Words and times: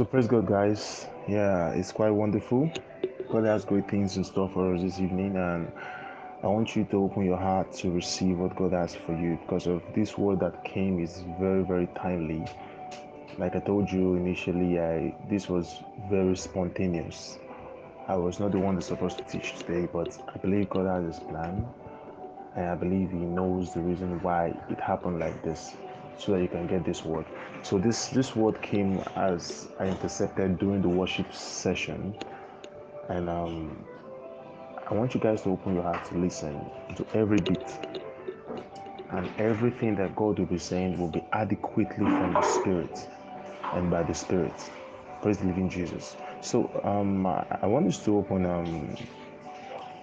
So 0.00 0.06
praise 0.06 0.26
God, 0.26 0.46
guys. 0.46 1.06
Yeah, 1.28 1.72
it's 1.72 1.92
quite 1.92 2.08
wonderful. 2.08 2.72
God 3.30 3.44
has 3.44 3.66
great 3.66 3.86
things 3.90 4.16
in 4.16 4.24
store 4.24 4.48
for 4.48 4.74
us 4.74 4.80
this 4.80 4.98
evening, 4.98 5.36
and 5.36 5.70
I 6.42 6.46
want 6.46 6.74
you 6.74 6.84
to 6.84 6.96
open 7.04 7.26
your 7.26 7.36
heart 7.36 7.70
to 7.80 7.90
receive 7.90 8.38
what 8.38 8.56
God 8.56 8.72
has 8.72 8.94
for 8.94 9.14
you 9.14 9.38
because 9.42 9.66
of 9.66 9.82
this 9.94 10.16
word 10.16 10.40
that 10.40 10.64
came 10.64 11.00
is 11.00 11.22
very, 11.38 11.62
very 11.64 11.86
timely. 11.88 12.46
Like 13.36 13.54
I 13.54 13.60
told 13.60 13.92
you 13.92 14.14
initially, 14.14 14.80
I 14.80 15.12
this 15.28 15.50
was 15.50 15.82
very 16.08 16.34
spontaneous. 16.34 17.36
I 18.08 18.16
was 18.16 18.40
not 18.40 18.52
the 18.52 18.58
one 18.58 18.76
that's 18.76 18.86
supposed 18.86 19.18
to 19.18 19.24
teach 19.24 19.58
today, 19.58 19.86
but 19.92 20.16
I 20.34 20.38
believe 20.38 20.70
God 20.70 20.86
has 20.86 21.16
His 21.16 21.22
plan, 21.28 21.70
and 22.56 22.70
I 22.70 22.74
believe 22.74 23.10
He 23.10 23.18
knows 23.18 23.74
the 23.74 23.80
reason 23.80 24.18
why 24.22 24.54
it 24.70 24.80
happened 24.80 25.18
like 25.18 25.42
this 25.42 25.74
so 26.20 26.32
that 26.32 26.42
you 26.42 26.48
can 26.48 26.66
get 26.66 26.84
this 26.84 27.04
word. 27.04 27.24
So 27.62 27.78
this 27.78 28.08
this 28.08 28.36
word 28.36 28.60
came 28.60 29.02
as 29.16 29.68
I 29.78 29.86
intercepted 29.86 30.58
during 30.58 30.82
the 30.82 30.88
worship 30.88 31.32
session, 31.32 32.14
and 33.08 33.28
um, 33.28 33.84
I 34.86 34.94
want 34.94 35.14
you 35.14 35.20
guys 35.20 35.42
to 35.42 35.50
open 35.50 35.74
your 35.74 35.82
heart 35.82 36.04
to 36.06 36.18
listen 36.18 36.60
to 36.96 37.06
every 37.14 37.38
bit, 37.38 37.64
and 39.10 39.30
everything 39.38 39.96
that 39.96 40.14
God 40.14 40.38
will 40.38 40.46
be 40.46 40.58
saying 40.58 40.98
will 40.98 41.08
be 41.08 41.24
adequately 41.32 42.04
from 42.04 42.34
the 42.34 42.42
Spirit 42.42 43.08
and 43.72 43.90
by 43.90 44.02
the 44.02 44.14
Spirit. 44.14 44.70
Praise 45.22 45.38
the 45.38 45.46
living 45.46 45.68
Jesus. 45.68 46.16
So 46.40 46.70
um, 46.84 47.26
I, 47.26 47.66
want 47.66 47.86
us 47.86 47.98
to 48.04 48.16
open 48.16 48.46
um, 48.46 48.96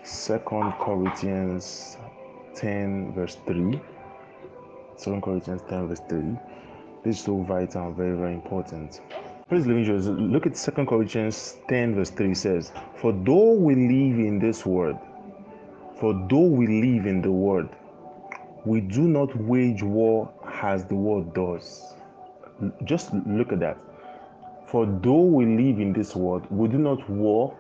Second 0.03 0.73
Corinthians 0.73 1.97
10 2.55 3.13
verse 3.13 3.37
3 3.47 3.81
2 4.99 5.21
Corinthians 5.21 5.61
10, 5.69 5.87
verse 5.87 6.01
3. 6.09 6.37
This 7.03 7.19
is 7.19 7.23
so 7.23 7.41
vital 7.43 7.87
and 7.87 7.95
very, 7.95 8.17
very 8.17 8.33
important. 8.33 9.01
The 9.49 9.55
living. 9.55 10.31
Look 10.31 10.45
at 10.45 10.55
2 10.55 10.71
Corinthians 10.85 11.57
10, 11.69 11.95
verse 11.95 12.09
3 12.09 12.33
says, 12.33 12.71
For 12.95 13.13
though 13.13 13.53
we 13.53 13.75
live 13.75 14.19
in 14.19 14.39
this 14.39 14.65
world, 14.65 14.97
for 15.99 16.13
though 16.29 16.47
we 16.47 16.67
live 16.67 17.05
in 17.05 17.21
the 17.21 17.31
world, 17.31 17.69
we 18.65 18.81
do 18.81 19.01
not 19.01 19.35
wage 19.37 19.83
war 19.83 20.29
as 20.61 20.85
the 20.85 20.95
world 20.95 21.33
does. 21.33 21.93
Just 22.83 23.13
look 23.25 23.53
at 23.53 23.59
that. 23.59 23.77
For 24.65 24.85
though 24.85 25.21
we 25.21 25.45
live 25.45 25.79
in 25.79 25.93
this 25.93 26.15
world, 26.15 26.45
we 26.49 26.67
do 26.67 26.77
not 26.77 27.09
war 27.09 27.57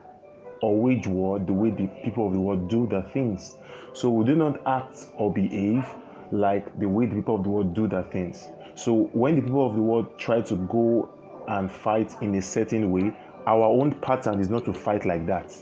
or 0.61 0.75
wage 0.75 1.07
war 1.07 1.39
the 1.39 1.53
way 1.53 1.69
the 1.69 1.87
people 2.03 2.27
of 2.27 2.33
the 2.33 2.39
world 2.39 2.69
do 2.69 2.87
their 2.87 3.03
things. 3.13 3.55
So 3.93 4.09
we 4.09 4.25
do 4.25 4.35
not 4.35 4.59
act 4.65 5.05
or 5.15 5.31
behave 5.31 5.85
like 6.31 6.77
the 6.79 6.87
way 6.87 7.05
the 7.05 7.15
people 7.15 7.35
of 7.35 7.43
the 7.43 7.49
world 7.49 7.73
do 7.73 7.87
their 7.87 8.03
things. 8.03 8.47
So 8.75 9.09
when 9.13 9.35
the 9.35 9.41
people 9.41 9.65
of 9.65 9.75
the 9.75 9.81
world 9.81 10.17
try 10.17 10.41
to 10.41 10.55
go 10.55 11.09
and 11.47 11.71
fight 11.71 12.15
in 12.21 12.35
a 12.35 12.41
certain 12.41 12.91
way, 12.91 13.13
our 13.45 13.63
own 13.63 13.93
pattern 14.01 14.39
is 14.39 14.49
not 14.49 14.65
to 14.65 14.73
fight 14.73 15.05
like 15.05 15.25
that. 15.27 15.55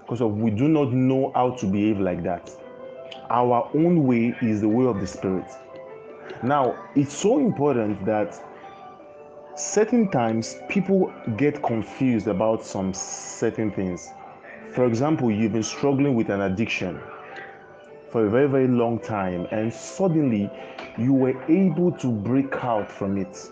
Because 0.00 0.22
we 0.22 0.50
do 0.50 0.68
not 0.68 0.92
know 0.92 1.30
how 1.34 1.50
to 1.50 1.66
behave 1.66 2.00
like 2.00 2.22
that. 2.24 2.50
Our 3.30 3.70
own 3.74 4.04
way 4.06 4.34
is 4.42 4.60
the 4.60 4.68
way 4.68 4.86
of 4.86 5.00
the 5.00 5.06
spirit. 5.06 5.46
Now, 6.42 6.88
it's 6.94 7.14
so 7.14 7.38
important 7.38 8.04
that 8.04 8.40
certain 9.54 10.10
times 10.10 10.56
people 10.68 11.12
get 11.36 11.62
confused 11.62 12.26
about 12.26 12.64
some 12.64 12.92
certain 12.94 13.70
things. 13.70 14.08
For 14.72 14.86
example, 14.86 15.30
you've 15.30 15.52
been 15.52 15.62
struggling 15.62 16.14
with 16.14 16.30
an 16.30 16.40
addiction 16.40 16.98
for 18.12 18.26
a 18.26 18.30
very, 18.30 18.46
very 18.46 18.68
long 18.68 18.98
time, 18.98 19.46
and 19.50 19.72
suddenly 19.72 20.50
you 20.98 21.14
were 21.14 21.34
able 21.50 21.90
to 21.92 22.12
break 22.12 22.62
out 22.62 22.92
from 22.92 23.16
it. 23.16 23.50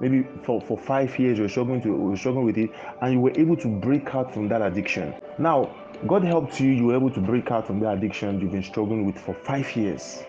Maybe 0.00 0.26
for, 0.42 0.62
for 0.62 0.78
five 0.78 1.16
years 1.18 1.36
you 1.36 1.44
were 1.44 1.48
struggling 1.50 1.82
to 1.82 1.88
you 1.88 1.94
were 1.96 2.16
struggling 2.16 2.46
with 2.46 2.56
it, 2.56 2.70
and 3.02 3.12
you 3.12 3.20
were 3.20 3.38
able 3.38 3.56
to 3.58 3.68
break 3.68 4.14
out 4.14 4.32
from 4.32 4.48
that 4.48 4.62
addiction. 4.62 5.14
Now, 5.38 5.70
God 6.06 6.24
helped 6.24 6.58
you, 6.58 6.70
you 6.70 6.86
were 6.86 6.96
able 6.96 7.10
to 7.10 7.20
break 7.20 7.50
out 7.50 7.66
from 7.66 7.80
that 7.80 7.98
addiction 7.98 8.40
you've 8.40 8.50
been 8.50 8.62
struggling 8.62 9.04
with 9.04 9.18
for 9.18 9.34
five 9.34 9.76
years. 9.76 10.24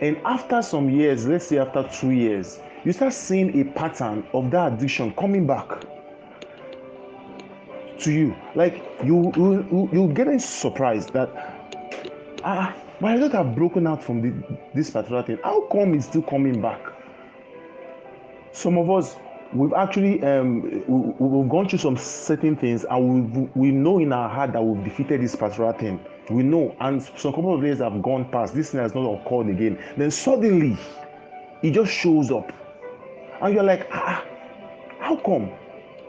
And 0.00 0.16
after 0.24 0.62
some 0.62 0.88
years, 0.88 1.26
let's 1.26 1.46
say 1.46 1.58
after 1.58 1.86
two 1.92 2.10
years, 2.10 2.58
you 2.84 2.92
start 2.92 3.12
seeing 3.12 3.60
a 3.60 3.64
pattern 3.64 4.26
of 4.32 4.50
that 4.50 4.72
addiction 4.72 5.12
coming 5.14 5.46
back 5.46 5.68
to 7.98 8.12
you. 8.12 8.34
Like 8.54 8.82
you 9.04 9.32
you 9.36 9.88
you 9.92 10.12
getting 10.14 10.38
surprised 10.38 11.12
that 11.12 11.55
ah, 12.46 12.74
but 13.00 13.34
I've 13.34 13.54
broken 13.54 13.86
out 13.86 14.02
from 14.02 14.22
the, 14.22 14.58
this 14.74 14.90
particular 14.90 15.22
thing. 15.22 15.38
How 15.44 15.62
come 15.62 15.94
it's 15.94 16.06
still 16.06 16.22
coming 16.22 16.62
back? 16.62 16.80
Some 18.52 18.78
of 18.78 18.88
us, 18.90 19.16
we've 19.52 19.74
actually 19.74 20.22
um, 20.22 20.62
we, 20.86 21.40
have 21.40 21.48
gone 21.50 21.68
through 21.68 21.80
some 21.80 21.96
certain 21.96 22.56
things, 22.56 22.86
and 22.88 23.34
we 23.34 23.50
we 23.54 23.70
know 23.70 23.98
in 23.98 24.12
our 24.12 24.28
heart 24.28 24.52
that 24.52 24.62
we've 24.62 24.82
defeated 24.82 25.20
this 25.20 25.36
particular 25.36 25.72
thing. 25.74 26.00
We 26.30 26.42
know, 26.42 26.74
and 26.80 27.02
some 27.02 27.32
couple 27.32 27.54
of 27.54 27.62
days 27.62 27.78
have 27.78 28.00
gone 28.02 28.30
past. 28.30 28.54
This 28.54 28.70
thing 28.70 28.80
has 28.80 28.94
not 28.94 29.06
occurred 29.06 29.48
again. 29.48 29.78
Then 29.96 30.10
suddenly, 30.10 30.78
it 31.62 31.72
just 31.72 31.92
shows 31.92 32.30
up, 32.30 32.50
and 33.42 33.54
you're 33.54 33.62
like, 33.62 33.88
ah, 33.92 34.24
how 35.00 35.16
come? 35.16 35.52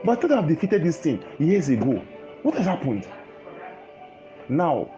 But 0.05 0.17
I 0.17 0.21
thought 0.21 0.31
I've 0.31 0.47
defeated 0.47 0.83
this 0.83 0.97
thing 0.97 1.23
years 1.39 1.69
ago. 1.69 2.01
What 2.43 2.55
has 2.55 2.65
happened? 2.65 3.05
Now, 4.47 4.89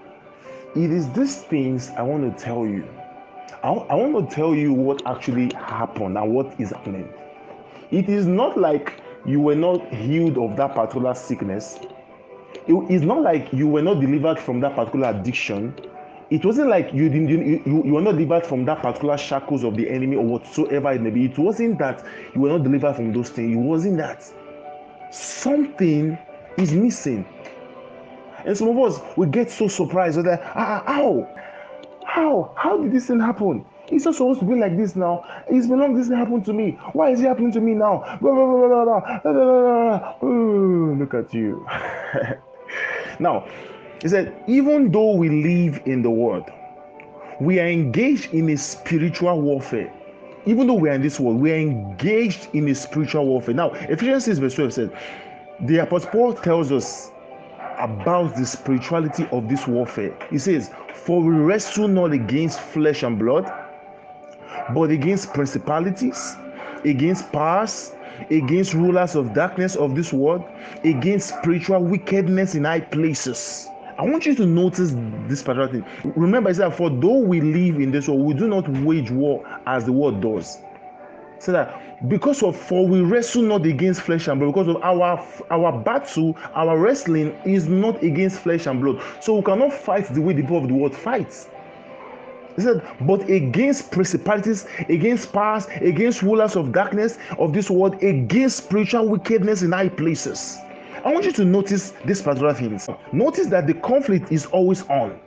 it 0.75 0.91
is 0.91 1.12
these 1.13 1.38
things 1.44 1.90
I 1.97 2.03
want 2.03 2.38
to 2.38 2.44
tell 2.44 2.66
you. 2.66 2.88
I, 3.63 3.69
I 3.69 3.96
want 3.96 4.30
to 4.30 4.35
tell 4.35 4.53
you 4.53 4.72
what 4.72 5.06
actually 5.07 5.53
happened 5.53 6.18
and 6.18 6.34
what 6.34 6.53
is 6.59 6.69
happening. 6.69 7.12
It 7.91 8.07
is 8.07 8.25
not 8.28 8.57
like 8.57 9.02
you 9.25 9.41
were 9.41 9.56
not 9.56 9.91
healed 9.94 10.38
of 10.38 10.56
that 10.57 10.75
particular 10.75 11.13
sickness. 11.16 11.80
It 12.68 12.91
is 12.91 13.02
not 13.02 13.22
like 13.22 13.52
you 13.52 13.68
were 13.68 13.81
not 13.81 14.00
delivered 14.00 14.40
from 14.40 14.59
that 14.62 14.75
particular 14.75 15.09
addiction. 15.09 15.74
It 16.30 16.46
wasn't 16.46 16.69
like 16.69 16.94
you 16.94 17.09
didn't 17.09 17.30
you, 17.30 17.84
you 17.84 17.94
were 17.94 18.01
not 18.01 18.12
delivered 18.12 18.46
from 18.46 18.63
that 18.66 18.84
particular 18.84 19.18
shackles 19.18 19.63
of 19.63 19.75
the 19.75 19.90
enemy 19.90 20.16
or 20.16 20.25
whatsoever 20.25 20.91
it 20.91 21.01
may 21.01 21.09
be. 21.09 21.25
It 21.25 21.38
wasn't 21.40 21.80
that 21.80 22.06
you 22.36 22.41
were 22.41 22.50
not 22.50 22.63
delivered 22.63 22.94
from 22.94 23.12
those 23.12 23.30
things. 23.30 23.56
It 23.56 23.59
wasn't 23.59 23.97
that. 23.97 24.24
Something 25.12 26.18
is 26.57 26.74
missing. 26.74 27.25
And 28.45 28.57
some 28.57 28.69
of 28.69 28.77
us 28.77 29.00
we 29.17 29.27
get 29.27 29.51
so 29.51 29.67
surprised 29.67 30.22
that 30.23 30.41
ah, 30.55 30.83
ah, 30.85 30.94
how, 30.94 31.29
how, 32.05 32.53
how 32.55 32.77
did 32.77 32.91
this 32.91 33.07
thing 33.07 33.19
happen? 33.19 33.66
It's 33.91 34.05
not 34.05 34.16
supposed 34.16 34.39
to 34.41 34.45
be 34.45 34.55
like 34.55 34.77
this 34.77 34.95
now. 34.95 35.23
It's 35.50 35.67
been 35.67 35.79
long 35.79 35.95
this 35.95 36.07
thing 36.07 36.17
happened 36.17 36.45
to 36.45 36.53
me. 36.53 36.77
Why 36.94 37.09
is 37.09 37.22
it 37.22 37.27
happening 37.27 37.51
to 37.53 37.59
me 37.59 37.73
now? 37.73 38.17
Blah, 38.22 38.33
blah, 38.33 39.13
blah, 39.23 40.13
Ooh, 40.23 40.95
look 40.95 41.13
at 41.13 41.33
you. 41.33 41.66
now, 43.19 43.47
he 44.01 44.07
said, 44.07 44.44
even 44.47 44.91
though 44.91 45.16
we 45.16 45.29
live 45.29 45.81
in 45.85 46.01
the 46.03 46.09
world, 46.09 46.50
we 47.41 47.59
are 47.59 47.67
engaged 47.67 48.33
in 48.33 48.50
a 48.50 48.57
spiritual 48.57 49.41
warfare. 49.41 49.91
Even 50.45 50.67
though 50.67 50.75
we 50.75 50.89
are 50.89 50.94
in 50.94 51.01
this 51.01 51.19
world, 51.19 51.39
we 51.39 51.51
are 51.51 51.57
engaged 51.57 52.47
in 52.53 52.67
a 52.69 52.75
spiritual 52.75 53.25
warfare. 53.25 53.56
Now, 53.56 53.71
Ephesians 53.71 54.25
6 54.25 54.39
verse 54.39 54.53
12 54.53 54.73
said, 54.73 54.97
the 55.61 55.79
Apostle 55.79 56.09
Paul 56.11 56.33
tells 56.33 56.71
us 56.71 57.11
about 57.79 58.35
the 58.35 58.45
spirituality 58.45 59.28
of 59.31 59.47
this 59.50 59.67
warfare. 59.67 60.16
He 60.29 60.38
says, 60.38 60.72
For 60.94 61.22
we 61.22 61.35
wrestle 61.35 61.88
not 61.88 62.12
against 62.12 62.59
flesh 62.59 63.03
and 63.03 63.17
blood, 63.17 63.51
but 64.73 64.91
against 64.91 65.34
principalities, 65.34 66.35
against 66.84 67.31
powers, 67.31 67.94
against 68.29 68.73
rulers 68.73 69.16
of 69.16 69.34
darkness 69.34 69.75
of 69.75 69.95
this 69.95 70.12
world, 70.12 70.44
against 70.84 71.29
spiritual 71.29 71.84
wickedness 71.84 72.56
in 72.56 72.66
high 72.66 72.81
places. 72.81 73.68
I 73.97 74.03
want 74.03 74.25
you 74.25 74.35
to 74.35 74.45
notice 74.45 74.94
this 75.28 75.44
particular 75.44 75.68
thing. 75.68 76.13
Remember, 76.16 76.50
I 76.50 76.53
said, 76.53 76.69
For 76.69 76.89
though 76.89 77.19
we 77.19 77.41
live 77.41 77.81
in 77.81 77.91
this 77.91 78.07
world, 78.07 78.22
we 78.22 78.34
do 78.34 78.47
not 78.47 78.68
wage 78.69 79.12
war 79.12 79.45
as 79.66 79.85
the 79.85 79.91
world 79.91 80.22
does. 80.22 80.59
So 81.39 81.51
that 81.53 81.88
because 82.08 82.44
of 82.44 82.56
for 82.56 82.88
we 82.88 83.02
wrestle 83.02 83.42
not 83.44 83.66
against 83.66 84.02
flesh 84.02 84.28
and 84.28 84.40
blood, 84.40 84.54
because 84.54 84.68
of 84.76 84.82
our 84.84 85.25
our 85.51 85.78
battle, 85.78 86.38
our 86.56 86.80
wrestling 86.80 87.36
is 87.46 87.68
not 87.68 88.01
against 88.04 88.40
flesh 88.40 88.68
and 88.68 88.81
blood. 88.81 89.01
So 89.22 89.36
we 89.38 89.44
cannot 89.44 89.74
fight 89.74 90.13
the 90.13 90.22
way 90.22 90.34
the 90.34 90.42
people 90.42 90.57
of 90.57 90.68
the 90.68 90.74
world 90.74 90.96
fights 90.96 91.50
He 92.56 92.62
said, 92.62 92.81
but 93.01 93.30
against 93.30 93.92
principalities, 93.92 94.66
against 94.90 95.31
powers, 95.31 95.68
against 95.81 96.22
rulers 96.22 96.56
of 96.56 96.72
darkness 96.72 97.18
of 97.38 97.54
this 97.54 97.69
world, 97.69 98.02
against 98.04 98.57
spiritual 98.57 99.07
wickedness 99.07 99.62
in 99.62 99.72
high 99.72 99.90
places. 99.90 100.57
I 101.06 101.13
want 101.13 101.25
you 101.25 101.31
to 101.34 101.45
notice 101.45 101.94
this 102.06 102.22
particular 102.22 102.54
things. 102.54 102.90
Notice 103.13 103.48
that 103.48 103.68
the 103.68 103.74
conflict 103.75 104.31
is 104.31 104.45
always 104.48 104.84
on. 104.90 105.19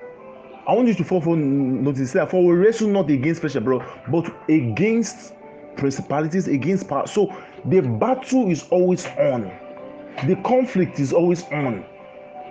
I 0.67 0.75
want 0.75 0.89
you 0.89 0.95
to 0.95 1.05
follow 1.05 1.35
notice 1.35 2.13
that 2.13 2.31
for 2.31 2.45
we 2.47 2.55
wrestle 2.55 2.89
not 2.89 3.11
against 3.11 3.41
flesh 3.41 3.55
and 3.57 3.65
blood, 3.65 3.83
but 4.11 4.31
against 4.49 5.33
principalities 5.77 6.49
against 6.49 6.89
power. 6.89 7.07
So 7.07 7.35
the 7.67 7.81
battle 7.81 8.51
is 8.51 8.69
always 8.71 9.07
on, 9.19 9.51
the 10.27 10.37
conflict 10.45 10.99
is 11.01 11.13
always 11.13 11.43
on, 11.45 11.85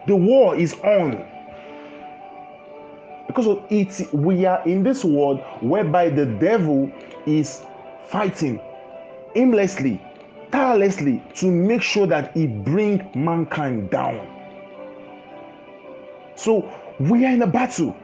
the 0.08 0.16
war 0.16 0.56
is 0.56 0.74
on. 0.84 1.26
Because 3.28 3.48
of 3.48 3.64
it, 3.70 4.14
we 4.14 4.46
are 4.46 4.62
in 4.68 4.84
this 4.84 5.04
world 5.06 5.42
whereby 5.62 6.10
the 6.10 6.26
devil 6.26 6.92
is 7.26 7.62
fighting 8.08 8.60
aimlessly. 9.36 10.02
tirelessly 10.52 11.24
to 11.36 11.50
make 11.50 11.82
sure 11.82 12.06
that 12.06 12.36
he 12.36 12.46
bring 12.46 13.10
mankind 13.16 13.90
down. 13.90 14.28
So 16.36 16.70
we 17.00 17.26
are 17.26 17.32
in 17.32 17.42
a 17.42 17.48
battle. 17.48 17.96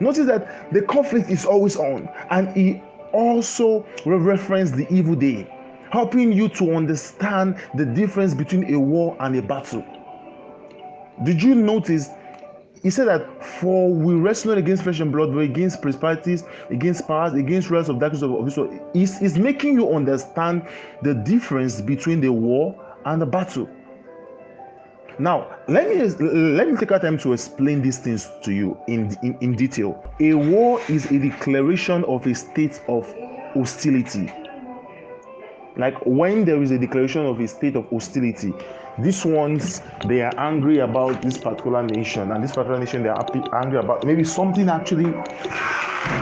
Notice 0.00 0.26
that 0.26 0.72
the 0.72 0.82
conflict 0.82 1.30
is 1.30 1.44
always 1.44 1.76
on, 1.76 2.08
and 2.30 2.48
he 2.56 2.82
also 3.12 3.86
reference 4.04 4.70
the 4.70 4.86
evil 4.92 5.14
day, 5.14 5.46
helping 5.90 6.32
you 6.32 6.48
to 6.50 6.74
understand 6.74 7.56
the 7.74 7.84
difference 7.84 8.34
between 8.34 8.74
a 8.74 8.78
war 8.78 9.16
and 9.20 9.36
a 9.36 9.42
battle. 9.42 9.84
Did 11.24 11.42
you 11.42 11.54
notice 11.54 12.08
he 12.82 12.90
said 12.90 13.06
that 13.06 13.44
for 13.44 13.94
we 13.94 14.14
wrestle 14.14 14.50
not 14.50 14.58
against 14.58 14.82
flesh 14.82 14.98
and 14.98 15.12
blood, 15.12 15.32
but 15.32 15.40
against 15.40 15.80
principalities, 15.80 16.42
against 16.68 17.06
powers, 17.06 17.32
against 17.34 17.70
rulers 17.70 17.88
of 17.88 18.00
darkness 18.00 18.22
of, 18.22 18.44
this 18.44 18.56
world. 18.56 18.80
He's 18.92 19.38
making 19.38 19.74
you 19.74 19.94
understand 19.94 20.66
the 21.02 21.14
difference 21.14 21.80
between 21.80 22.20
the 22.20 22.32
war 22.32 22.74
and 23.04 23.22
the 23.22 23.26
battle. 23.26 23.68
Now, 25.18 25.46
let 25.68 25.88
me 25.88 25.96
let 26.26 26.68
me 26.68 26.76
take 26.76 26.92
our 26.92 26.98
time 26.98 27.18
to 27.18 27.32
explain 27.32 27.82
these 27.82 27.98
things 27.98 28.30
to 28.42 28.52
you 28.52 28.78
in, 28.88 29.16
in, 29.22 29.36
in 29.40 29.56
detail. 29.56 30.02
A 30.20 30.34
war 30.34 30.80
is 30.88 31.06
a 31.06 31.18
declaration 31.18 32.04
of 32.04 32.26
a 32.26 32.34
state 32.34 32.80
of 32.88 33.12
hostility. 33.54 34.32
Like 35.76 35.94
when 36.04 36.44
there 36.44 36.62
is 36.62 36.70
a 36.70 36.78
declaration 36.78 37.26
of 37.26 37.40
a 37.40 37.48
state 37.48 37.76
of 37.76 37.88
hostility, 37.90 38.52
these 38.98 39.24
ones 39.24 39.82
they 40.04 40.22
are 40.22 40.34
angry 40.38 40.78
about 40.80 41.22
this 41.22 41.38
particular 41.38 41.82
nation 41.82 42.30
and 42.32 42.42
this 42.44 42.52
particular 42.52 42.78
nation 42.78 43.02
they 43.02 43.08
are 43.08 43.22
happy, 43.24 43.42
angry 43.54 43.78
about 43.78 44.04
maybe 44.04 44.24
something 44.24 44.68
actually 44.68 45.12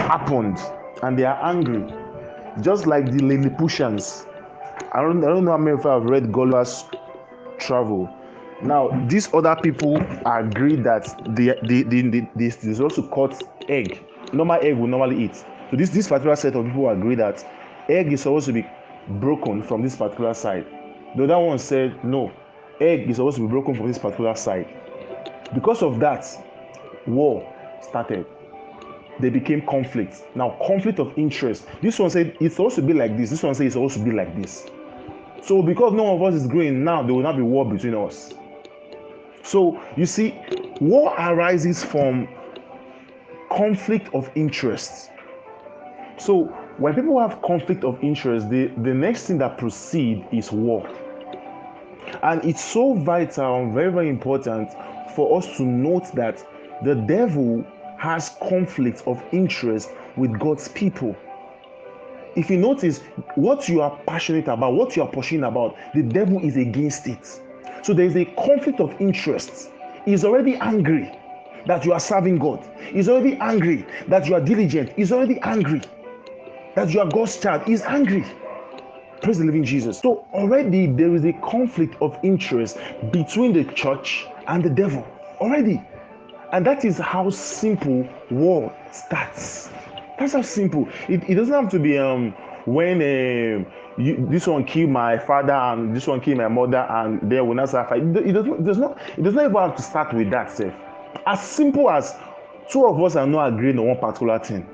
happened 0.09 0.59
and 1.03 1.19
they 1.19 1.25
are 1.25 1.39
angry 1.43 1.85
just 2.61 2.87
like 2.87 3.11
the 3.11 3.21
lilliputians 3.21 4.27
i 4.93 5.01
don't, 5.01 5.25
I 5.25 5.29
don't 5.29 5.45
know 5.45 5.53
how 5.53 5.59
many 5.59 5.73
of 5.73 5.85
you 5.85 5.91
have 5.91 6.05
read 6.05 6.31
gulliver's 6.33 6.85
travel 7.59 8.09
now 8.63 8.89
these 9.09 9.33
other 9.33 9.57
people 9.57 9.97
agree 10.27 10.77
that 10.77 11.23
they, 11.35 11.55
they, 11.67 11.83
they, 11.83 12.03
they, 12.37 12.49
they, 12.49 12.83
also 12.83 13.03
cut 13.09 13.43
egg. 13.69 14.05
Normal 14.33 14.59
egg 14.63 14.77
will 14.77 14.87
normally 14.87 15.25
eat. 15.25 15.37
So 15.71 15.77
this 15.77 15.91
this 15.91 16.09
particular 16.09 16.37
set 16.37 16.55
of 16.55 16.67
people 16.67 16.91
agree 16.91 17.15
that 17.17 17.45
egg 17.89 18.13
is 18.13 18.23
supposed 18.23 18.47
to 18.47 18.53
be 18.53 18.67
broken 19.09 19.63
from 19.63 19.83
this 19.83 19.97
particular 19.97 20.35
side. 20.35 20.67
The 21.17 21.25
other 21.25 21.39
one 21.39 21.59
said 21.59 22.05
no 22.05 22.33
egg 22.81 23.09
is 23.09 23.17
supposed 23.17 23.37
to 23.37 23.43
be 23.43 23.49
broken 23.49 23.75
from 23.75 23.89
this 23.89 23.99
particular 23.99 24.35
side. 24.35 24.69
Because 25.55 25.83
of 25.83 25.99
that 26.01 26.27
war 27.07 27.47
started. 27.83 28.27
They 29.21 29.31
became 29.31 29.63
conflict. 29.67 30.23
Now 30.35 30.57
conflict 30.67 30.99
of 30.99 31.13
interest. 31.19 31.67
This 31.83 31.99
one 31.99 32.11
said 32.11 32.37
it's 32.41 32.57
supposed 32.57 32.77
to 32.77 32.83
be 32.83 32.95
like 32.95 33.17
this. 33.17 33.31
This 33.31 33.43
one 33.43 33.55
said 33.55 33.67
it's 33.67 33.75
supposed 33.75 33.97
to 33.99 34.05
be 34.05 34.13
like 34.13 34.35
this. 34.41 34.67
So 35.43 35.63
because 35.63 35.93
no 35.93 36.05
one 36.05 36.15
of 36.17 36.35
us 36.35 36.41
is 36.43 36.47
growing 36.47 36.85
now 36.85 37.03
there 37.03 37.15
will 37.15 37.23
not 37.23 37.37
be 37.37 37.43
war 37.43 37.71
between 37.71 37.95
us 37.95 38.35
so 39.43 39.81
you 39.97 40.07
see 40.07 40.35
war 40.81 41.15
arises 41.19 41.83
from 41.83 42.29
conflict 43.51 44.09
of 44.15 44.31
interest 44.35 45.11
so 46.19 46.45
when 46.79 46.95
people 46.95 47.19
have 47.19 47.41
conflict 47.43 47.85
of 47.85 48.03
interest 48.03 48.49
the 48.51 48.69
the 48.83 48.95
next 48.95 49.27
thing 49.27 49.39
that 49.39 49.59
proceed 49.59 50.27
is 50.33 50.53
war 50.53 50.89
and 52.23 52.45
it's 52.45 52.65
so 52.65 52.95
vital 52.95 53.63
and 53.63 53.75
very, 53.75 53.91
very 53.91 54.09
important 54.09 54.71
for 55.15 55.39
us 55.39 55.57
to 55.57 55.63
note 55.63 56.13
that 56.15 56.45
the 56.85 56.95
devil 56.95 57.65
has 57.99 58.37
conflict 58.49 59.03
of 59.07 59.23
interest 59.33 59.91
with 60.17 60.39
God's 60.39 60.69
people. 60.69 61.17
If 62.37 62.49
you 62.49 62.57
notice 62.59 63.01
what 63.35 63.69
you 63.69 63.83
are 63.83 63.99
passionate 64.07 64.49
about, 64.49 64.75
what 64.75 64.97
you 64.97 65.03
are 65.03 65.09
pushing 65.09 65.45
about, 65.45 65.77
the 65.95 66.03
devil 66.03 66.41
is 66.41 66.57
against 66.57 67.07
it. 67.07 67.41
So 67.83 67.95
there 67.95 68.07
is 68.07 68.17
a 68.17 68.25
conflict 68.25 68.81
of 68.81 68.99
interest. 69.01 69.71
He's 70.05 70.25
already 70.25 70.57
angry 70.57 71.11
that 71.67 71.85
you 71.85 71.93
are 71.93 72.01
serving 72.01 72.39
God. 72.39 72.67
He's 72.93 73.09
already 73.09 73.37
angry 73.37 73.87
that 74.09 74.27
you 74.27 74.35
are 74.35 74.41
diligent. 74.41 74.93
He's 74.97 75.13
already 75.13 75.39
angry 75.43 75.83
that 76.75 76.91
you 76.91 77.01
are 77.01 77.09
God's 77.09 77.39
child. 77.39 77.63
He's 77.67 77.83
angry. 77.83 78.25
Praise 79.23 79.39
the 79.39 79.45
living 79.45 79.65
Jesus. 79.65 79.99
So 79.99 80.27
already 80.33 80.87
there 80.87 81.15
is 81.15 81.25
a 81.25 81.33
conflict 81.35 81.97
of 82.01 82.19
interest 82.23 82.79
between 83.11 83.53
the 83.53 83.65
church 83.75 84.27
and 84.47 84.65
the 84.65 84.71
devil. 84.71 85.07
Already. 85.41 85.83
And 86.53 86.67
that 86.67 86.85
is 86.85 86.99
how 86.99 87.31
simple 87.31 88.09
war 88.31 88.75
starts. 88.93 89.71
That's 90.19 90.33
how 90.33 90.43
simple. 90.43 90.89
It, 91.09 91.23
it 91.29 91.35
doesn't 91.35 91.55
have 91.55 91.71
to 91.71 91.79
be 91.79 91.99
um 91.99 92.35
when 92.75 93.03
uh, 93.03 93.69
you, 94.01 94.27
this 94.31 94.47
one 94.47 94.65
kill 94.65 94.89
my 94.89 95.19
father 95.19 95.53
and 95.53 95.95
this 95.95 96.07
one 96.07 96.21
kill 96.21 96.37
my 96.37 96.49
mother 96.49 96.87
and 96.89 97.31
they 97.31 97.41
will 97.41 97.55
not 97.55 97.69
suffer. 97.69 97.97
It, 97.97 98.17
it, 98.17 98.33
doesn't, 98.33 98.53
it 98.53 98.65
does 98.65 98.79
not 98.79 98.99
it 99.17 99.23
does 99.23 99.35
not 99.35 99.45
even 99.47 99.57
have 99.57 99.77
to 99.77 99.83
start 99.83 100.15
with 100.15 100.31
that 100.31 100.51
self. 100.51 100.73
As 101.27 101.43
simple 101.43 101.91
as 101.91 102.15
two 102.71 102.87
of 102.87 103.03
us 103.03 103.17
are 103.17 103.27
not 103.27 103.53
agreeing 103.55 103.79
on 103.79 103.89
one 103.89 103.99
particular 103.99 104.39
thing. 104.39 104.67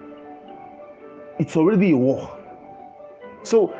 It's 1.38 1.56
already 1.56 1.92
a 1.92 1.96
war. 1.96 2.38
So 3.42 3.74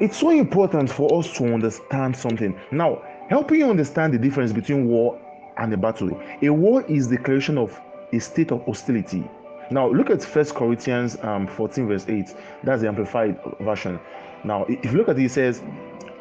it's 0.00 0.16
so 0.16 0.30
important 0.30 0.90
for 0.90 1.18
us 1.18 1.32
to 1.38 1.52
understand 1.52 2.16
something. 2.16 2.58
Now, 2.70 3.02
helping 3.28 3.60
you 3.60 3.70
understand 3.70 4.14
the 4.14 4.18
difference 4.18 4.52
between 4.52 4.88
war 4.88 5.20
and 5.58 5.72
a 5.72 5.76
battle. 5.76 6.10
A 6.42 6.50
war 6.50 6.82
is 6.86 7.08
the 7.08 7.18
creation 7.18 7.58
of 7.58 7.78
a 8.12 8.18
state 8.18 8.50
of 8.50 8.64
hostility. 8.64 9.28
Now, 9.70 9.88
look 9.88 10.10
at 10.10 10.22
First 10.22 10.54
Corinthians 10.54 11.16
um, 11.22 11.46
14, 11.46 11.86
verse 11.86 12.04
8. 12.08 12.34
That's 12.64 12.82
the 12.82 12.88
amplified 12.88 13.38
version. 13.60 14.00
Now, 14.42 14.64
if 14.64 14.84
you 14.86 14.98
look 14.98 15.08
at 15.08 15.18
it, 15.18 15.24
it 15.24 15.30
says, 15.30 15.62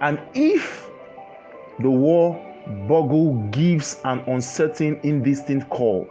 And 0.01 0.19
if 0.35 0.87
the 1.79 1.89
war 1.89 2.39
bugle 2.87 3.33
gives 3.49 3.99
an 4.05 4.19
uncertain, 4.27 4.99
indistinct 5.01 5.69
call, 5.69 6.07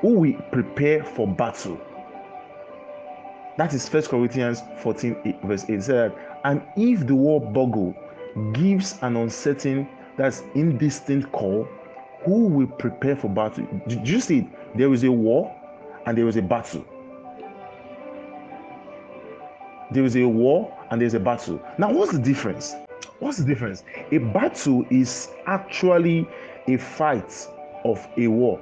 who 0.00 0.14
will 0.14 0.42
prepare 0.50 1.04
for 1.04 1.28
battle? 1.28 1.80
That 3.58 3.72
is 3.74 3.88
First 3.88 4.08
Corinthians 4.08 4.62
14, 4.78 5.38
verse 5.44 5.64
8. 5.64 5.70
It 5.70 5.82
said, 5.84 6.12
and 6.44 6.62
if 6.76 7.06
the 7.06 7.14
war 7.14 7.40
bugle 7.40 7.94
gives 8.52 8.98
an 9.02 9.16
uncertain, 9.16 9.88
that's 10.16 10.42
indistinct 10.54 11.30
call, 11.30 11.68
who 12.24 12.46
will 12.46 12.66
prepare 12.66 13.14
for 13.14 13.28
battle? 13.28 13.66
Did 13.86 14.08
you 14.08 14.20
see? 14.20 14.50
There 14.74 14.92
is 14.92 15.04
a 15.04 15.12
war 15.12 15.54
and 16.06 16.16
there 16.16 16.24
was 16.24 16.36
a 16.36 16.42
battle. 16.42 16.84
There 19.90 20.02
was 20.02 20.16
a 20.16 20.24
war 20.24 20.76
and 20.90 21.00
there's 21.00 21.14
a 21.14 21.20
battle. 21.20 21.60
Now, 21.78 21.92
what's 21.92 22.12
the 22.12 22.18
difference? 22.18 22.74
What's 23.18 23.38
the 23.38 23.44
difference? 23.44 23.84
A 24.10 24.18
battle 24.18 24.84
is 24.90 25.28
actually 25.46 26.26
a 26.66 26.76
fight 26.76 27.46
of 27.84 28.06
a 28.16 28.26
war. 28.28 28.60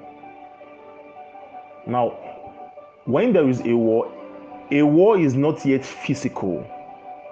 Now, 1.86 2.10
when 3.04 3.32
there 3.32 3.48
is 3.48 3.60
a 3.60 3.74
war, 3.74 4.12
a 4.70 4.82
war 4.82 5.18
is 5.18 5.34
not 5.34 5.64
yet 5.64 5.84
physical 5.84 6.66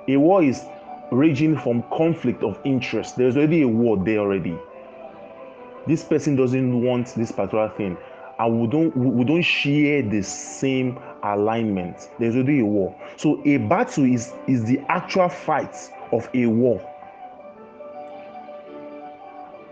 a 0.08 0.16
war 0.16 0.42
is 0.42 0.64
raging 1.12 1.56
from 1.56 1.82
conflict 1.92 2.42
of 2.42 2.58
interest. 2.64 3.16
There's 3.16 3.36
already 3.36 3.62
a 3.62 3.68
war 3.68 3.96
there 3.96 4.18
already. 4.18 4.56
This 5.86 6.02
person 6.02 6.34
doesn't 6.34 6.82
want 6.82 7.14
this 7.14 7.30
particular 7.30 7.68
thing, 7.70 7.96
and 8.38 8.60
we 8.60 8.66
don't 8.68 8.96
we 8.96 9.24
don't 9.24 9.42
share 9.42 10.02
the 10.02 10.22
same 10.22 10.98
alignment. 11.22 12.10
There's 12.18 12.36
already 12.36 12.60
a 12.60 12.64
war. 12.64 12.94
So 13.16 13.42
a 13.44 13.56
battle 13.56 14.04
is 14.04 14.32
is 14.46 14.64
the 14.64 14.80
actual 14.88 15.28
fight 15.28 15.76
of 16.12 16.28
a 16.34 16.46
war. 16.46 16.80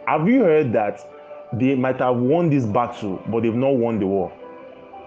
Have 0.07 0.29
you 0.29 0.43
heard 0.43 0.73
that 0.73 1.01
they 1.53 1.75
might 1.75 1.99
have 1.99 2.17
won 2.17 2.51
this 2.51 2.65
battle, 2.65 3.23
but 3.29 3.43
they've 3.43 3.55
not 3.55 3.77
won 3.77 3.99
the 3.99 4.07
war? 4.07 4.33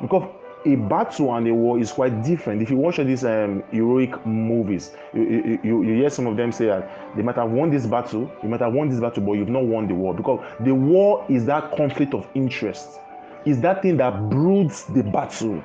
Because 0.01 0.29
a 0.65 0.75
battle 0.75 1.33
and 1.35 1.47
a 1.47 1.53
war 1.53 1.79
is 1.79 1.91
quite 1.91 2.23
different. 2.23 2.61
If 2.61 2.69
you 2.69 2.75
watch 2.75 2.97
these 2.97 3.23
um, 3.23 3.63
heroic 3.71 4.25
movies, 4.25 4.91
you, 5.13 5.59
you, 5.63 5.83
you, 5.83 5.93
hear 5.95 6.09
some 6.09 6.27
of 6.27 6.35
them 6.35 6.51
say 6.51 6.65
that 6.65 7.15
they 7.15 7.21
might 7.21 7.35
have 7.35 7.49
won 7.49 7.69
this 7.69 7.85
battle, 7.85 8.29
you 8.43 8.49
might 8.49 8.59
have 8.59 8.73
won 8.73 8.89
this 8.89 8.99
battle, 8.99 9.23
but 9.23 9.33
you've 9.33 9.49
not 9.49 9.63
won 9.63 9.87
the 9.87 9.95
war 9.95 10.13
because 10.13 10.43
the 10.61 10.73
war 10.73 11.25
is 11.29 11.45
that 11.45 11.75
conflict 11.77 12.13
of 12.13 12.27
interest, 12.35 12.99
is 13.45 13.61
that 13.61 13.81
thing 13.81 13.97
that 13.97 14.29
broods 14.29 14.85
the 14.85 15.03
battle. 15.03 15.63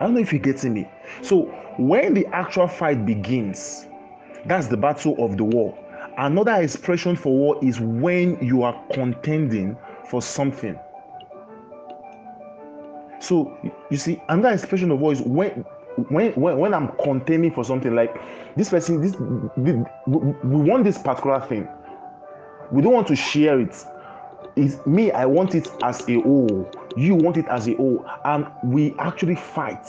I 0.00 0.04
don't 0.04 0.14
know 0.14 0.20
if 0.20 0.32
you're 0.32 0.42
getting 0.42 0.74
me. 0.74 0.88
So 1.22 1.42
when 1.78 2.14
the 2.14 2.26
actual 2.26 2.68
fight 2.68 3.06
begins, 3.06 3.86
that's 4.46 4.66
the 4.66 4.76
battle 4.76 5.14
of 5.24 5.36
the 5.36 5.44
war. 5.44 5.78
Another 6.18 6.54
expression 6.54 7.16
for 7.16 7.32
war 7.32 7.58
is 7.62 7.80
when 7.80 8.38
you 8.44 8.62
are 8.62 8.78
contending 8.92 9.76
for 10.08 10.20
something 10.20 10.78
so 13.22 13.56
you 13.88 13.96
see, 13.96 14.20
another 14.28 14.52
expression 14.52 14.90
of 14.90 14.98
voice 14.98 15.20
when 15.20 15.50
when 16.08 16.32
when, 16.32 16.58
when 16.58 16.74
I'm 16.74 16.88
contending 17.04 17.52
for 17.52 17.64
something 17.64 17.94
like 17.94 18.12
this 18.56 18.68
person, 18.68 19.00
this 19.00 19.14
we, 19.56 19.74
we 20.16 20.70
want 20.70 20.82
this 20.82 20.98
particular 20.98 21.40
thing. 21.46 21.68
We 22.72 22.82
don't 22.82 22.92
want 22.92 23.06
to 23.08 23.16
share 23.16 23.60
it. 23.60 23.76
It's 24.54 24.84
me, 24.86 25.10
I 25.10 25.24
want 25.24 25.54
it 25.54 25.68
as 25.82 26.06
a 26.08 26.20
whole. 26.20 26.70
You 26.96 27.14
want 27.14 27.38
it 27.38 27.46
as 27.46 27.68
a 27.68 27.74
whole, 27.74 28.04
and 28.24 28.46
we 28.62 28.94
actually 28.98 29.36
fight. 29.36 29.88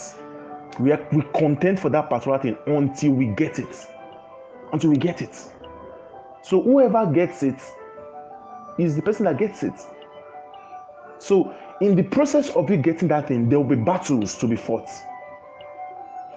We 0.80 0.92
are, 0.92 1.06
we 1.12 1.22
contend 1.36 1.80
for 1.80 1.90
that 1.90 2.10
particular 2.10 2.40
thing 2.40 2.58
until 2.66 3.12
we 3.12 3.28
get 3.28 3.60
it. 3.60 3.88
Until 4.72 4.92
we 4.92 4.98
get 4.98 5.22
it. 5.22 5.36
So 6.42 6.62
whoever 6.62 7.06
gets 7.06 7.44
it 7.44 7.60
is 8.78 8.96
the 8.96 9.02
person 9.02 9.26
that 9.26 9.38
gets 9.38 9.64
it. 9.64 9.74
So 11.20 11.54
in 11.82 11.96
the 11.96 12.04
process 12.04 12.50
of 12.52 12.70
you 12.70 12.78
getting 12.78 13.10
that 13.10 13.28
thing, 13.28 13.50
there 13.50 13.60
will 13.60 13.76
be 13.76 13.82
battles 13.82 14.38
to 14.40 14.48
be 14.48 14.56
fought. 14.56 14.90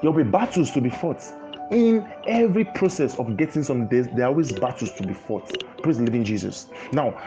There 0.02 0.10
will 0.10 0.24
be 0.24 0.30
battles 0.30 0.70
to 0.72 0.80
be 0.80 0.90
fought. 0.90 1.22
In 1.70 2.06
every 2.26 2.64
process 2.64 3.18
of 3.18 3.36
getting 3.36 3.62
some 3.64 3.88
there 3.88 4.24
are 4.24 4.28
always 4.28 4.52
battles 4.52 4.92
to 4.92 5.06
be 5.06 5.14
fought. 5.14 5.52
Praise 5.82 5.98
the 5.98 6.04
living 6.04 6.24
Jesus. 6.24 6.68
Now, 6.92 7.20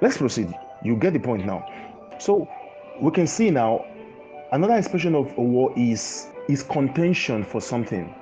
let's 0.00 0.16
proceed. 0.16 0.52
You 0.82 0.96
get 0.96 1.12
the 1.12 1.20
point 1.20 1.44
now. 1.44 1.66
So 2.18 2.48
we 3.00 3.10
can 3.10 3.26
see 3.26 3.50
now 3.50 3.84
another 4.52 4.76
expression 4.76 5.14
of 5.14 5.36
a 5.36 5.42
war 5.42 5.72
is 5.76 6.28
is 6.48 6.62
contention 6.62 7.44
for 7.44 7.60
something. 7.60 8.14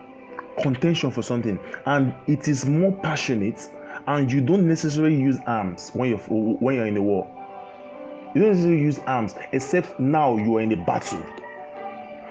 Contention 0.63 1.11
for 1.11 1.23
something, 1.23 1.59
and 1.85 2.15
it 2.27 2.49
is 2.49 2.65
more 2.65 2.93
passionate, 3.03 3.69
and 4.07 4.33
you 4.33 4.41
don't 4.41 4.67
necessarily 4.67 5.15
use 5.15 5.39
arms 5.47 5.91
when 5.93 6.09
you're 6.09 6.19
when 6.19 6.77
you're 6.77 6.87
in 6.87 6.97
a 6.97 7.03
war. 7.03 7.31
You 8.35 8.43
don't 8.43 8.51
necessarily 8.51 8.81
use 8.81 8.99
arms, 9.07 9.35
except 9.53 9.99
now 10.01 10.37
you 10.37 10.57
are 10.57 10.61
in 10.61 10.73
a 10.73 10.77
battle. 10.77 11.25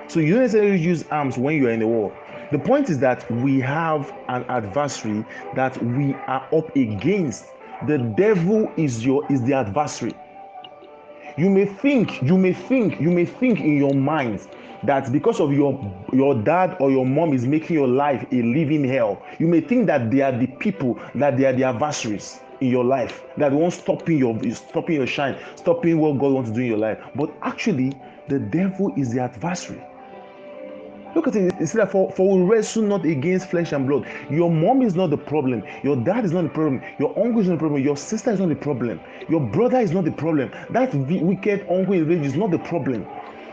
So 0.07 0.19
you 0.19 0.33
don't 0.33 0.43
necessarily 0.43 0.79
use 0.79 1.03
arms 1.09 1.37
when 1.37 1.55
you 1.55 1.67
are 1.67 1.71
in 1.71 1.81
a 1.81 1.87
war. 1.87 2.15
The 2.51 2.59
point 2.59 2.89
is 2.89 2.99
that 2.99 3.29
we 3.31 3.59
have 3.61 4.13
an 4.27 4.43
adversary 4.49 5.25
that 5.55 5.81
we 5.83 6.13
are 6.13 6.47
up 6.53 6.75
against. 6.75 7.45
The 7.83 7.97
devil 7.97 8.71
is 8.77 9.05
your 9.05 9.29
is 9.31 9.41
the 9.43 9.53
adversary. 9.53 10.13
You 11.37 11.49
may 11.49 11.65
think, 11.65 12.21
you 12.23 12.37
may 12.37 12.53
think, 12.53 13.01
you 13.01 13.11
may 13.11 13.25
think 13.25 13.59
in 13.59 13.77
your 13.77 13.93
mind 13.93 14.47
that 14.83 15.11
because 15.11 15.39
of 15.41 15.51
your 15.51 15.73
your 16.13 16.35
dad 16.35 16.77
or 16.79 16.89
your 16.89 17.05
mom 17.05 17.33
is 17.33 17.45
making 17.45 17.75
your 17.75 17.87
life 17.87 18.25
a 18.31 18.41
living 18.41 18.85
hell, 18.85 19.21
you 19.39 19.47
may 19.47 19.59
think 19.59 19.87
that 19.87 20.09
they 20.09 20.21
are 20.21 20.31
the 20.31 20.47
people 20.47 20.97
that 21.15 21.37
they 21.37 21.45
are 21.45 21.53
the 21.53 21.65
adversaries 21.65 22.39
in 22.61 22.69
your 22.69 22.85
life 22.85 23.23
that 23.37 23.51
won't 23.51 23.73
stopping 23.73 24.17
your 24.17 24.39
stopping 24.53 24.95
your 24.95 25.07
shine, 25.07 25.37
stopping 25.55 25.99
what 25.99 26.17
God 26.17 26.31
wants 26.31 26.49
to 26.51 26.55
do 26.55 26.61
in 26.61 26.67
your 26.67 26.77
life. 26.77 26.97
But 27.15 27.33
actually, 27.41 27.93
the 28.29 28.39
devil 28.39 28.93
is 28.95 29.11
the 29.11 29.19
adversary. 29.21 29.83
Look 31.15 31.27
at 31.27 31.35
it. 31.37 31.53
It's 31.61 31.73
like 31.73 31.91
for, 31.91 32.11
for 32.11 32.37
we 32.37 32.43
wrestle 32.43 32.83
not 32.83 33.05
against 33.05 33.49
flesh 33.49 33.71
and 33.71 33.87
blood. 33.87 34.05
Your 34.29 34.51
mom 34.51 34.81
is 34.81 34.95
not 34.95 35.11
the 35.11 35.17
problem. 35.17 35.63
Your 35.81 35.95
dad 35.95 36.25
is 36.25 36.33
not 36.33 36.43
the 36.43 36.49
problem. 36.49 36.81
Your 36.99 37.17
uncle 37.17 37.39
is 37.39 37.47
not 37.47 37.53
the 37.53 37.59
problem. 37.59 37.81
Your 37.81 37.95
sister 37.95 38.31
is 38.31 38.39
not 38.41 38.49
the 38.49 38.55
problem. 38.55 38.99
Your 39.29 39.39
brother 39.39 39.79
is 39.79 39.91
not 39.91 40.03
the 40.03 40.11
problem. 40.11 40.51
That 40.71 40.93
wicked 40.93 41.65
uncle 41.69 41.93
in 41.93 42.05
rage 42.05 42.25
is 42.25 42.35
not 42.35 42.51
the 42.51 42.59
problem. 42.59 43.07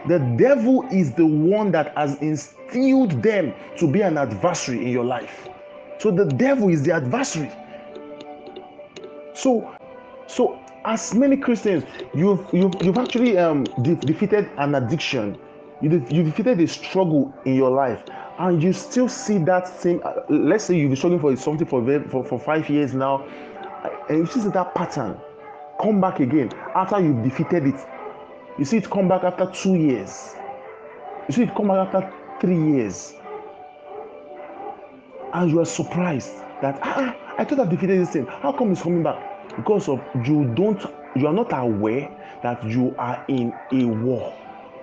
The 0.08 0.18
devil 0.36 0.82
is 0.90 1.12
the 1.12 1.24
one 1.24 1.70
that 1.70 1.96
has 1.96 2.16
instilled 2.16 3.22
them 3.22 3.54
to 3.78 3.86
be 3.86 4.00
an 4.00 4.18
adversary 4.18 4.84
in 4.84 4.88
your 4.88 5.04
life. 5.04 5.48
So 5.98 6.10
the 6.10 6.24
devil 6.24 6.68
is 6.68 6.82
the 6.82 6.92
adversary. 6.92 7.52
So, 9.34 9.72
so 10.26 10.58
as 10.84 11.14
many 11.14 11.36
Christians, 11.36 11.84
you've 12.12 12.44
you've, 12.52 12.74
you've 12.82 12.98
actually 12.98 13.38
um, 13.38 13.62
de- 13.82 13.94
defeated 13.94 14.50
an 14.58 14.74
addiction 14.74 15.38
you, 15.82 15.90
you 16.10 16.22
defeated 16.22 16.60
a 16.60 16.66
struggle 16.68 17.34
in 17.44 17.54
your 17.54 17.70
life 17.70 18.02
and 18.38 18.62
you 18.62 18.72
still 18.72 19.08
see 19.08 19.38
that 19.38 19.68
same 19.68 20.00
uh, 20.04 20.12
let's 20.28 20.64
say 20.64 20.76
you've 20.78 20.90
been 20.90 20.96
struggling 20.96 21.20
for 21.20 21.36
something 21.36 21.66
for, 21.66 21.82
for 22.08 22.24
for 22.24 22.38
five 22.38 22.68
years 22.70 22.94
now 22.94 23.26
and 24.08 24.18
you 24.18 24.26
see 24.26 24.48
that 24.48 24.74
pattern 24.74 25.18
come 25.80 26.00
back 26.00 26.20
again 26.20 26.50
after 26.74 27.00
you've 27.00 27.22
defeated 27.24 27.66
it. 27.66 27.86
You 28.58 28.64
see 28.64 28.76
it 28.78 28.88
come 28.88 29.08
back 29.08 29.24
after 29.24 29.46
two 29.46 29.74
years. 29.74 30.34
You 31.28 31.34
see 31.34 31.42
it 31.42 31.54
come 31.54 31.68
back 31.68 31.88
after 31.92 32.12
three 32.40 32.56
years. 32.56 33.14
And 35.32 35.50
you 35.50 35.60
are 35.60 35.64
surprised 35.66 36.34
that 36.60 36.78
ah, 36.82 36.94
ah 36.96 37.34
i 37.38 37.44
thought 37.44 37.58
i've 37.60 37.70
defeated 37.70 38.00
this 38.00 38.10
thing. 38.10 38.26
How 38.26 38.52
come 38.52 38.72
it's 38.72 38.82
coming 38.82 39.02
back? 39.02 39.56
Because 39.56 39.88
of 39.88 40.00
you 40.24 40.44
don't 40.54 40.80
you 41.16 41.26
are 41.26 41.32
not 41.32 41.52
aware 41.52 42.10
that 42.42 42.62
you 42.64 42.94
are 42.98 43.24
in 43.28 43.52
a 43.72 43.84
war 43.84 44.34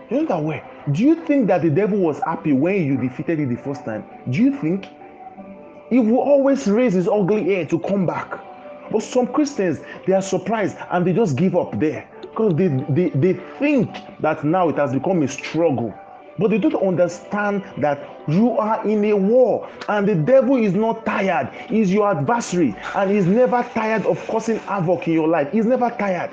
you're 0.10 0.24
not 0.24 0.40
aware. 0.40 0.68
Do 0.92 1.04
you 1.04 1.26
think 1.26 1.48
that 1.48 1.62
the 1.62 1.70
devil 1.70 2.00
was 2.00 2.20
happy 2.26 2.54
when 2.54 2.84
you 2.84 2.98
defeated 2.98 3.40
it 3.40 3.50
the 3.50 3.58
first 3.58 3.86
time? 3.86 4.04
Do 4.30 4.42
you 4.42 4.58
think? 4.58 4.88
He 5.90 6.00
will 6.00 6.20
always 6.20 6.68
raise 6.68 6.94
his 6.94 7.08
ugly 7.08 7.44
head 7.56 7.70
to 7.72 7.80
come 7.80 8.06
back. 8.06 8.40
But 8.92 9.04
some 9.04 9.28
Christians, 9.28 9.80
they 10.06 10.14
are 10.14 10.22
surprised 10.22 10.78
and 10.92 11.06
they 11.06 11.14
just 11.14 11.36
give 11.36 11.56
up 11.56 11.80
there 11.80 12.08
because 12.22 12.56
they, 12.56 12.68
they, 12.90 13.10
they 13.10 13.34
think 13.60 13.90
that 14.20 14.44
now 14.44 14.70
it 14.70 14.78
has 14.78 14.94
become 14.94 15.22
a 15.24 15.28
struggle. 15.28 15.94
But 16.38 16.52
they 16.52 16.58
don't 16.58 16.76
understand 16.76 17.64
that 17.80 18.08
you 18.28 18.58
are 18.58 18.88
in 18.88 19.04
a 19.06 19.14
war 19.14 19.70
and 19.90 20.08
the 20.08 20.16
devil 20.16 20.56
is 20.56 20.74
not 20.74 21.06
tired. 21.06 21.50
He's 21.68 21.92
your 21.94 22.10
adversary 22.10 22.76
and 22.96 23.12
he's 23.12 23.26
never 23.26 23.62
tired 23.74 24.06
of 24.06 24.26
causing 24.28 24.58
havoc 24.60 25.08
in 25.08 25.14
your 25.14 25.28
life. 25.28 25.52
He's 25.52 25.66
never 25.66 25.90
tired. 25.90 26.32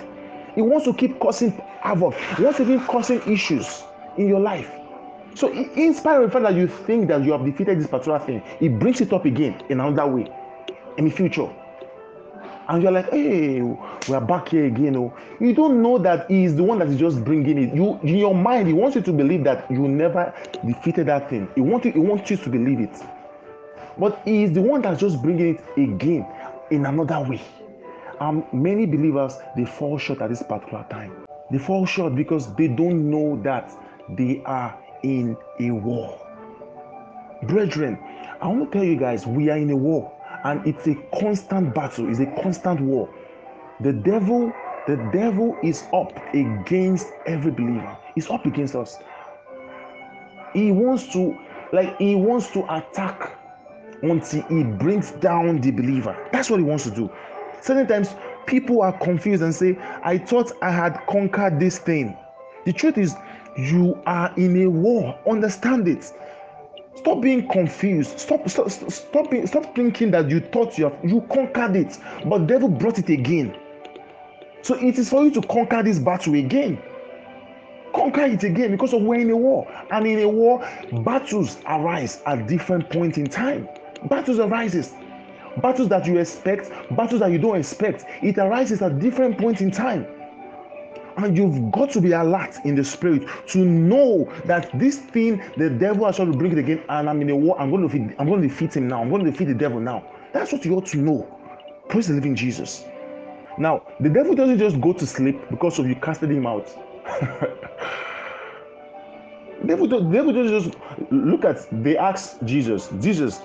He 0.57 0.63
wants 0.63 0.87
to 0.87 0.95
keep 0.95 1.21
causing 1.21 1.53
havoc. 1.81 2.15
He 2.37 2.43
wants 2.43 2.57
to 2.59 2.65
keep 2.65 2.85
causing 2.89 3.21
issues 3.31 3.85
in 4.17 4.27
your 4.27 4.41
life. 4.41 4.73
So, 5.35 5.53
in 5.53 5.95
spite 5.95 6.17
of 6.17 6.23
the 6.23 6.31
fact 6.31 6.45
that 6.45 6.55
you 6.55 6.67
think 6.67 7.09
that 7.09 7.23
you 7.23 7.33
have 7.33 7.45
defeated 7.45 7.79
this 7.79 7.87
particular 7.87 8.19
thing, 8.19 8.43
he 8.59 8.69
brings 8.69 9.03
it 9.03 9.13
up 9.13 9.27
again 9.27 9.63
in 9.69 9.81
another 9.81 10.07
way 10.11 10.27
in 10.97 11.05
the 11.05 11.11
future. 11.11 11.49
And 12.69 12.83
you're 12.83 12.91
like, 12.91 13.11
hey, 13.11 13.61
we 13.61 14.15
are 14.15 14.21
back 14.21 14.49
here 14.49 14.65
again. 14.65 14.97
Oh. 14.97 15.15
You 15.39 15.53
don't 15.53 15.83
know 15.83 15.99
that 15.99 16.29
he 16.29 16.45
is 16.45 16.57
the 16.57 16.65
one 16.65 16.79
that 16.79 16.89
is 16.89 16.99
just 16.99 17.23
bringing 17.23 17.59
it. 17.59 17.75
You, 17.75 18.01
in 18.03 18.17
your 18.17 18.35
mind, 18.35 18.67
he 18.67 18.73
wants 18.73 18.97
you 18.97 19.03
to 19.03 19.13
believe 19.13 19.45
that 19.45 19.71
you 19.71 19.87
never 19.87 20.35
defeated 20.67 21.07
that 21.07 21.31
thing. 21.31 21.49
He 21.55 21.61
wants 21.61 21.87
you, 21.87 21.93
he 21.93 21.99
wants 21.99 22.31
you 22.31 22.39
to 22.39 22.49
believe 22.49 22.81
it. 22.81 23.03
But 23.99 24.21
he 24.25 24.45
is 24.45 24.53
the 24.53 24.63
one 24.63 24.83
that's 24.83 25.01
just 25.01 25.23
bringing 25.23 25.57
it 25.57 25.79
again 25.79 26.27
in 26.71 26.87
another 26.87 27.21
way. 27.29 27.43
Um, 28.21 28.45
many 28.53 28.87
believers 28.87 29.39
they 29.57 29.67
fall 29.67 29.99
short 29.99 30.23
at 30.23 30.31
this 30.31 30.43
particular 30.43 30.87
time. 30.89 31.13
They 31.51 31.59
fall 31.59 31.85
short 31.87 32.15
because 32.15 32.53
they 32.55 32.69
don't 32.69 33.11
know 33.11 33.41
that 33.43 33.71
they 34.17 34.43
are 34.47 34.79
in 35.03 35.37
a 35.61 35.71
war. 35.71 36.19
Brethren, 37.43 37.99
I 38.41 38.49
want 38.49 38.73
to 38.73 38.79
tell 38.79 38.85
you 38.85 38.97
guys, 38.97 39.27
we 39.27 39.51
are 39.51 39.59
in 39.59 39.71
a 39.71 39.77
war, 39.77 40.13
and 40.45 40.67
it's 40.67 40.87
a 40.87 40.95
constant 41.21 41.75
battle, 41.75 42.09
it's 42.09 42.21
a 42.21 42.27
constant 42.43 42.81
war. 42.81 43.13
The 43.81 43.93
devil, 43.93 44.53
the 44.87 44.97
devil 45.13 45.57
is 45.63 45.85
up 45.93 46.17
against 46.35 47.09
every 47.27 47.51
believer. 47.51 47.97
He's 48.15 48.31
up 48.31 48.47
against 48.47 48.75
us. 48.75 48.99
He 50.55 50.73
wants 50.73 51.13
to, 51.13 51.39
like, 51.73 51.99
he 51.99 52.15
wants 52.15 52.51
to 52.53 52.65
attack 52.75 53.39
until 54.03 54.43
he 54.43 54.63
brings 54.65 55.11
down 55.13 55.61
the 55.61 55.71
believer. 55.71 56.17
That's 56.33 56.49
what 56.49 56.59
he 56.61 56.65
wants 56.65 56.85
to 56.85 56.91
do. 56.91 57.11
Certain 57.61 57.87
times 57.87 58.15
people 58.47 58.83
are 58.83 58.97
confused 58.99 59.43
and 59.43 59.55
say, 59.55 59.77
I 60.03 60.19
thought 60.19 60.53
I 60.63 60.71
had 60.71 60.99
conquered 61.09 61.59
this 61.59 61.79
thing. 61.79 62.17
The 62.65 62.73
truth 62.73 62.99
is, 62.99 63.15
you 63.57 64.01
are 64.07 64.33
in 64.37 64.63
a 64.63 64.69
war. 64.69 65.19
Understand 65.29 65.89
it. 65.89 66.13
Stop 66.97 67.21
being 67.21 67.47
confused. 67.49 68.19
Stop, 68.19 68.49
stop, 68.49 68.71
stop, 68.71 69.33
stop 69.45 69.75
thinking 69.75 70.11
that 70.11 70.31
you 70.31 70.41
thought 70.41 70.77
you 70.79 70.85
have 70.85 70.99
you 71.05 71.21
conquered 71.33 71.77
it, 71.77 71.99
but 72.27 72.47
devil 72.47 72.69
brought 72.69 72.99
it 72.99 73.09
again. 73.09 73.57
So 74.63 74.75
it 74.75 74.99
is 74.99 75.11
for 75.11 75.25
you 75.25 75.31
to 75.33 75.43
conquer 75.43 75.83
this 75.83 75.99
battle 75.99 76.35
again. 76.35 76.83
Conquer 77.95 78.25
it 78.25 78.43
again 78.43 78.73
because 78.73 78.93
of 78.93 79.03
we're 79.03 79.21
in 79.21 79.31
a 79.31 79.37
war. 79.37 79.67
And 79.91 80.07
in 80.07 80.21
a 80.21 80.29
war, 80.29 80.67
battles 81.05 81.59
arise 81.67 82.21
at 82.27 82.47
different 82.47 82.91
point 82.91 83.17
in 83.19 83.27
time. 83.27 83.69
Battles 84.09 84.39
arises 84.39 84.93
battles 85.61 85.89
that 85.89 86.07
you 86.07 86.19
expect, 86.19 86.71
battles 86.97 87.21
that 87.21 87.31
you 87.31 87.39
don't 87.39 87.57
expect. 87.57 88.05
It 88.23 88.39
arises 88.39 88.83
at 88.83 88.99
different 88.99 89.39
points 89.39 89.61
in 89.61 89.71
time. 89.71 90.07
And 91.17 91.37
you've 91.37 91.73
got 91.73 91.91
to 91.93 92.01
be 92.01 92.13
alert 92.13 92.57
in 92.65 92.75
the 92.75 92.85
spirit 92.85 93.27
to 93.49 93.59
know 93.59 94.31
that 94.45 94.71
this 94.79 94.99
thing, 94.99 95.43
the 95.57 95.71
devil 95.71 96.05
has 96.05 96.17
tried 96.17 96.27
to 96.27 96.33
bring 96.33 96.53
it 96.53 96.59
again, 96.59 96.83
and 96.91 97.09
I'm 97.09 97.23
in 97.23 97.31
a 97.31 97.37
war. 97.37 97.59
I'm 97.59 97.71
going 97.71 97.89
to 97.89 97.89
defeat, 97.89 98.17
I'm 98.19 98.29
going 98.29 98.43
to 98.43 98.49
defeat 98.49 98.77
him 98.77 98.89
now. 98.89 99.01
I'm 99.01 99.09
going 99.09 99.25
to 99.25 99.31
defeat 99.31 99.47
the 99.47 99.55
devil 99.55 99.81
now. 99.81 100.05
That's 100.33 100.53
what 100.53 100.65
you 100.67 100.75
ought 100.75 100.87
to 100.87 100.99
know. 100.99 101.27
Praise 101.89 102.09
the 102.09 102.15
living 102.15 102.35
Jesus. 102.35 102.85
Now, 103.59 103.83
the 104.01 104.11
devil 104.11 104.35
doesn't 104.35 104.59
just 104.59 104.81
go 104.81 104.93
to 104.93 105.07
sleep 105.07 105.41
because 105.51 105.79
of 105.79 105.89
you 105.89 105.95
casted 105.97 106.31
him 106.31 106.47
out. 106.47 106.67
the 109.63 109.67
devil, 109.67 109.87
doesn't 109.87 110.49
just 110.49 110.77
look 111.11 111.45
at. 111.47 111.67
They 111.83 111.97
ask 111.97 112.37
Jesus, 112.45 112.91
Jesus, 113.01 113.41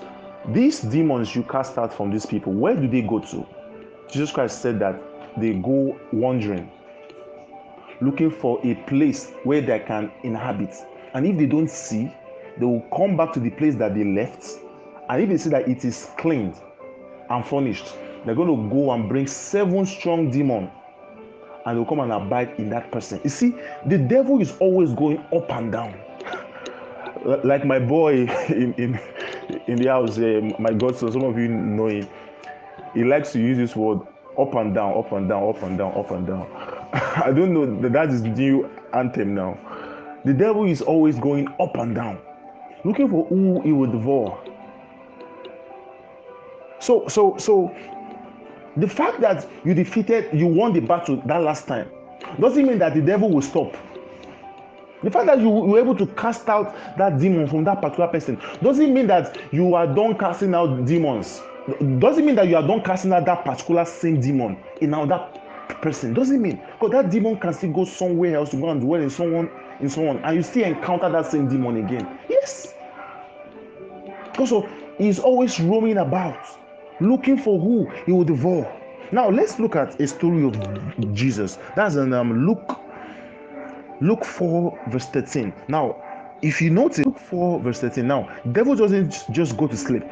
these 0.48 0.80
demons 0.80 1.34
you 1.36 1.44
cast 1.44 1.78
out 1.78 1.94
from 1.94 2.10
these 2.10 2.26
people, 2.26 2.52
where 2.52 2.74
do 2.74 2.88
they 2.88 3.02
go 3.02 3.20
to? 3.20 3.46
Jesus 4.10 4.32
Christ 4.32 4.60
said 4.60 4.78
that 4.80 5.00
they 5.36 5.54
go 5.54 5.98
wandering, 6.12 6.70
looking 8.00 8.30
for 8.30 8.60
a 8.66 8.74
place 8.86 9.32
where 9.44 9.60
they 9.60 9.78
can 9.78 10.10
inhabit. 10.22 10.74
And 11.14 11.26
if 11.26 11.38
they 11.38 11.46
don't 11.46 11.70
see, 11.70 12.12
they 12.58 12.66
will 12.66 12.86
come 12.94 13.16
back 13.16 13.32
to 13.34 13.40
the 13.40 13.50
place 13.50 13.76
that 13.76 13.94
they 13.94 14.04
left. 14.04 14.58
And 15.08 15.22
if 15.22 15.28
they 15.28 15.38
see 15.38 15.50
that 15.50 15.68
it 15.68 15.84
is 15.84 16.10
cleaned 16.18 16.54
and 17.30 17.46
furnished, 17.46 17.94
they're 18.24 18.34
going 18.34 18.48
to 18.48 18.74
go 18.74 18.90
and 18.92 19.08
bring 19.08 19.26
seven 19.26 19.86
strong 19.86 20.30
demons 20.30 20.70
and 21.64 21.78
they'll 21.78 21.84
come 21.84 22.00
and 22.00 22.12
abide 22.12 22.54
in 22.58 22.68
that 22.70 22.90
person. 22.90 23.20
You 23.22 23.30
see, 23.30 23.54
the 23.86 23.98
devil 23.98 24.40
is 24.40 24.56
always 24.58 24.92
going 24.92 25.18
up 25.32 25.50
and 25.50 25.70
down. 25.70 25.94
Like 27.24 27.64
my 27.64 27.78
boy 27.78 28.26
in, 28.48 28.74
in 28.74 29.00
in 29.66 29.76
the 29.76 29.88
house, 29.88 30.18
uh, 30.18 30.40
my 30.58 30.72
godson, 30.72 31.12
some 31.12 31.24
of 31.24 31.38
you 31.38 31.48
know 31.48 31.86
him. 31.88 32.08
he 32.94 33.04
likes 33.04 33.32
to 33.32 33.38
use 33.38 33.58
this 33.58 33.76
word 33.76 34.00
up 34.38 34.54
and 34.54 34.74
down, 34.74 34.96
up 34.96 35.12
and 35.12 35.28
down, 35.28 35.48
up 35.48 35.62
and 35.62 35.78
down, 35.78 35.92
up 35.96 36.10
and 36.10 36.26
down. 36.26 36.48
I 36.92 37.32
don't 37.32 37.52
know 37.52 37.80
that 37.80 37.92
that 37.92 38.08
is 38.10 38.22
the 38.22 38.30
new 38.30 38.68
anthem 38.94 39.34
now. 39.34 39.58
The 40.24 40.32
devil 40.32 40.64
is 40.64 40.82
always 40.82 41.18
going 41.18 41.48
up 41.60 41.76
and 41.76 41.94
down, 41.94 42.18
looking 42.84 43.08
for 43.08 43.26
who 43.26 43.60
he 43.62 43.72
will 43.72 43.90
devour. 43.90 44.38
So, 46.80 47.06
so, 47.08 47.36
so, 47.38 47.74
the 48.76 48.88
fact 48.88 49.20
that 49.20 49.48
you 49.64 49.74
defeated, 49.74 50.28
you 50.32 50.46
won 50.46 50.72
the 50.72 50.80
battle 50.80 51.22
that 51.26 51.42
last 51.42 51.66
time, 51.66 51.88
doesn't 52.40 52.66
mean 52.66 52.78
that 52.78 52.94
the 52.94 53.02
devil 53.02 53.30
will 53.30 53.42
stop. 53.42 53.76
The 55.02 55.10
fact 55.10 55.26
that 55.26 55.40
you 55.40 55.48
were 55.48 55.80
able 55.80 55.96
to 55.96 56.06
cast 56.06 56.48
out 56.48 56.74
that 56.96 57.18
demon 57.18 57.46
from 57.48 57.64
that 57.64 57.80
particular 57.80 58.08
person 58.08 58.40
doesn't 58.62 58.92
mean 58.92 59.06
that 59.08 59.36
you 59.52 59.74
are 59.74 59.86
done 59.86 60.16
casting 60.16 60.54
out 60.54 60.84
demons. 60.86 61.40
Doesn't 61.98 62.24
mean 62.24 62.34
that 62.36 62.48
you 62.48 62.56
are 62.56 62.66
done 62.66 62.82
casting 62.82 63.12
out 63.12 63.24
that 63.26 63.44
particular 63.44 63.84
same 63.84 64.20
demon 64.20 64.56
in 64.80 64.94
another 64.94 65.28
person. 65.80 66.14
Doesn't 66.14 66.40
mean 66.40 66.60
because 66.72 66.90
that 66.92 67.10
demon 67.10 67.38
can 67.38 67.52
still 67.52 67.72
go 67.72 67.84
somewhere 67.84 68.36
else 68.36 68.50
to 68.50 68.56
go 68.56 68.70
and 68.70 68.80
dwell 68.80 69.00
in 69.00 69.10
someone 69.10 69.50
in 69.80 69.90
someone, 69.90 70.18
and 70.18 70.36
you 70.36 70.42
still 70.42 70.64
encounter 70.64 71.10
that 71.10 71.26
same 71.30 71.48
demon 71.48 71.84
again. 71.84 72.18
Yes. 72.28 72.74
Because 74.30 74.64
he's 74.96 75.18
always 75.18 75.58
roaming 75.60 75.98
about, 75.98 76.38
looking 77.00 77.36
for 77.36 77.60
who 77.60 77.90
he 78.06 78.12
will 78.12 78.24
devour. 78.24 78.72
Now 79.10 79.28
let's 79.28 79.58
look 79.58 79.76
at 79.76 80.00
a 80.00 80.06
story 80.06 80.44
of 80.44 81.14
Jesus. 81.14 81.58
That's 81.76 81.96
in 81.96 82.14
um, 82.14 82.46
Luke 82.46 82.78
Luke 84.02 84.24
4, 84.24 84.78
verse 84.88 85.06
13. 85.06 85.52
Now, 85.68 85.96
if 86.42 86.60
you 86.60 86.70
notice, 86.70 87.06
Luke 87.06 87.20
4, 87.20 87.60
verse 87.60 87.80
13. 87.80 88.04
Now, 88.04 88.28
devil 88.50 88.74
doesn't 88.74 89.24
just 89.30 89.56
go 89.56 89.68
to 89.68 89.76
sleep. 89.76 90.02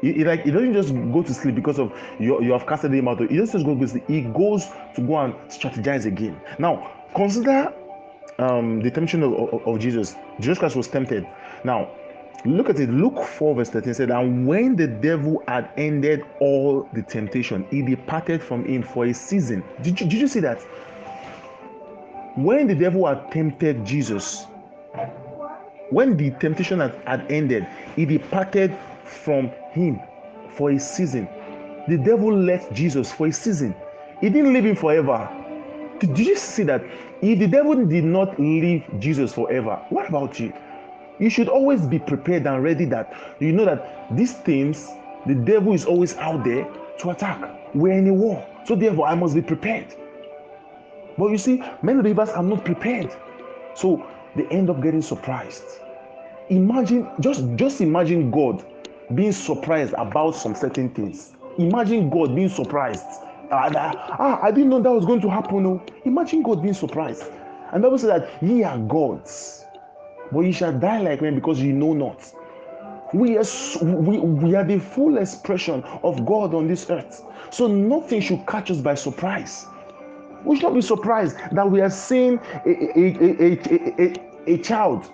He, 0.00 0.12
he 0.12 0.24
like 0.24 0.44
he 0.44 0.52
doesn't 0.52 0.74
just 0.74 0.94
go 1.12 1.22
to 1.22 1.34
sleep 1.34 1.56
because 1.56 1.80
of 1.80 1.92
you, 2.20 2.40
you 2.40 2.52
have 2.52 2.66
casted 2.66 2.94
him 2.94 3.08
out. 3.08 3.18
He 3.20 3.36
doesn't 3.36 3.52
just 3.52 3.64
go 3.64 3.74
to 3.74 3.88
sleep. 3.88 4.04
He 4.06 4.20
goes 4.20 4.68
to 4.94 5.00
go 5.00 5.18
and 5.18 5.34
strategize 5.48 6.06
again. 6.06 6.40
Now, 6.60 6.92
consider 7.16 7.72
um, 8.38 8.80
the 8.80 8.92
temptation 8.92 9.24
of, 9.24 9.32
of, 9.32 9.66
of 9.66 9.80
Jesus. 9.80 10.14
Jesus 10.38 10.58
Christ 10.58 10.76
was 10.76 10.86
tempted. 10.86 11.26
Now, 11.64 11.90
look 12.44 12.68
at 12.68 12.78
it. 12.78 12.90
Luke 12.90 13.24
4, 13.24 13.56
verse 13.56 13.70
13 13.70 13.94
said, 13.94 14.10
And 14.10 14.46
when 14.46 14.76
the 14.76 14.86
devil 14.86 15.42
had 15.48 15.70
ended 15.76 16.22
all 16.40 16.88
the 16.92 17.02
temptation, 17.02 17.66
he 17.70 17.82
departed 17.82 18.40
from 18.42 18.64
him 18.64 18.84
for 18.84 19.06
a 19.06 19.14
season. 19.14 19.64
Did 19.82 20.00
you, 20.00 20.06
did 20.06 20.20
you 20.20 20.28
see 20.28 20.40
that? 20.40 20.64
When 22.36 22.66
the 22.66 22.74
devil 22.74 23.06
had 23.06 23.30
tempted 23.30 23.84
Jesus, 23.84 24.46
when 25.90 26.16
the 26.16 26.30
temptation 26.32 26.80
had, 26.80 26.94
had 27.06 27.30
ended, 27.30 27.66
he 27.94 28.04
departed 28.04 28.76
from 29.04 29.48
him 29.70 30.00
for 30.50 30.70
a 30.70 30.78
season. 30.80 31.28
The 31.88 31.98
devil 31.98 32.34
left 32.34 32.72
Jesus 32.72 33.12
for 33.12 33.28
a 33.28 33.32
season. 33.32 33.74
He 34.20 34.30
didn't 34.30 34.52
leave 34.52 34.64
him 34.64 34.76
forever. 34.76 35.28
Did 36.00 36.18
you 36.18 36.36
see 36.36 36.64
that? 36.64 36.82
If 37.22 37.38
the 37.38 37.46
devil 37.46 37.86
did 37.86 38.04
not 38.04 38.38
leave 38.40 38.84
Jesus 38.98 39.32
forever, 39.32 39.80
what 39.90 40.08
about 40.08 40.40
you? 40.40 40.52
You 41.18 41.30
should 41.30 41.48
always 41.48 41.82
be 41.82 41.98
prepared 42.00 42.46
and 42.46 42.62
ready 42.62 42.84
that 42.86 43.14
you 43.38 43.52
know 43.52 43.64
that 43.64 44.16
these 44.16 44.32
things, 44.32 44.88
the 45.26 45.34
devil 45.34 45.72
is 45.72 45.84
always 45.84 46.16
out 46.16 46.44
there 46.44 46.66
to 46.98 47.10
attack. 47.10 47.74
We're 47.74 47.92
in 47.92 48.08
a 48.08 48.14
war. 48.14 48.44
So 48.64 48.74
therefore, 48.74 49.06
I 49.06 49.14
must 49.14 49.34
be 49.34 49.42
prepared. 49.42 49.94
But 51.16 51.30
you 51.30 51.38
see, 51.38 51.62
many 51.82 52.02
believers 52.02 52.30
are 52.30 52.42
not 52.42 52.64
prepared. 52.64 53.14
So 53.74 54.06
they 54.36 54.46
end 54.46 54.70
up 54.70 54.82
getting 54.82 55.02
surprised. 55.02 55.64
Imagine, 56.50 57.08
just, 57.20 57.44
just 57.56 57.80
imagine 57.80 58.30
God 58.30 58.64
being 59.14 59.32
surprised 59.32 59.94
about 59.96 60.32
some 60.34 60.54
certain 60.54 60.90
things. 60.90 61.32
Imagine 61.58 62.10
God 62.10 62.34
being 62.34 62.48
surprised. 62.48 63.04
Ah, 63.50 63.70
ah 64.18 64.40
I 64.42 64.50
didn't 64.50 64.70
know 64.70 64.80
that 64.80 64.90
was 64.90 65.04
going 65.04 65.20
to 65.20 65.30
happen. 65.30 65.62
No. 65.62 65.82
Imagine 66.04 66.42
God 66.42 66.62
being 66.62 66.74
surprised. 66.74 67.24
And 67.72 67.82
Bible 67.82 67.98
says 67.98 68.08
that 68.08 68.42
ye 68.42 68.62
are 68.62 68.78
gods, 68.78 69.64
but 70.32 70.40
ye 70.40 70.52
shall 70.52 70.72
die 70.72 71.00
like 71.00 71.22
men 71.22 71.34
because 71.34 71.60
ye 71.60 71.72
know 71.72 71.92
not. 71.92 72.32
We 73.12 73.36
are, 73.38 73.44
we, 73.82 74.18
we 74.18 74.54
are 74.54 74.64
the 74.64 74.80
full 74.80 75.18
expression 75.18 75.82
of 76.02 76.26
God 76.26 76.54
on 76.54 76.66
this 76.66 76.90
earth. 76.90 77.24
So 77.50 77.68
nothing 77.68 78.20
should 78.20 78.46
catch 78.46 78.70
us 78.70 78.78
by 78.78 78.94
surprise. 78.94 79.66
We 80.44 80.56
should 80.56 80.64
not 80.64 80.74
be 80.74 80.82
surprised 80.82 81.36
that 81.52 81.70
we 81.70 81.80
are 81.80 81.90
seeing 81.90 82.38
a, 82.66 82.98
a, 82.98 83.34
a, 83.40 84.02
a, 84.02 84.54
a 84.54 84.58
child 84.58 85.10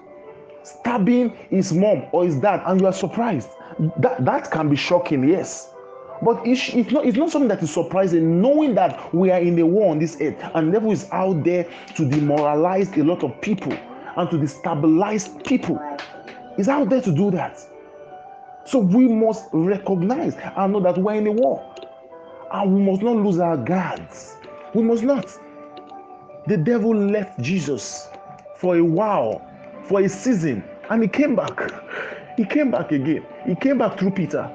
stabbing 0.62 1.31
his 1.49 1.73
mom 1.73 2.05
or 2.12 2.25
his 2.25 2.37
dad, 2.37 2.62
and 2.66 2.81
you 2.81 2.87
are 2.87 2.93
surprised. 2.93 3.49
That, 3.99 4.25
that 4.25 4.51
can 4.51 4.69
be 4.69 4.77
shocking, 4.77 5.29
yes. 5.29 5.71
But 6.23 6.47
it's, 6.47 6.75
it's, 6.75 6.90
not, 6.90 7.07
it's 7.07 7.16
not 7.16 7.31
something 7.31 7.49
that 7.49 7.62
is 7.62 7.73
surprising, 7.73 8.43
knowing 8.43 8.75
that 8.75 9.14
we 9.14 9.31
are 9.31 9.40
in 9.40 9.59
a 9.59 9.64
war 9.64 9.93
on 9.93 9.99
this 9.99 10.19
earth, 10.21 10.37
and 10.55 10.73
devil 10.73 10.93
is 10.93 11.09
out 11.12 11.45
there 11.45 11.64
to 11.95 12.09
demoralize 12.09 12.95
a 12.99 13.05
lot 13.05 13.23
of 13.25 13.40
people 13.40 13.73
and 13.73 14.31
to 14.31 14.37
destabilize 14.37 15.43
people. 15.47 15.81
He's 16.57 16.69
out 16.69 16.90
there 16.90 17.01
to 17.01 17.12
do 17.12 17.31
that. 17.31 17.59
So 18.66 18.81
we 18.81 19.09
must 19.09 19.47
recognize 19.53 20.37
and 20.37 20.73
know 20.73 20.81
that 20.81 20.99
we're 20.99 21.14
in 21.14 21.27
a 21.27 21.33
war, 21.33 21.75
and 22.53 22.75
we 22.75 22.83
must 22.83 23.03
not 23.03 23.16
lose 23.16 23.38
our 23.38 23.57
guards. 23.57 24.37
We 24.74 24.83
must 24.83 25.02
not. 25.02 25.26
The 26.46 26.56
devil 26.56 26.94
left 26.94 27.40
Jesus 27.40 28.09
for 28.56 28.76
a 28.76 28.85
while, 28.85 29.46
for 29.85 30.00
a 30.00 30.09
season, 30.09 30.64
and 30.88 31.02
he 31.02 31.09
came 31.09 31.35
back. 31.35 31.59
He 32.37 32.44
came 32.44 32.70
back 32.70 32.92
again. 32.92 33.24
He 33.46 33.54
came 33.54 33.78
back 33.78 33.98
through 33.98 34.12
Peter. 34.12 34.50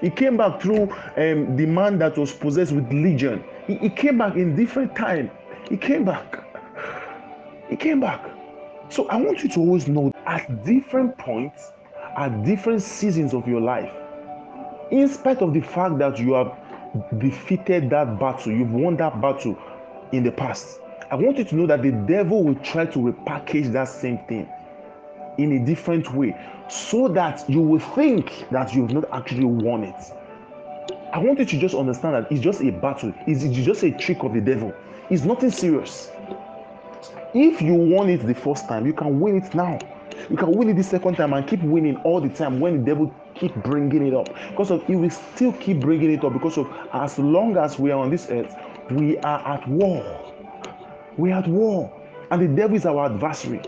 He 0.00 0.10
came 0.10 0.36
back 0.36 0.60
through 0.60 0.90
um, 1.16 1.56
the 1.56 1.66
man 1.66 1.98
that 1.98 2.18
was 2.18 2.32
possessed 2.32 2.72
with 2.72 2.90
legion. 2.92 3.44
He, 3.66 3.76
he 3.76 3.90
came 3.90 4.18
back 4.18 4.34
in 4.36 4.56
different 4.56 4.96
time. 4.96 5.30
He 5.68 5.76
came 5.76 6.04
back. 6.04 6.38
He 7.68 7.76
came 7.76 8.00
back. 8.00 8.24
So 8.88 9.06
I 9.08 9.16
want 9.16 9.42
you 9.42 9.48
to 9.50 9.60
always 9.60 9.86
know 9.86 10.12
at 10.26 10.64
different 10.64 11.16
points, 11.18 11.72
at 12.16 12.44
different 12.44 12.82
seasons 12.82 13.32
of 13.32 13.46
your 13.46 13.60
life, 13.60 13.92
in 14.90 15.08
spite 15.08 15.40
of 15.40 15.54
the 15.54 15.60
fact 15.60 15.98
that 15.98 16.18
you 16.18 16.32
have 16.32 16.58
defeated 17.18 17.90
that 17.90 18.18
battle, 18.18 18.52
you've 18.52 18.72
won 18.72 18.96
that 18.96 19.20
battle 19.20 19.58
in 20.12 20.22
the 20.22 20.32
past. 20.32 20.80
I 21.10 21.16
want 21.16 21.38
you 21.38 21.44
to 21.44 21.54
know 21.54 21.66
that 21.66 21.82
the 21.82 21.92
devil 21.92 22.42
will 22.42 22.54
try 22.56 22.86
to 22.86 22.98
repackage 22.98 23.72
that 23.72 23.88
same 23.88 24.18
thing 24.28 24.48
in 25.38 25.52
a 25.52 25.64
different 25.64 26.12
way 26.14 26.36
so 26.68 27.08
that 27.08 27.48
you 27.48 27.60
will 27.60 27.80
think 27.80 28.46
that 28.50 28.74
you've 28.74 28.92
not 28.92 29.04
actually 29.12 29.44
won 29.44 29.84
it. 29.84 30.12
I 31.12 31.18
want 31.18 31.38
you 31.38 31.44
to 31.44 31.58
just 31.58 31.74
understand 31.74 32.14
that 32.14 32.32
it's 32.32 32.40
just 32.40 32.62
a 32.62 32.70
battle, 32.70 33.12
it's 33.26 33.44
just 33.44 33.82
a 33.82 33.90
trick 33.90 34.22
of 34.22 34.32
the 34.32 34.40
devil. 34.40 34.72
It's 35.10 35.24
nothing 35.24 35.50
serious. 35.50 36.10
If 37.34 37.60
you 37.60 37.74
won 37.74 38.08
it 38.08 38.26
the 38.26 38.34
first 38.34 38.68
time, 38.68 38.86
you 38.86 38.94
can 38.94 39.20
win 39.20 39.36
it 39.36 39.54
now. 39.54 39.78
You 40.30 40.36
can 40.36 40.52
win 40.52 40.70
it 40.70 40.76
the 40.76 40.82
second 40.82 41.16
time 41.16 41.32
and 41.34 41.46
keep 41.46 41.62
winning 41.62 41.96
all 41.98 42.20
the 42.20 42.28
time 42.30 42.60
when 42.60 42.78
the 42.78 42.84
devil 42.86 43.14
keep 43.34 43.54
bringing 43.56 44.06
it 44.06 44.14
up 44.14 44.28
because 44.50 44.70
of 44.70 44.84
he 44.86 44.96
will 44.96 45.10
still 45.10 45.52
keep 45.54 45.80
bringing 45.80 46.12
it 46.12 46.24
up 46.24 46.32
because 46.32 46.58
of 46.58 46.70
as 46.92 47.18
long 47.18 47.56
as 47.56 47.78
we 47.78 47.90
are 47.90 48.00
on 48.00 48.10
this 48.10 48.28
earth 48.30 48.54
we 48.90 49.18
are 49.18 49.54
at 49.54 49.66
war 49.68 50.34
we 51.16 51.32
are 51.32 51.40
at 51.40 51.48
war 51.48 51.92
and 52.30 52.42
the 52.42 52.48
devil 52.48 52.76
is 52.76 52.86
our 52.86 53.06
adversary 53.06 53.60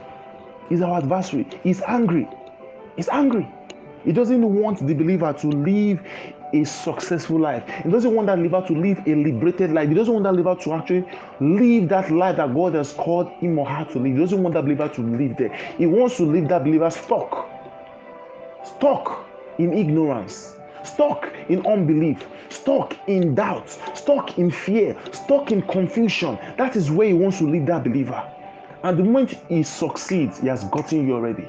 he's 0.68 0.82
our 0.82 0.98
adversary 0.98 1.46
he's 1.62 1.82
angry 1.82 2.28
he's 2.96 3.08
angry 3.08 3.48
he 4.04 4.12
doesn't 4.12 4.42
want 4.42 4.86
the 4.86 4.94
believer 4.94 5.32
to 5.32 5.46
live 5.48 6.00
a 6.52 6.64
successful 6.64 7.40
life. 7.40 7.68
He 7.82 7.90
doesn't 7.90 8.14
want 8.14 8.26
that 8.26 8.36
believer 8.36 8.62
to 8.68 8.72
live 8.74 8.98
a 9.06 9.14
liberated 9.14 9.72
life. 9.72 9.88
He 9.88 9.94
doesn't 9.94 10.12
want 10.12 10.24
that 10.24 10.32
believer 10.32 10.54
to 10.62 10.72
actually 10.74 11.04
live 11.40 11.88
that 11.88 12.12
life 12.12 12.36
that 12.36 12.54
God 12.54 12.74
has 12.74 12.92
called 12.92 13.28
him 13.40 13.58
or 13.58 13.66
her 13.66 13.84
to 13.92 13.98
live. 13.98 14.14
He 14.14 14.20
doesn't 14.20 14.42
want 14.42 14.54
that 14.54 14.62
believer 14.62 14.88
to 14.88 15.00
live 15.00 15.36
there. 15.36 15.52
He 15.78 15.86
wants 15.86 16.16
to 16.18 16.24
live 16.24 16.48
that 16.48 16.62
believer 16.62 16.90
stuck. 16.90 17.48
Stuck 18.64 19.23
in 19.58 19.72
ignorance, 19.72 20.54
stuck 20.82 21.32
in 21.48 21.64
unbelief, 21.66 22.26
stuck 22.48 22.96
in 23.08 23.34
doubt, 23.34 23.70
stuck 23.94 24.38
in 24.38 24.50
fear, 24.50 24.96
stuck 25.12 25.52
in 25.52 25.62
confusion. 25.62 26.38
That 26.56 26.76
is 26.76 26.90
where 26.90 27.08
he 27.08 27.14
wants 27.14 27.38
to 27.38 27.44
lead 27.44 27.66
that 27.66 27.84
believer. 27.84 28.30
And 28.82 28.98
the 28.98 29.04
moment 29.04 29.38
he 29.48 29.62
succeeds, 29.62 30.40
he 30.40 30.48
has 30.48 30.64
gotten 30.64 31.06
you 31.06 31.14
already. 31.14 31.48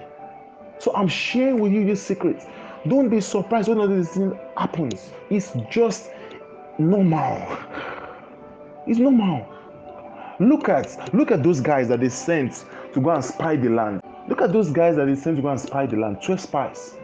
So 0.79 0.93
I'm 0.95 1.07
sharing 1.07 1.59
with 1.59 1.73
you 1.73 1.85
this 1.85 2.01
secret. 2.01 2.43
Don't 2.87 3.09
be 3.09 3.19
surprised 3.19 3.67
when 3.67 3.79
all 3.79 3.87
this 3.87 4.09
thing 4.09 4.37
happens. 4.55 5.09
It's 5.29 5.51
just 5.69 6.11
normal. 6.77 7.57
It's 8.85 8.99
normal. 8.99 9.47
Look 10.39 10.69
at 10.69 11.13
look 11.13 11.31
at 11.31 11.43
those 11.43 11.61
guys 11.61 11.87
that 11.87 12.01
they 12.01 12.09
sent 12.09 12.65
to 12.93 13.01
go 13.01 13.09
and 13.09 13.23
spy 13.23 13.55
the 13.55 13.69
land. 13.69 14.01
Look 14.27 14.41
at 14.41 14.51
those 14.51 14.69
guys 14.69 14.95
that 14.97 15.05
they 15.05 15.15
sent 15.15 15.37
to 15.37 15.41
go 15.41 15.49
and 15.49 15.59
spy 15.59 15.85
the 15.85 15.97
land. 15.97 16.21
12 16.21 16.39
spies. 16.41 16.95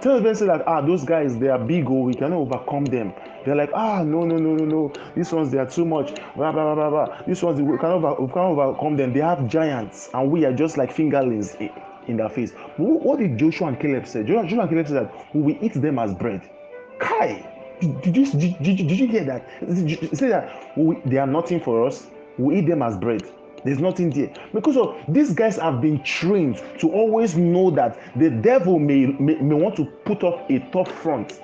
Tell 0.00 0.20
them 0.20 0.34
say 0.34 0.46
that 0.46 0.66
ah 0.66 0.80
those 0.80 1.04
guys 1.04 1.38
they 1.38 1.48
are 1.48 1.58
big 1.58 1.86
oh 1.88 2.00
we 2.02 2.14
cannot 2.14 2.38
overcome 2.38 2.84
them. 2.84 3.14
They're 3.44 3.56
like 3.56 3.70
ah 3.74 4.02
no 4.02 4.24
no 4.24 4.36
no 4.36 4.54
no 4.54 4.64
no 4.64 4.92
these 5.14 5.32
ones 5.32 5.50
they 5.50 5.58
are 5.58 5.66
too 5.70 5.84
much 5.84 6.14
blah 6.36 6.52
blah 6.52 6.74
blah 6.74 6.90
blah. 6.90 7.22
These 7.26 7.42
ones 7.42 7.60
we 7.60 7.76
cannot 7.78 8.04
over, 8.04 8.22
we 8.22 8.28
cannot 8.28 8.58
overcome 8.58 8.96
them. 8.96 9.12
They 9.12 9.20
have 9.20 9.48
giants 9.48 10.10
and 10.14 10.30
we 10.30 10.44
are 10.44 10.52
just 10.52 10.76
like 10.76 10.92
fingerlings 10.94 11.56
in, 12.06 12.16
their 12.16 12.28
face. 12.28 12.52
What 12.76 13.18
did 13.18 13.38
Joshua 13.38 13.68
and 13.68 13.80
Caleb 13.80 14.06
say? 14.06 14.22
Joshua 14.22 14.60
and 14.60 14.70
Caleb 14.70 14.86
said 14.86 14.96
that 14.96 15.34
we 15.34 15.42
will 15.42 15.64
eat 15.64 15.74
them 15.74 15.98
as 15.98 16.14
bread. 16.14 16.42
Kai, 16.98 17.44
Did, 17.80 18.00
did, 18.00 18.16
you, 18.16 18.26
did, 18.32 18.56
did, 18.62 18.76
did 18.88 18.98
you 18.98 19.06
hear 19.08 19.24
that? 19.24 19.48
Say 20.16 20.28
that 20.28 20.72
we, 20.76 21.00
they 21.04 21.18
are 21.18 21.26
nothing 21.26 21.60
for 21.60 21.86
us. 21.86 22.06
We 22.38 22.58
eat 22.58 22.66
them 22.66 22.82
as 22.82 22.96
bread. 22.96 23.22
There's 23.66 23.80
nothing 23.80 24.10
there. 24.10 24.30
Because 24.54 24.76
of 24.76 24.96
these 25.08 25.32
guys 25.32 25.56
have 25.56 25.80
been 25.80 26.00
trained 26.04 26.62
to 26.78 26.88
always 26.92 27.36
know 27.36 27.70
that 27.72 27.98
the 28.16 28.30
devil 28.30 28.78
may, 28.78 29.06
may, 29.06 29.34
may 29.34 29.54
want 29.56 29.74
to 29.76 29.86
put 30.04 30.22
up 30.22 30.48
a 30.48 30.60
tough 30.70 30.90
front. 30.90 31.40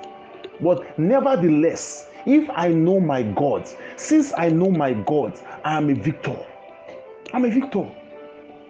But 0.61 0.97
nevertheless, 0.97 2.09
if 2.25 2.49
I 2.55 2.69
know 2.69 3.01
my 3.01 3.25
God, 3.25 3.69
since 3.97 4.33
I 4.39 4.51
know 4.51 4.71
my 4.71 4.93
God, 4.93 5.37
I 5.65 5.77
am 5.77 5.91
a 5.91 5.95
victor. 5.95 6.37
I'm 7.33 7.45
a 7.45 7.51
victor. 7.51 7.91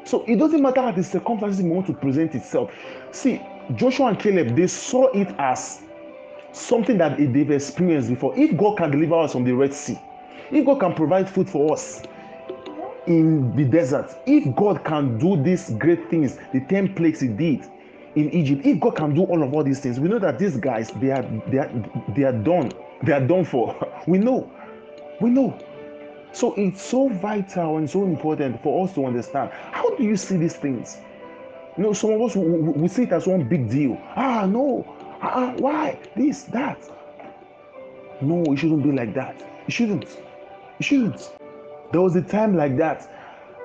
So 0.04 0.24
it 0.24 0.36
doesn't 0.36 0.62
matter 0.62 0.80
how 0.80 0.92
the 0.92 1.04
circumstances 1.04 1.62
want 1.62 1.86
to 1.88 1.92
present 1.92 2.34
itself. 2.34 2.72
See, 3.10 3.38
Joshua 3.74 4.06
and 4.06 4.18
Caleb, 4.18 4.56
they 4.56 4.66
saw 4.66 5.10
it 5.12 5.28
as 5.38 5.82
something 6.52 6.96
that 6.96 7.18
they've 7.18 7.50
experienced 7.50 8.08
before. 8.08 8.34
If 8.34 8.56
God 8.56 8.78
can 8.78 8.90
deliver 8.90 9.16
us 9.16 9.32
from 9.32 9.44
the 9.44 9.52
Red 9.52 9.74
Sea, 9.74 10.00
if 10.50 10.64
God 10.64 10.80
can 10.80 10.94
provide 10.94 11.28
food 11.28 11.50
for 11.50 11.74
us 11.74 12.02
in 13.06 13.54
the 13.56 13.64
desert, 13.64 14.14
if 14.26 14.54
God 14.54 14.84
can 14.84 15.18
do 15.18 15.42
these 15.42 15.70
great 15.70 16.08
things, 16.10 16.38
the 16.52 16.60
10 16.60 16.94
plagues 16.94 17.20
He 17.20 17.28
did 17.28 17.68
in 18.14 18.30
Egypt, 18.30 18.64
if 18.64 18.78
God 18.80 18.96
can 18.96 19.14
do 19.14 19.22
all 19.24 19.42
of 19.42 19.54
all 19.54 19.64
these 19.64 19.80
things, 19.80 19.98
we 19.98 20.08
know 20.08 20.18
that 20.18 20.38
these 20.38 20.56
guys 20.56 20.90
they 20.96 21.10
are 21.10 21.22
they 21.48 21.58
are 21.58 21.70
they 22.14 22.24
are 22.24 22.32
done. 22.32 22.70
They 23.02 23.12
are 23.12 23.26
done 23.26 23.44
for. 23.44 23.74
We 24.06 24.18
know. 24.18 24.50
We 25.20 25.30
know. 25.30 25.56
So 26.32 26.54
it's 26.54 26.82
so 26.82 27.08
vital 27.08 27.76
and 27.76 27.88
so 27.88 28.04
important 28.04 28.62
for 28.62 28.84
us 28.84 28.94
to 28.94 29.06
understand. 29.06 29.50
How 29.52 29.94
do 29.96 30.02
you 30.02 30.16
see 30.16 30.36
these 30.36 30.56
things? 30.56 30.98
You 31.76 31.84
know, 31.84 31.92
some 31.92 32.10
of 32.10 32.20
us 32.20 32.36
we, 32.36 32.44
we 32.44 32.88
see 32.88 33.04
it 33.04 33.12
as 33.12 33.26
one 33.26 33.48
big 33.48 33.70
deal. 33.70 33.98
Ah, 34.16 34.46
no. 34.46 34.84
Ah, 35.22 35.54
why? 35.58 35.98
This, 36.16 36.42
that. 36.44 36.78
No, 38.20 38.42
it 38.52 38.58
shouldn't 38.58 38.82
be 38.82 38.92
like 38.92 39.14
that. 39.14 39.40
It 39.66 39.72
shouldn't. 39.72 40.04
It 40.78 40.84
shouldn't. 40.84 41.32
There 41.92 42.00
was 42.00 42.16
a 42.16 42.22
time 42.22 42.56
like 42.56 42.76
that 42.78 43.08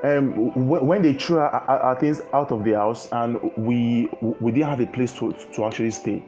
um, 0.03 0.53
when 0.67 1.01
they 1.01 1.13
threw 1.13 1.37
our, 1.37 1.49
our, 1.49 1.99
things 1.99 2.21
out 2.33 2.51
of 2.51 2.63
the 2.63 2.73
house 2.73 3.09
and 3.11 3.39
we 3.57 4.09
we 4.21 4.51
didn't 4.51 4.69
have 4.69 4.79
a 4.79 4.85
place 4.85 5.11
to, 5.13 5.33
to 5.53 5.65
actually 5.65 5.91
stay. 5.91 6.23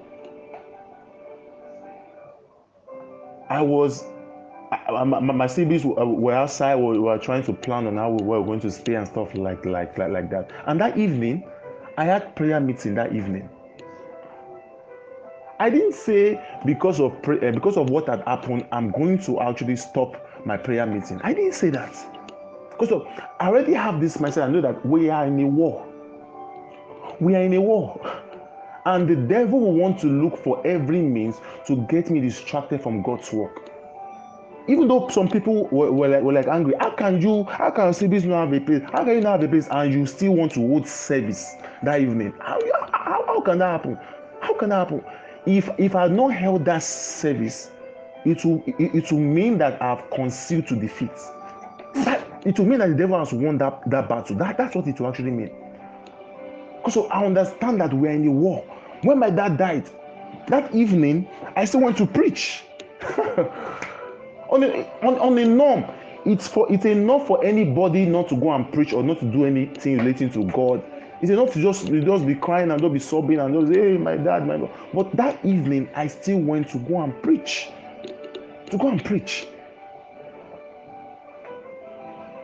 I 3.49 3.61
was 3.61 4.03
my, 4.91 5.03
my 5.03 5.47
siblings 5.47 5.83
were 5.85 6.33
outside 6.33 6.75
we 6.75 6.99
were 6.99 7.17
trying 7.17 7.43
to 7.43 7.53
plan 7.53 7.87
on 7.87 7.97
how 7.97 8.11
we 8.11 8.23
were 8.23 8.43
going 8.43 8.59
to 8.61 8.71
stay 8.71 8.95
and 8.95 9.07
stuff 9.07 9.33
like 9.35 9.65
like 9.65 9.97
like, 9.97 10.11
like 10.11 10.29
that 10.29 10.49
and 10.67 10.79
that 10.79 10.97
evening 10.97 11.43
i 11.97 12.05
had 12.05 12.35
prayer 12.35 12.59
meeting 12.59 12.93
that 12.95 13.13
evening 13.15 13.49
i 15.59 15.69
didn't 15.69 15.93
say 15.93 16.39
because 16.65 16.99
of 16.99 17.13
uh, 17.27 17.51
because 17.51 17.77
of 17.77 17.89
what 17.89 18.07
had 18.07 18.21
happened 18.27 18.65
i'm 18.71 18.91
going 18.91 19.17
to 19.17 19.39
actually 19.39 19.75
stop 19.75 20.28
my 20.45 20.57
prayer 20.57 20.85
meeting. 20.85 21.19
I 21.23 21.33
didn't 21.33 21.53
say 21.53 21.69
that. 21.71 21.93
Because 22.71 22.91
of, 22.91 23.07
i 23.39 23.47
already 23.47 23.73
have 23.73 23.99
this 23.99 24.17
mindset. 24.17 24.43
I 24.43 24.51
know 24.51 24.61
that 24.61 24.85
we 24.85 25.09
are 25.09 25.25
in 25.25 25.39
a 25.39 25.47
war. 25.47 25.85
We 27.19 27.35
are 27.35 27.41
in 27.41 27.53
a 27.53 27.61
war. 27.61 27.99
And 28.85 29.07
the 29.07 29.15
devil 29.15 29.59
will 29.59 29.73
want 29.73 29.99
to 29.99 30.07
look 30.07 30.37
for 30.37 30.65
every 30.65 31.01
means 31.01 31.35
to 31.67 31.85
get 31.87 32.09
me 32.09 32.21
distracted 32.21 32.81
from 32.81 33.01
god's 33.03 33.31
work. 33.33 33.69
Even 34.67 34.87
though 34.87 35.09
some 35.09 35.27
people 35.27 35.67
were, 35.71 35.91
were, 35.91 36.07
like, 36.07 36.21
were 36.21 36.33
like 36.33 36.47
angry 36.47 36.75
how 36.79 36.91
can 36.91 37.19
you 37.21 37.43
how 37.45 37.71
can 37.71 37.89
CBs 37.89 38.25
not 38.25 38.47
have 38.47 38.53
a 38.53 38.63
place? 38.63 38.81
How 38.91 39.03
can 39.03 39.15
you 39.15 39.21
not 39.21 39.41
have 39.41 39.49
a 39.49 39.51
place 39.51 39.67
and 39.69 39.93
you 39.93 40.05
still 40.05 40.33
want 40.33 40.53
to 40.53 40.59
hold 40.59 40.87
service 40.87 41.55
that 41.83 41.99
evening? 42.01 42.33
How, 42.39 42.59
how, 42.91 43.25
how 43.25 43.41
can 43.41 43.59
that 43.59 43.71
happen? 43.71 43.97
How 44.41 44.53
can 44.53 44.69
that 44.69 44.79
happen? 44.87 45.03
If 45.45 45.69
if 45.77 45.95
i 45.95 46.03
had 46.03 46.11
not 46.11 46.33
held 46.33 46.65
that 46.65 46.83
service 46.83 47.71
it 48.25 48.43
will 48.45 48.63
it, 48.67 48.95
it 48.95 49.11
will 49.11 49.19
mean 49.19 49.57
that 49.57 49.81
i 49.81 49.89
have 49.95 50.09
concealed 50.11 50.67
to 50.67 50.75
defeat 50.75 51.11
it 52.45 52.57
will 52.57 52.65
mean 52.65 52.79
that 52.79 52.89
the 52.89 52.95
devil 52.95 53.19
has 53.19 53.33
won 53.33 53.57
that 53.57 53.81
that 53.89 54.07
battle. 54.07 54.35
That 54.37 54.57
that's 54.57 54.75
what 54.75 54.87
it 54.87 54.99
will 54.99 55.07
actually 55.07 55.31
mean. 55.31 55.51
So 56.89 57.07
i 57.07 57.25
understand 57.25 57.81
that 57.81 57.93
we 57.93 58.07
are 58.07 58.11
in 58.11 58.27
a 58.27 58.31
war. 58.31 58.63
When 59.03 59.19
my 59.19 59.29
dad 59.29 59.57
died 59.57 59.89
that 60.47 60.73
evening 60.73 61.27
i 61.55 61.65
still 61.65 61.81
went 61.81 61.97
to 61.97 62.05
preach. 62.05 62.63
On 64.51 64.63
a 64.63 64.81
on, 65.03 65.19
on 65.19 65.37
a 65.37 65.45
norm 65.45 65.85
it's 66.25 66.47
for 66.47 66.65
it's 66.73 66.83
enough 66.83 67.27
for 67.27 67.45
anybody 67.45 68.07
not 68.07 68.27
to 68.29 68.35
go 68.35 68.51
and 68.51 68.71
preach 68.73 68.93
or 68.93 69.03
not 69.03 69.19
to 69.19 69.25
do 69.25 69.45
anything 69.45 69.99
relating 69.99 70.31
to 70.31 70.43
god. 70.45 70.83
It's 71.21 71.29
enough 71.29 71.53
to 71.53 71.61
just 71.61 71.85
to 71.85 72.01
just 72.01 72.25
be 72.25 72.33
crying 72.33 72.71
and 72.71 72.81
just 72.81 72.91
be 72.91 72.99
sobbing 72.99 73.37
and 73.37 73.53
just 73.53 73.71
hey 73.71 73.95
my 73.97 74.17
dad 74.17 74.47
my 74.47 74.57
dad 74.57 74.71
but 74.91 75.11
that 75.15 75.45
evening 75.45 75.87
i 75.93 76.07
still 76.07 76.39
went 76.39 76.67
to 76.71 76.79
go 76.79 77.03
and 77.03 77.21
preach 77.21 77.69
to 78.69 78.77
go 78.77 78.89
and 78.89 79.03
preach 79.03 79.47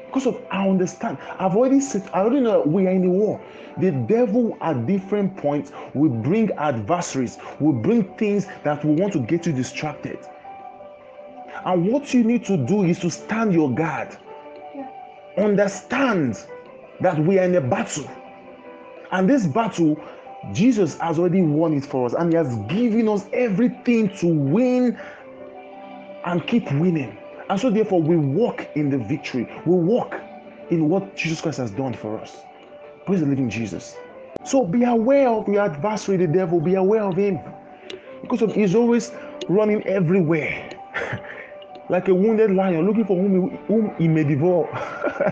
because 0.08 0.26
of 0.26 0.42
i 0.52 0.68
understand 0.68 1.18
i've 1.40 1.56
already 1.56 1.80
said 1.80 2.08
i 2.14 2.20
already 2.20 2.40
know 2.40 2.62
we 2.62 2.88
are 2.88 2.92
in 2.92 3.06
a 3.06 3.10
war 3.10 3.42
the 3.80 3.92
devil 3.92 4.58
at 4.62 4.86
different 4.86 5.36
points 5.38 5.72
will 5.94 6.10
bring 6.10 6.52
adversaries 6.54 7.38
will 7.60 7.74
bring 7.74 8.04
things 8.16 8.48
that 8.64 8.84
will 8.86 8.96
want 8.96 9.12
to 9.12 9.20
get 9.20 9.46
you 9.46 9.52
distracted 9.52 10.18
and 11.66 11.92
what 11.92 12.14
you 12.14 12.24
need 12.24 12.46
to 12.46 12.58
do 12.58 12.84
is 12.84 13.00
to 13.00 13.10
stand 13.10 13.54
your 13.54 13.74
guard. 13.74 14.16
Yeah. 14.76 14.90
Understand 15.38 16.46
that 17.02 17.18
we 17.18 17.40
are 17.40 17.46
in 17.46 17.56
a 17.56 17.62
battle. 17.62 18.10
And 19.12 19.30
this 19.30 19.48
battle, 19.48 20.00
Jesus 20.54 20.98
has 21.00 21.18
already 21.18 21.42
won 21.42 21.74
it 21.74 21.86
for 21.86 22.06
us. 22.06 22.14
And 22.14 22.32
He 22.32 22.38
has 22.38 22.56
given 22.68 23.08
us 23.08 23.26
everything 23.34 24.16
to 24.18 24.28
win 24.28 25.00
and 26.26 26.46
keep 26.48 26.72
winning. 26.74 27.18
And 27.50 27.60
so, 27.60 27.70
therefore, 27.70 28.02
we 28.02 28.18
walk 28.18 28.68
in 28.76 28.90
the 28.90 28.98
victory. 28.98 29.48
We 29.66 29.76
walk 29.76 30.16
in 30.72 30.90
what 30.90 31.16
Jesus 31.16 31.42
Christ 31.42 31.60
has 31.60 31.72
done 31.72 31.94
for 31.94 32.20
us. 32.20 32.38
Praise 33.06 33.20
the 33.20 33.28
living 33.28 33.50
Jesus. 33.50 33.96
So, 34.44 34.66
be 34.66 34.84
aware 34.84 35.30
of 35.30 35.48
your 35.48 35.62
adversary, 35.62 36.18
the 36.18 36.28
devil. 36.28 36.60
Be 36.60 36.76
aware 36.76 37.04
of 37.04 37.16
him. 37.16 37.40
Because 38.22 38.42
of, 38.42 38.54
he's 38.54 38.74
always 38.74 39.12
running 39.48 39.86
everywhere. 39.86 40.72
like 41.90 42.08
a 42.08 42.16
wounded 42.16 42.52
lion 42.52 42.86
looking 42.88 43.06
for 43.06 43.16
whom 43.16 43.50
he, 43.50 43.58
whom 43.68 43.96
he 43.98 44.08
may 44.08 44.24
devour. 44.24 44.68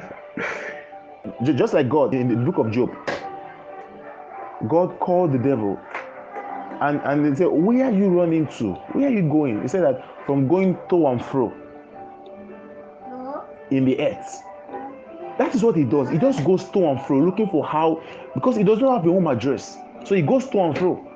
Just 1.44 1.74
like 1.74 1.90
God 1.90 2.14
in 2.14 2.28
the 2.28 2.36
book 2.36 2.60
of 2.60 2.72
Job, 2.72 2.92
God 4.68 5.00
called 5.00 5.34
the 5.34 5.40
devil 5.40 5.80
and, 6.84 7.02
and 7.06 7.26
they 7.26 7.38
said, 7.38 7.48
Where 7.48 7.86
are 7.86 7.92
you 7.92 8.10
running 8.10 8.48
to? 8.58 8.74
Where 8.92 9.08
are 9.08 9.12
you 9.12 9.22
going? 9.30 9.62
He 9.62 9.68
said 9.68 9.84
that 9.84 10.04
from 10.26 10.48
going 10.48 10.78
to 10.90 11.08
and 11.08 11.24
fro 11.24 11.54
in 13.72 13.86
the 13.86 14.00
earth. 14.00 14.44
That 15.38 15.56
is 15.56 15.64
what 15.64 15.76
he 15.76 15.84
does. 15.84 16.10
He 16.10 16.18
just 16.18 16.44
goes 16.46 16.64
to 16.70 16.86
and 16.90 17.02
fro 17.02 17.20
looking 17.20 17.50
for 17.50 17.66
how, 17.66 18.02
because 18.36 18.56
he 18.56 18.64
does 18.64 18.80
not 18.80 18.98
have 18.98 19.08
a 19.08 19.12
home 19.12 19.28
address. 19.28 19.78
So 20.06 20.16
he 20.16 20.22
goes 20.22 20.48
to 20.50 20.60
and 20.60 20.78
fro. 20.78 21.10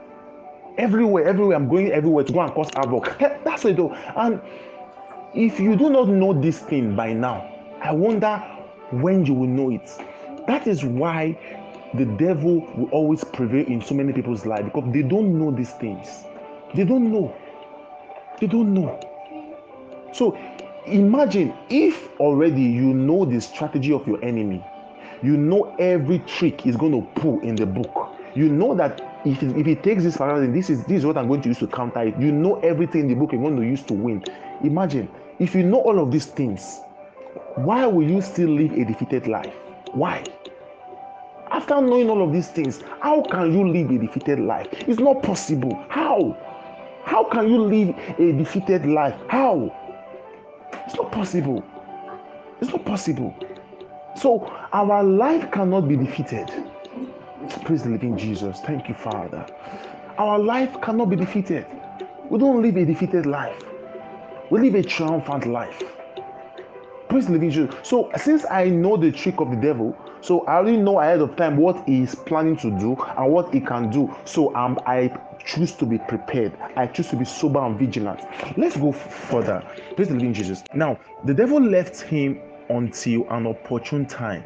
Everywhere, 0.78 1.28
everywhere. 1.28 1.56
I'm 1.56 1.68
going 1.68 1.92
everywhere 1.92 2.24
to 2.24 2.34
go 2.34 2.42
and 2.42 2.54
cause 2.54 2.70
havoc. 2.76 3.18
That's 3.20 3.64
what 3.64 3.70
he 3.70 3.74
does. 3.74 3.98
And 4.16 4.42
if 5.34 5.60
you 5.60 5.76
do 5.76 5.90
not 5.90 6.08
know 6.08 6.34
this 6.34 6.60
thing 6.60 6.96
by 6.96 7.14
now, 7.14 7.54
I 7.82 7.92
wonder 7.92 8.38
when 8.92 9.26
you 9.26 9.34
will 9.34 9.48
know 9.48 9.70
it. 9.72 9.92
That 10.48 10.66
is 10.66 10.84
why 10.84 11.38
the 11.94 12.06
devil 12.06 12.62
will 12.76 12.90
always 12.92 13.24
prevail 13.24 13.66
in 13.68 13.82
so 13.82 13.96
many 13.96 14.14
people's 14.14 14.46
life 14.46 14.66
because 14.66 14.92
they 14.92 15.02
don't 15.02 15.38
know 15.38 15.52
these 15.52 15.72
things. 15.72 16.24
They 16.74 16.84
don't 16.84 17.12
know. 17.12 17.36
They 18.40 18.48
don't 18.48 18.74
know. 18.74 19.00
So 20.14 20.38
imagine 20.86 21.54
if 21.70 22.10
already 22.20 22.62
you 22.62 22.94
know 22.94 23.26
the 23.26 23.42
strategy 23.42 23.92
of 23.92 24.08
your 24.08 24.24
enemy, 24.24 24.64
you 25.24 25.38
know 25.38 25.76
every 25.80 26.20
trick 26.20 26.62
he's 26.62 26.76
going 26.76 26.92
to 26.92 27.02
pull 27.20 27.40
in 27.42 27.56
the 27.56 27.66
book. 27.66 28.10
You 28.36 28.50
know 28.50 28.76
that 28.76 29.02
if, 29.26 29.42
if 29.42 29.66
he 29.66 29.76
takes 29.76 30.04
this 30.04 30.18
paradigm, 30.18 30.54
this 30.54 30.70
is 30.70 30.84
this 30.84 31.00
is 31.00 31.06
what 31.06 31.18
I'm 31.18 31.28
going 31.28 31.42
to 31.42 31.50
use 31.50 31.60
to 31.60 31.68
counter 31.68 32.02
it. 32.04 32.20
You 32.20 32.32
know 32.32 32.60
everything 32.60 33.02
in 33.02 33.08
the 33.08 33.16
book 33.16 33.32
you're 33.32 33.42
going 33.42 33.58
to 33.58 33.64
use 33.66 33.82
to 33.84 33.94
win. 33.94 34.24
Imagine 34.64 35.10
if 35.40 35.56
you 35.56 35.64
know 35.64 35.80
all 35.82 36.00
of 36.00 36.12
these 36.12 36.28
things, 36.28 36.80
why 37.56 37.86
will 37.88 38.08
you 38.08 38.22
still 38.22 38.50
live 38.50 38.72
a 38.74 38.86
defeated 38.86 39.28
life? 39.28 39.54
Why? 39.94 40.24
After 41.50 41.82
knowing 41.82 42.10
all 42.10 42.24
of 42.24 42.32
these 42.32 42.50
things, 42.50 42.84
how 43.02 43.24
can 43.24 43.52
you 43.52 43.68
live 43.68 43.90
a 43.90 43.98
defeated 43.98 44.40
life? 44.40 44.68
It's 44.72 45.00
not 45.00 45.24
possible. 45.24 45.84
How? 45.90 46.38
How 47.08 47.24
can 47.24 47.50
you 47.50 47.64
live 47.64 47.96
a 48.20 48.34
defeated 48.34 48.86
life? 48.86 49.16
How? 49.30 49.74
It's 50.86 50.96
not 50.96 51.10
possible. 51.10 51.64
It's 52.60 52.70
not 52.70 52.84
possible. 52.84 53.34
So 54.18 54.46
our 54.74 55.04
life 55.04 55.50
cannot 55.52 55.88
be 55.88 55.96
defeated. 55.96 56.52
Praise 57.64 57.84
the 57.84 57.92
living 57.92 58.18
Jesus. 58.18 58.60
Thank 58.60 58.90
you, 58.90 58.94
Father. 58.94 59.46
Our 60.18 60.38
life 60.38 60.82
cannot 60.82 61.10
be 61.10 61.16
defeated. 61.16 61.66
We 62.30 62.40
don't 62.40 62.62
live 62.62 62.76
a 62.76 62.84
defeated 62.84 63.26
life. 63.26 63.64
We 64.52 64.60
live 64.60 64.76
a 64.76 64.84
triumphant 64.84 65.46
life. 65.48 65.82
Praise 67.08 67.28
the 67.28 67.32
living 67.32 67.52
Jesus. 67.52 67.74
So, 67.84 68.12
since 68.18 68.46
I 68.52 68.66
know 68.66 68.98
the 68.98 69.14
trick 69.14 69.40
of 69.40 69.50
the 69.50 69.56
devil, 69.56 69.98
So 70.28 70.42
I 70.42 70.56
already 70.56 70.76
know 70.76 71.00
ahead 71.00 71.22
of 71.22 71.38
time 71.38 71.56
what 71.56 71.88
he 71.88 72.02
is 72.02 72.14
planning 72.14 72.58
to 72.58 72.70
do 72.70 72.98
and 73.18 73.32
what 73.32 73.54
he 73.54 73.62
can 73.62 73.90
do. 73.90 74.14
So 74.26 74.54
um, 74.58 74.78
I 74.86 75.10
choose 75.46 75.72
to 75.76 75.86
be 75.86 76.00
prepared. 76.00 76.52
I 76.76 76.88
choose 76.88 77.08
to 77.12 77.16
be 77.16 77.24
sober 77.24 77.60
and 77.60 77.80
vigilant. 77.80 78.20
Let's 78.58 78.76
go 78.76 78.92
further. 78.92 79.66
Praise 79.96 80.10
the 80.10 80.16
living 80.16 80.34
Jesus. 80.34 80.66
Now, 80.74 81.00
the 81.24 81.34
devil 81.34 81.62
left 81.62 82.02
him 82.02 82.42
until 82.70 83.26
an 83.30 83.48
opportune 83.48 84.06
time. 84.06 84.44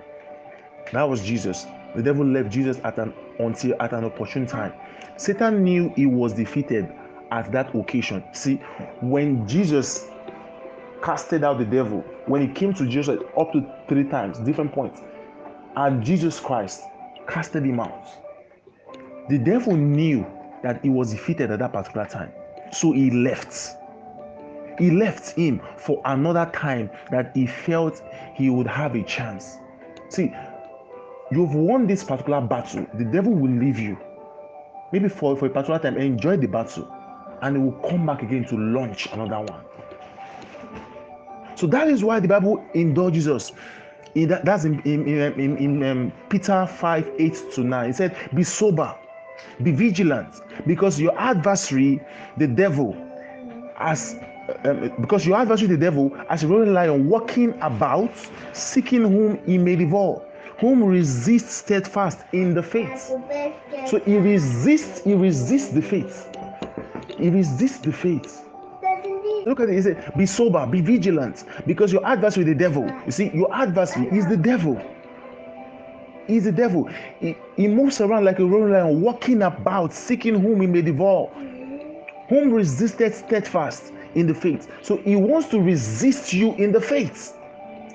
That 0.92 1.10
was 1.10 1.24
Jesus. 1.24 1.66
The 1.96 2.04
devil 2.04 2.28
left 2.28 2.52
Jesus 2.52 2.80
at 2.84 3.00
an 3.00 3.12
until 3.40 3.74
at 3.82 3.92
an 3.92 4.06
opportune 4.06 4.46
time. 4.46 4.74
Satan 5.18 5.64
knew 5.64 5.92
he 5.96 6.06
was 6.06 6.32
defeated 6.32 6.94
at 7.32 7.52
that 7.54 7.74
occasion. 7.74 8.24
See, 8.34 8.58
when 9.00 9.48
Jesus 9.48 10.06
casted 11.02 11.44
out 11.44 11.58
the 11.58 11.66
devil, 11.66 12.02
when 12.28 12.48
he 12.48 12.54
came 12.54 12.72
to 12.76 12.86
Jesus 12.86 13.20
up 13.36 13.52
to 13.54 13.66
three 13.88 14.04
times, 14.04 14.38
different 14.38 14.72
points, 14.72 15.02
and 15.76 16.04
Jesus 16.04 16.40
Christ 16.40 16.84
casted 17.28 17.64
him 17.64 17.80
out. 17.80 18.08
The 19.30 19.38
devil 19.38 19.76
knew 19.76 20.26
that 20.64 20.82
he 20.84 20.90
was 20.90 21.12
defeated 21.12 21.52
at 21.52 21.60
that 21.60 21.74
particular 21.74 22.06
time. 22.06 22.32
So 22.72 22.92
he 22.92 23.12
left. 23.12 23.78
He 24.78 24.92
left 24.92 25.36
him 25.38 25.62
for 25.78 26.02
another 26.06 26.50
time 26.54 26.90
that 27.12 27.32
he 27.36 27.46
felt 27.48 28.02
he 28.36 28.50
would 28.50 28.68
have 28.68 28.96
a 28.96 29.04
chance. 29.04 29.58
See, 30.10 30.34
you've 31.32 31.54
won 31.54 31.88
this 31.88 32.04
particular 32.04 32.42
battle. 32.42 32.86
The 32.96 33.06
devil 33.06 33.34
will 33.34 33.52
leave 33.52 33.80
you. 33.80 33.98
Maybe 34.92 35.08
for, 35.08 35.38
for 35.38 35.46
a 35.46 35.50
particular 35.50 35.80
time, 35.80 35.98
enjoy 35.98 36.38
the 36.38 36.48
battle, 36.48 36.92
and 37.42 37.56
he 37.56 37.64
will 37.64 37.90
come 37.90 38.06
back 38.06 38.24
again 38.24 38.46
to 38.46 38.58
launch 38.58 39.08
another 39.14 39.40
one. 39.40 39.64
So 41.56 41.68
that 41.68 41.88
is 41.88 42.04
why 42.04 42.20
the 42.20 42.28
Bible 42.28 42.66
indulges 42.74 43.28
us. 43.28 43.52
In 44.16 44.28
that, 44.30 44.46
that's 44.46 44.66
in, 44.66 44.82
in, 44.82 45.08
in, 45.08 45.58
in 45.58 45.84
um, 45.84 46.14
Peter 46.30 46.66
5 46.66 47.12
8 47.18 47.52
to 47.54 47.64
9. 47.64 47.88
He 47.88 47.94
said, 47.94 48.16
Be 48.34 48.44
sober, 48.44 48.94
be 49.64 49.72
vigilant, 49.72 50.42
because 50.68 51.00
your 51.00 51.18
adversary, 51.20 52.02
the 52.38 52.48
devil, 52.48 52.96
as 53.78 54.16
um, 54.66 54.92
because 55.00 55.26
your 55.26 55.38
adversary, 55.38 55.68
the 55.70 55.78
devil, 55.78 56.12
as 56.30 56.44
a 56.44 56.48
roaring 56.48 56.74
lion, 56.74 57.08
walking 57.08 57.54
about, 57.62 58.12
seeking 58.54 59.02
whom 59.04 59.40
he 59.46 59.58
may 59.58 59.76
devour, 59.76 60.22
whom 60.60 60.84
resists 60.84 61.56
steadfast 61.56 62.20
in 62.34 62.54
the 62.54 62.64
faith. 62.64 63.12
So 63.88 64.00
he 64.06 64.18
resists, 64.18 65.04
he 65.04 65.14
resists 65.14 65.70
the 65.70 65.82
faith. 65.82 66.28
He 67.18 67.30
resists 67.30 67.80
the 67.80 67.92
faith. 67.92 68.44
Look 69.46 69.60
at 69.60 69.70
it. 69.70 69.76
He 69.76 69.82
said, 69.82 70.14
Be 70.18 70.26
sober, 70.26 70.66
be 70.66 70.82
vigilant, 70.82 71.46
because 71.66 71.92
your 71.92 72.06
adversary, 72.06 72.46
the 72.46 72.56
devil, 72.56 72.92
you 73.06 73.12
see, 73.12 73.30
your 73.34 73.54
adversary 73.54 74.08
is 74.08 74.28
the 74.28 74.38
devil. 74.38 74.82
He's 76.28 76.46
the 76.46 76.52
devil. 76.52 76.90
He, 77.20 77.36
he 77.58 77.68
moves 77.68 78.00
around 78.00 78.26
like 78.26 78.40
a 78.40 78.46
roaring 78.46 78.74
lion, 78.74 79.02
walking 79.02 79.42
about, 79.42 79.94
seeking 79.94 80.40
whom 80.40 80.62
he 80.62 80.68
may 80.68 80.82
devour, 80.82 81.30
whom 82.30 82.52
resisted 82.54 83.14
steadfast 83.14 83.92
in 84.16 84.28
the 84.28 84.34
faith. 84.34 84.70
So 84.82 84.98
he 84.98 85.16
wants 85.16 85.50
to 85.50 85.60
resist 85.60 86.34
you 86.34 86.54
in 86.56 86.72
the 86.72 86.82
faith. 86.82 87.38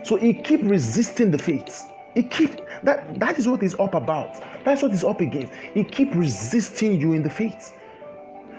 So 0.03 0.17
he 0.17 0.35
keep 0.35 0.61
resisting 0.63 1.31
the 1.31 1.39
faith. 1.39 1.87
He 2.15 2.23
keep 2.23 2.61
that 2.83 3.19
that 3.19 3.39
is 3.39 3.49
what 3.49 3.61
he's 3.63 3.79
up 3.79 3.95
about. 3.95 4.43
That's 4.65 4.83
what 4.83 4.91
he's 4.91 5.05
up 5.05 5.21
against. 5.21 5.53
He 5.75 5.85
keep 5.85 6.15
resisting 6.15 7.01
you 7.01 7.13
in 7.13 7.23
the 7.23 7.31
faith. 7.31 7.73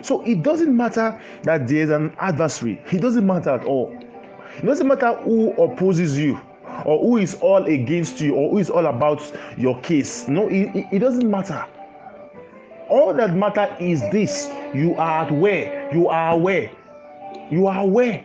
So 0.02 0.22
it 0.24 0.44
doesn't 0.44 0.76
matter 0.76 1.20
that 1.44 1.68
there's 1.68 1.90
an 1.90 2.16
adversary. 2.20 2.82
It 2.92 3.02
doesn't 3.02 3.26
matter 3.26 3.52
at 3.52 3.66
all. 3.66 3.98
It 4.58 4.66
doesn't 4.66 4.88
matter 4.88 5.14
who 5.16 5.52
opposes 5.54 6.18
you 6.18 6.40
or 6.86 7.00
who 7.00 7.18
is 7.18 7.36
all 7.36 7.66
against 7.66 8.20
you 8.22 8.36
or 8.36 8.52
who 8.52 8.58
is 8.58 8.70
all 8.70 8.86
about 8.86 9.22
your 9.58 9.80
case. 9.82 10.28
No, 10.28 10.48
it, 10.48 10.76
it, 10.76 10.86
it 10.94 11.00
doesn't 11.00 11.30
matter. 11.30 11.66
All 12.90 13.14
that 13.14 13.36
matter 13.36 13.76
is 13.80 14.02
this: 14.12 14.50
you 14.74 14.96
are 14.96 15.30
aware. 15.30 15.94
You 15.94 16.08
are 16.08 16.34
aware. 16.34 16.72
You 17.52 17.68
are 17.68 17.82
aware. 17.82 18.24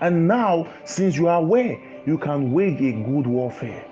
And 0.00 0.26
now, 0.26 0.66
since 0.84 1.16
you 1.16 1.28
are 1.28 1.38
aware, 1.38 1.78
you 2.04 2.18
can 2.18 2.52
wage 2.52 2.80
a 2.80 2.92
good 2.92 3.26
warfare. 3.26 3.84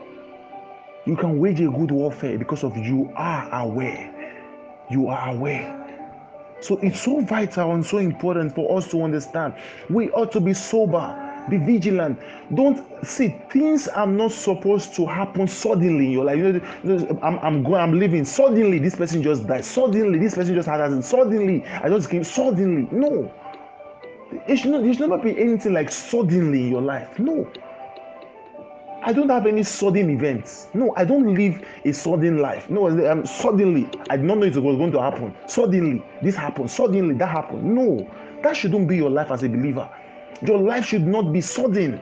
You 1.06 1.16
can 1.16 1.38
wage 1.38 1.60
a 1.60 1.68
good 1.68 1.90
warfare 1.90 2.38
because 2.38 2.64
of 2.64 2.76
you 2.76 3.12
are 3.16 3.48
aware. 3.52 4.10
You 4.90 5.08
are 5.08 5.30
aware. 5.30 5.81
So 6.62 6.78
it's 6.78 7.00
so 7.00 7.20
vital 7.20 7.72
and 7.72 7.84
so 7.84 7.98
important 7.98 8.54
for 8.54 8.76
us 8.76 8.88
to 8.92 9.02
understand. 9.02 9.54
We 9.90 10.10
ought 10.10 10.30
to 10.32 10.40
be 10.40 10.54
sober, 10.54 11.14
be 11.50 11.56
vigilant. 11.58 12.18
Don't 12.54 12.86
see 13.04 13.36
things 13.50 13.88
are 13.88 14.06
not 14.06 14.32
supposed 14.32 14.94
to 14.94 15.06
happen 15.06 15.48
suddenly 15.48 16.06
in 16.06 16.12
your 16.12 16.24
life. 16.24 16.36
You 16.38 16.62
know, 16.84 17.18
I'm, 17.22 17.38
I'm 17.40 17.62
going, 17.62 17.80
I'm 17.80 17.98
leaving 17.98 18.24
Suddenly, 18.24 18.78
this 18.78 18.94
person 18.94 19.22
just 19.22 19.46
died. 19.46 19.64
Suddenly, 19.64 20.18
this 20.18 20.34
person 20.34 20.54
just 20.54 20.68
had 20.68 20.80
accident. 20.80 21.04
Suddenly, 21.04 21.64
I 21.64 21.88
just 21.88 22.08
came. 22.08 22.24
Suddenly, 22.24 22.88
no. 22.92 23.32
It 24.46 24.56
should, 24.56 24.70
not, 24.70 24.84
it 24.84 24.94
should 24.96 25.10
never 25.10 25.22
be 25.22 25.38
anything 25.38 25.74
like 25.74 25.90
suddenly 25.90 26.62
in 26.64 26.70
your 26.70 26.80
life. 26.80 27.18
No. 27.18 27.50
I 29.04 29.12
don't 29.12 29.28
have 29.30 29.46
any 29.46 29.64
sudden 29.64 30.10
events. 30.10 30.68
No, 30.74 30.94
I 30.96 31.04
don't 31.04 31.34
live 31.34 31.60
a 31.84 31.92
sudden 31.92 32.38
life. 32.38 32.70
No, 32.70 32.88
um, 33.10 33.26
suddenly, 33.26 33.88
I 34.10 34.16
did 34.16 34.24
not 34.26 34.38
know 34.38 34.46
it 34.46 34.54
was 34.54 34.76
going 34.76 34.92
to 34.92 35.02
happen. 35.02 35.34
Suddenly, 35.48 36.02
this 36.22 36.36
happened. 36.36 36.70
Suddenly, 36.70 37.14
that 37.16 37.28
happened. 37.28 37.64
No, 37.64 38.08
that 38.42 38.56
shouldn't 38.56 38.86
be 38.86 38.96
your 38.96 39.10
life 39.10 39.30
as 39.32 39.42
a 39.42 39.48
believer. 39.48 39.88
Your 40.46 40.58
life 40.58 40.86
should 40.86 41.06
not 41.06 41.32
be 41.32 41.40
sudden. 41.40 42.00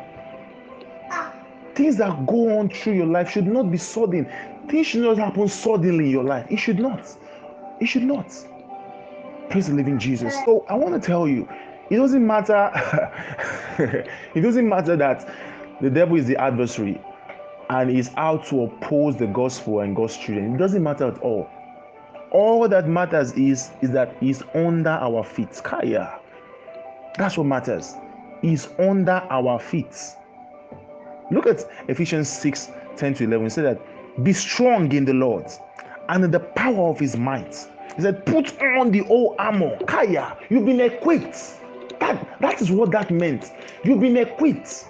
Things 1.75 1.97
that 1.97 2.27
go 2.27 2.59
on 2.59 2.69
through 2.69 2.95
your 2.95 3.07
life 3.07 3.31
should 3.31 3.47
not 3.47 3.71
be 3.71 3.79
sudden. 3.79 4.31
Things 4.69 4.87
should 4.87 5.03
not 5.03 5.17
happen 5.17 5.49
suddenly 5.49 6.05
in 6.07 6.11
your 6.11 6.25
life. 6.25 6.47
It 6.51 6.59
should 6.59 6.79
not. 6.79 7.17
It 7.81 7.87
should 7.87 8.03
not. 8.03 8.27
Praise 9.49 9.69
the 9.69 9.75
living 9.75 9.99
Jesus. 9.99 10.35
So 10.45 10.67
I 10.69 10.75
want 10.75 11.01
to 11.01 11.01
tell 11.01 11.27
you, 11.27 11.49
it 11.89 11.97
doesn't 11.97 12.25
matter. 12.25 12.71
it 14.35 14.41
doesn't 14.41 14.69
matter 14.69 14.97
that 14.97 15.29
the 15.81 15.91
devil 15.91 16.17
is 16.17 16.27
the 16.27 16.37
adversary 16.37 17.01
and 17.71 17.91
is 17.91 18.11
out 18.17 18.45
to 18.47 18.65
oppose 18.65 19.17
the 19.17 19.27
gospel 19.27 19.81
and 19.81 19.95
God's 19.95 20.17
children. 20.17 20.55
It 20.55 20.59
doesn't 20.59 20.83
matter 20.83 21.07
at 21.07 21.19
all. 21.19 21.49
All 22.33 22.69
that 22.69 22.89
matters 22.89 23.33
is, 23.33 23.71
is 23.81 23.91
that 23.93 24.17
he's 24.21 24.43
under 24.55 24.91
our 24.91 25.25
feet. 25.25 25.61
Kaya. 25.63 26.19
That's 27.17 27.37
what 27.37 27.45
matters. 27.47 27.95
He's 28.43 28.69
under 28.79 29.23
our 29.31 29.59
feet. 29.59 29.97
Look 31.31 31.47
at 31.47 31.65
Ephesians 31.89 32.29
6 32.29 32.71
10 32.97 33.15
to 33.15 33.25
11. 33.25 33.47
It 33.47 33.51
said 33.51 33.65
that 33.65 34.25
be 34.25 34.33
strong 34.33 34.93
in 34.93 35.05
the 35.05 35.15
Lord 35.15 35.47
and 36.09 36.25
in 36.25 36.31
the 36.31 36.41
power 36.41 36.91
of 36.91 36.99
his 36.99 37.17
might. 37.17 37.57
He 37.97 38.03
said, 38.03 38.27
put 38.27 38.61
on 38.63 38.91
the 38.91 39.03
old 39.09 39.37
armor. 39.39 39.79
Kaya, 39.87 40.37
you've 40.49 40.67
been 40.67 40.81
equipped. 40.81 41.61
That, 42.01 42.41
that 42.41 42.61
is 42.61 42.71
what 42.71 42.91
that 42.93 43.11
meant. 43.11 43.53
You've 43.85 44.01
been 44.01 44.17
equipped. 44.17 44.87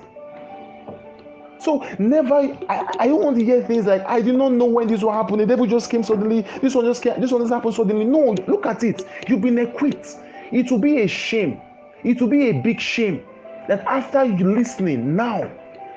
So 1.60 1.86
never, 1.98 2.34
I, 2.68 2.86
I 2.98 3.06
don't 3.06 3.22
want 3.22 3.38
to 3.38 3.44
hear 3.44 3.62
things 3.62 3.86
like 3.86 4.02
I 4.06 4.22
did 4.22 4.34
not 4.34 4.52
know 4.52 4.64
when 4.64 4.88
this 4.88 5.02
will 5.02 5.12
happen. 5.12 5.38
The 5.38 5.46
devil 5.46 5.66
just 5.66 5.90
came 5.90 6.02
suddenly. 6.02 6.42
This 6.62 6.74
one 6.74 6.86
just 6.86 7.02
came, 7.02 7.20
this 7.20 7.30
one 7.30 7.42
just 7.42 7.52
happened 7.52 7.74
suddenly. 7.74 8.04
No, 8.04 8.34
look 8.46 8.66
at 8.66 8.82
it. 8.82 9.06
You've 9.28 9.42
been 9.42 9.58
equipped. 9.58 10.16
It 10.52 10.70
will 10.70 10.78
be 10.78 11.02
a 11.02 11.06
shame. 11.06 11.60
It 12.02 12.20
will 12.20 12.28
be 12.28 12.48
a 12.48 12.52
big 12.52 12.80
shame 12.80 13.22
that 13.68 13.84
after 13.86 14.24
you 14.24 14.54
listening 14.54 15.14
now, 15.14 15.50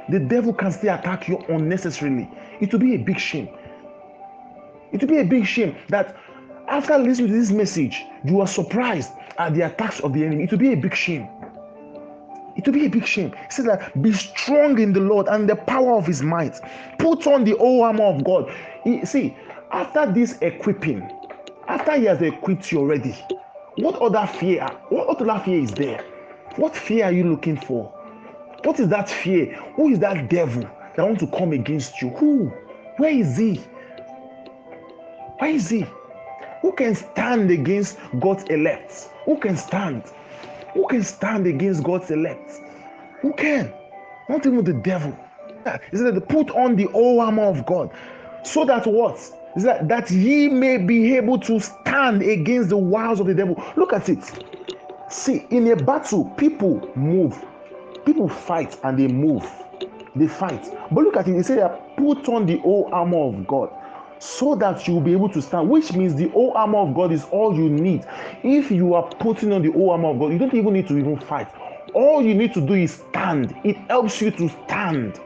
the 0.09 0.19
devil 0.19 0.53
can 0.53 0.71
still 0.71 0.93
attack 0.95 1.29
you 1.29 1.37
unnecessarily. 1.47 2.29
It 2.59 2.71
will 2.73 2.79
be 2.79 2.95
a 2.95 2.99
big 2.99 3.17
shame. 3.17 3.47
It 4.91 5.01
will 5.01 5.07
be 5.07 5.19
a 5.19 5.25
big 5.25 5.45
shame 5.45 5.75
that 5.89 6.17
after 6.67 6.97
listening 6.97 7.29
to 7.29 7.33
this 7.33 7.51
message, 7.51 8.03
you 8.25 8.41
are 8.41 8.47
surprised 8.47 9.11
at 9.37 9.53
the 9.53 9.61
attacks 9.61 10.01
of 10.01 10.13
the 10.13 10.25
enemy. 10.25 10.43
It 10.43 10.51
will 10.51 10.59
be 10.59 10.73
a 10.73 10.77
big 10.77 10.93
shame. 10.93 11.27
It 12.55 12.65
will 12.65 12.73
be 12.73 12.85
a 12.85 12.89
big 12.89 13.05
shame. 13.05 13.31
He 13.31 13.51
says 13.51 13.65
that 13.65 14.01
be 14.01 14.13
strong 14.13 14.79
in 14.79 14.93
the 14.93 14.99
Lord 14.99 15.27
and 15.27 15.49
the 15.49 15.55
power 15.55 15.93
of 15.93 16.05
his 16.05 16.21
might. 16.21 16.59
Put 16.99 17.25
on 17.27 17.43
the 17.43 17.57
whole 17.57 17.83
armor 17.83 18.03
of 18.03 18.23
God. 18.23 18.53
He, 18.83 19.05
see, 19.05 19.35
after 19.71 20.11
this 20.11 20.37
equipping, 20.41 21.09
after 21.67 21.97
he 21.97 22.05
has 22.05 22.21
equipped 22.21 22.71
you 22.71 22.79
already, 22.79 23.15
what 23.77 23.95
other 24.01 24.27
fear? 24.27 24.67
What 24.89 25.19
other 25.19 25.43
fear 25.43 25.59
is 25.59 25.71
there? 25.71 26.03
What 26.57 26.75
fear 26.75 27.05
are 27.05 27.11
you 27.11 27.23
looking 27.23 27.57
for? 27.57 27.85
What 28.63 28.79
is 28.79 28.87
that 28.89 29.09
fear? 29.09 29.55
Who 29.75 29.89
is 29.89 29.99
that 29.99 30.29
devil 30.29 30.69
that 30.95 31.03
want 31.03 31.19
to 31.19 31.27
come 31.27 31.53
against 31.53 32.01
you? 32.01 32.09
Who? 32.09 32.51
Where 32.97 33.11
is 33.11 33.35
he? 33.35 33.55
Where 35.39 35.49
is 35.49 35.69
he? 35.69 35.85
Who 36.61 36.71
can 36.73 36.93
stand 36.95 37.49
against 37.49 37.97
God's 38.19 38.43
elect? 38.45 39.09
Who 39.25 39.37
can 39.37 39.57
stand? 39.57 40.03
Who 40.73 40.87
can 40.87 41.03
stand 41.03 41.47
against 41.47 41.83
God's 41.83 42.09
elect? 42.11 42.51
Who 43.21 43.33
can? 43.33 43.71
Not 44.29 44.45
even 44.45 44.63
the 44.63 44.73
devil. 44.73 45.17
Ah, 45.65 45.79
he 45.91 45.97
said, 45.97 46.27
put 46.27 46.49
on 46.51 46.75
the 46.75 46.85
whole 46.85 47.21
armor 47.21 47.43
of 47.43 47.65
God. 47.65 47.91
So 48.43 48.65
that 48.65 48.85
what? 48.85 49.17
Is 49.55 49.63
that, 49.63 49.87
that 49.87 50.09
ye 50.09 50.49
may 50.49 50.77
be 50.77 51.15
able 51.15 51.39
to 51.39 51.59
stand 51.59 52.21
against 52.23 52.69
the 52.69 52.77
wiles 52.77 53.19
of 53.19 53.27
the 53.27 53.33
devil. 53.35 53.61
Look 53.75 53.93
at 53.93 54.09
it. 54.09 54.23
See, 55.09 55.45
in 55.51 55.67
a 55.71 55.75
battle, 55.75 56.25
people 56.37 56.91
move. 56.95 57.45
People 58.05 58.27
fight 58.27 58.77
and 58.83 58.97
they 58.97 59.07
move. 59.07 59.49
they 60.15 60.27
fight. 60.27 60.75
But 60.91 61.03
look 61.03 61.17
at 61.17 61.27
it, 61.27 61.35
he 61.35 61.43
said 61.43 61.59
that 61.59 61.95
put 61.97 62.27
on 62.27 62.45
the 62.45 62.57
whole 62.57 62.89
armor 62.91 63.19
of 63.19 63.47
God 63.47 63.69
so 64.23 64.55
that 64.55 64.87
you 64.87 64.93
will 64.93 65.01
be 65.01 65.11
able 65.11 65.27
to 65.27 65.41
stand, 65.41 65.69
which 65.69 65.91
means 65.91 66.15
the 66.15 66.29
whole 66.29 66.53
armor 66.55 66.77
of 66.79 66.95
God 66.95 67.11
is 67.11 67.25
all 67.25 67.53
you 67.53 67.69
need. 67.69 68.05
If 68.41 68.71
you 68.71 68.93
are 68.93 69.03
putting 69.03 69.51
on 69.51 69.61
the 69.61 69.71
whole 69.71 69.91
armor 69.91 70.11
of 70.11 70.19
God, 70.19 70.31
you 70.31 70.39
don't 70.39 70.53
even 70.53 70.73
need 70.73 70.87
to 70.87 70.97
even 70.97 71.19
fight. 71.19 71.49
All 71.93 72.21
you 72.21 72.33
need 72.33 72.53
to 72.53 72.61
do 72.61 72.73
is 72.73 72.93
stand. 73.11 73.53
It 73.65 73.75
helps 73.89 74.21
you 74.21 74.31
to 74.31 74.47
stand. 74.47 75.19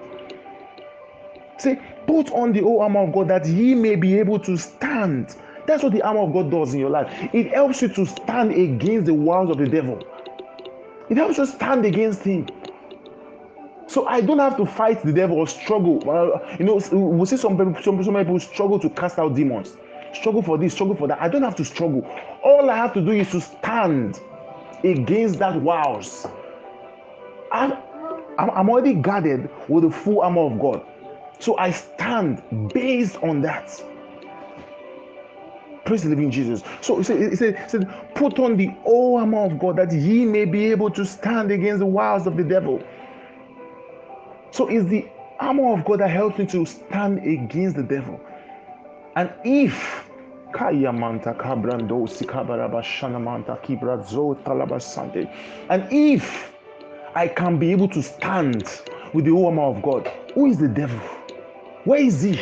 Say, 1.59 1.79
put 2.07 2.31
on 2.31 2.53
the 2.53 2.61
whole 2.61 2.81
armor 2.81 3.01
of 3.03 3.13
God 3.13 3.27
that 3.27 3.45
ye 3.45 3.75
may 3.75 3.95
be 3.95 4.17
able 4.17 4.39
to 4.39 4.57
stand. 4.57 5.35
That's 5.67 5.83
what 5.83 5.91
the 5.91 6.01
armor 6.01 6.21
of 6.21 6.33
God 6.33 6.49
does 6.49 6.73
in 6.73 6.79
your 6.79 6.89
life. 6.89 7.13
It 7.33 7.53
helps 7.53 7.83
you 7.83 7.89
to 7.89 8.05
stand 8.07 8.51
against 8.51 9.05
the 9.05 9.13
wiles 9.13 9.51
of 9.51 9.59
the 9.59 9.67
devil. 9.67 10.01
It 11.09 11.17
helps 11.17 11.37
you 11.37 11.45
stand 11.45 11.85
against 11.85 12.23
him. 12.23 12.47
So 13.87 14.05
I 14.05 14.21
don't 14.21 14.39
have 14.39 14.57
to 14.57 14.65
fight 14.65 15.03
the 15.03 15.13
devil 15.13 15.37
or 15.37 15.47
struggle. 15.47 16.01
You 16.59 16.65
know, 16.65 16.75
we 16.91 17.25
see 17.25 17.37
some 17.37 17.57
people, 17.57 17.81
some, 17.81 18.03
some 18.03 18.15
people 18.15 18.39
struggle 18.39 18.79
to 18.79 18.89
cast 18.89 19.17
out 19.17 19.35
demons, 19.35 19.77
struggle 20.13 20.41
for 20.41 20.57
this, 20.57 20.73
struggle 20.73 20.95
for 20.95 21.07
that. 21.07 21.21
I 21.21 21.29
don't 21.29 21.43
have 21.43 21.55
to 21.55 21.65
struggle. 21.65 22.05
All 22.43 22.69
I 22.69 22.75
have 22.75 22.93
to 22.95 23.01
do 23.01 23.11
is 23.11 23.31
to 23.31 23.41
stand 23.41 24.19
against 24.83 25.39
that 25.39 25.61
wiles. 25.61 26.27
I'm, 27.51 27.73
I'm 28.37 28.69
already 28.69 28.93
guarded 28.93 29.49
with 29.69 29.83
the 29.83 29.91
full 29.91 30.21
armor 30.21 30.41
of 30.41 30.59
God. 30.59 30.85
So 31.39 31.57
I 31.57 31.71
stand 31.71 32.43
based 32.73 33.15
on 33.17 33.41
that. 33.41 33.71
Praise 35.85 36.03
the 36.03 36.09
living 36.09 36.29
Jesus. 36.29 36.63
So 36.81 37.01
said, 37.01 37.37
said, 37.37 38.13
put 38.13 38.37
on 38.39 38.57
the 38.57 38.67
whole 38.83 39.17
armor 39.17 39.45
of 39.45 39.57
God 39.57 39.77
that 39.77 39.93
ye 39.93 40.25
may 40.25 40.43
be 40.43 40.69
able 40.71 40.91
to 40.91 41.05
stand 41.05 41.51
against 41.51 41.79
the 41.79 41.85
wiles 41.85 42.27
of 42.27 42.35
the 42.35 42.43
devil. 42.43 42.83
So 44.57 44.67
it's 44.69 44.89
the 44.89 45.07
armor 45.39 45.77
of 45.77 45.85
God 45.85 45.99
that 45.99 46.09
helps 46.09 46.39
me 46.39 46.47
to 46.47 46.65
stand 46.65 47.19
against 47.19 47.75
the 47.75 47.83
devil. 47.83 48.19
And 49.15 49.31
if 49.45 50.03
and 50.55 50.83
if 55.91 56.53
I 57.13 57.27
can 57.27 57.59
be 57.59 57.71
able 57.71 57.87
to 57.89 58.01
stand 58.01 58.81
with 59.13 59.25
the 59.25 59.45
armor 59.45 59.61
of 59.61 59.83
God, 59.83 60.11
who 60.33 60.47
is 60.47 60.57
the 60.57 60.67
devil? 60.67 60.99
Where 61.83 61.99
is 61.99 62.23
he? 62.23 62.39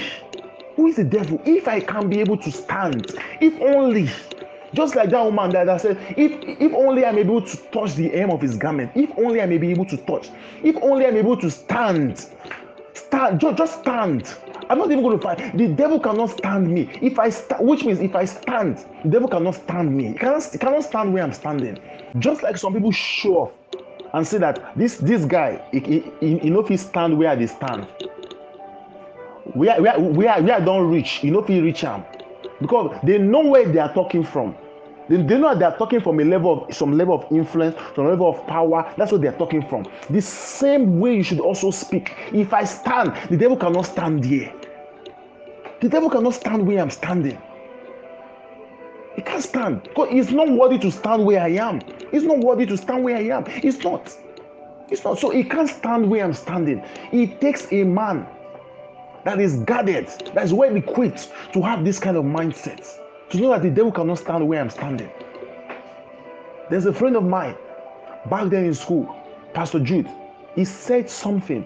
Who 0.77 0.87
is 0.87 0.95
the 0.95 1.03
devil? 1.03 1.41
If 1.43 1.67
I 1.67 1.81
can 1.81 2.09
be 2.09 2.21
able 2.21 2.37
to 2.37 2.49
stand, 2.49 3.13
if 3.41 3.59
only 3.59 4.09
just 4.75 4.95
like 4.95 5.09
that 5.09 5.23
woman 5.23 5.49
that, 5.51 5.65
that 5.65 5.81
said, 5.81 5.97
if 6.17 6.31
if 6.59 6.73
only 6.73 7.05
I'm 7.05 7.17
able 7.17 7.41
to 7.41 7.57
touch 7.71 7.95
the 7.95 8.09
hem 8.09 8.29
of 8.31 8.41
his 8.41 8.55
garment, 8.55 8.91
if 8.95 9.09
only 9.17 9.41
I 9.41 9.45
may 9.45 9.57
be 9.57 9.71
able 9.71 9.85
to 9.85 9.97
touch, 9.97 10.29
if 10.63 10.75
only 10.81 11.05
I'm 11.05 11.15
able 11.15 11.37
to 11.37 11.49
stand, 11.49 12.27
stand, 12.93 13.39
just, 13.39 13.57
just 13.57 13.79
stand. 13.79 14.35
I'm 14.69 14.79
not 14.79 14.89
even 14.89 15.03
going 15.03 15.17
to 15.17 15.23
fight. 15.23 15.55
The 15.57 15.67
devil 15.67 15.99
cannot 15.99 16.31
stand 16.31 16.71
me. 16.71 16.89
If 17.01 17.19
I 17.19 17.29
stand, 17.29 17.67
which 17.67 17.85
means 17.85 17.99
if 17.99 18.15
I 18.15 18.25
stand, 18.25 18.85
the 19.03 19.09
devil 19.09 19.27
cannot 19.27 19.55
stand 19.55 19.95
me. 19.95 20.07
He 20.07 20.13
cannot, 20.13 20.43
he 20.43 20.57
cannot 20.57 20.83
stand 20.83 21.13
where 21.13 21.23
I'm 21.23 21.33
standing. 21.33 21.79
Just 22.19 22.41
like 22.43 22.57
some 22.57 22.73
people 22.73 22.91
show 22.91 23.37
off 23.37 23.51
and 24.13 24.25
say 24.25 24.37
that 24.39 24.75
this 24.75 24.97
this 24.97 25.25
guy, 25.25 25.61
he, 25.71 25.79
he, 25.79 26.39
he, 26.39 26.49
know 26.49 26.61
if 26.61 26.67
he 26.67 26.77
stand 26.77 27.17
where 27.17 27.35
they 27.35 27.47
stand. 27.47 27.87
Where 29.53 29.79
where 29.81 29.99
where 29.99 30.41
where 30.41 30.55
I 30.55 30.59
don't 30.59 30.89
reach, 30.89 31.23
you 31.23 31.31
know 31.31 31.39
if 31.39 31.47
he 31.47 31.61
reach 31.61 31.81
him, 31.81 32.03
because 32.59 32.97
they 33.03 33.19
know 33.19 33.45
where 33.45 33.67
they 33.67 33.79
are 33.79 33.93
talking 33.93 34.23
from. 34.23 34.55
They, 35.07 35.17
they 35.17 35.37
know 35.37 35.49
that 35.49 35.59
they're 35.59 35.77
talking 35.77 36.01
from 36.01 36.19
a 36.19 36.23
level 36.23 36.65
of 36.65 36.75
some 36.75 36.97
level 36.97 37.15
of 37.15 37.31
influence, 37.31 37.75
some 37.95 38.07
level 38.07 38.29
of 38.29 38.45
power. 38.47 38.91
That's 38.97 39.11
what 39.11 39.21
they're 39.21 39.37
talking 39.37 39.67
from. 39.67 39.85
The 40.09 40.21
same 40.21 40.99
way 40.99 41.15
you 41.15 41.23
should 41.23 41.39
also 41.39 41.71
speak. 41.71 42.15
If 42.33 42.53
I 42.53 42.63
stand, 42.63 43.15
the 43.29 43.37
devil 43.37 43.57
cannot 43.57 43.83
stand 43.83 44.25
here. 44.25 44.53
The 45.81 45.89
devil 45.89 46.09
cannot 46.09 46.33
stand 46.33 46.65
where 46.65 46.79
I'm 46.79 46.89
standing. 46.89 47.39
He 49.15 49.21
can't 49.21 49.43
stand. 49.43 49.83
Because 49.83 50.09
he's 50.09 50.31
not 50.31 50.49
worthy 50.49 50.79
to 50.79 50.91
stand 50.91 51.25
where 51.25 51.41
I 51.41 51.49
am. 51.49 51.81
He's 52.11 52.23
not 52.23 52.39
worthy 52.39 52.65
to 52.65 52.77
stand 52.77 53.03
where 53.03 53.17
I 53.17 53.27
am. 53.37 53.45
He's 53.45 53.83
not. 53.83 54.15
He's 54.89 55.03
not. 55.03 55.19
So 55.19 55.29
he 55.29 55.43
can't 55.43 55.69
stand 55.69 56.09
where 56.09 56.23
I'm 56.23 56.33
standing. 56.33 56.83
It 57.11 57.39
takes 57.39 57.71
a 57.71 57.83
man 57.83 58.27
that 59.23 59.39
is 59.39 59.57
guarded, 59.57 60.07
that 60.33 60.43
is 60.43 60.53
well 60.53 60.75
equipped 60.75 61.31
to 61.53 61.61
have 61.61 61.85
this 61.85 61.99
kind 61.99 62.17
of 62.17 62.25
mindset 62.25 62.99
to 63.29 63.37
know 63.37 63.49
that 63.49 63.63
the 63.63 63.69
devil 63.69 63.91
cannot 63.91 64.19
stand 64.19 64.47
where 64.47 64.61
I'm 64.61 64.69
standing. 64.69 65.09
There's 66.69 66.85
a 66.85 66.93
friend 66.93 67.15
of 67.15 67.23
mine 67.23 67.55
back 68.29 68.49
then 68.49 68.65
in 68.65 68.73
school, 68.73 69.15
Pastor 69.53 69.79
Jude. 69.79 70.09
He 70.55 70.65
said 70.65 71.09
something. 71.09 71.65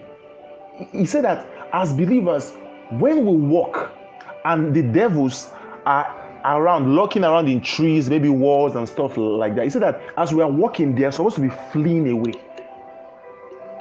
He 0.92 1.06
said 1.06 1.24
that 1.24 1.46
as 1.72 1.92
believers, 1.92 2.52
when 2.90 3.24
we 3.24 3.36
walk 3.36 3.92
and 4.44 4.74
the 4.74 4.82
devils 4.82 5.50
are 5.86 6.16
around, 6.44 6.94
lurking 6.94 7.24
around 7.24 7.48
in 7.48 7.60
trees, 7.60 8.10
maybe 8.10 8.28
walls 8.28 8.74
and 8.74 8.88
stuff 8.88 9.16
like 9.16 9.54
that, 9.54 9.64
he 9.64 9.70
said 9.70 9.82
that 9.82 10.00
as 10.16 10.32
we 10.32 10.42
are 10.42 10.50
walking, 10.50 10.94
they 10.94 11.04
are 11.04 11.12
supposed 11.12 11.36
to 11.36 11.42
be 11.42 11.50
fleeing 11.72 12.08
away. 12.10 12.32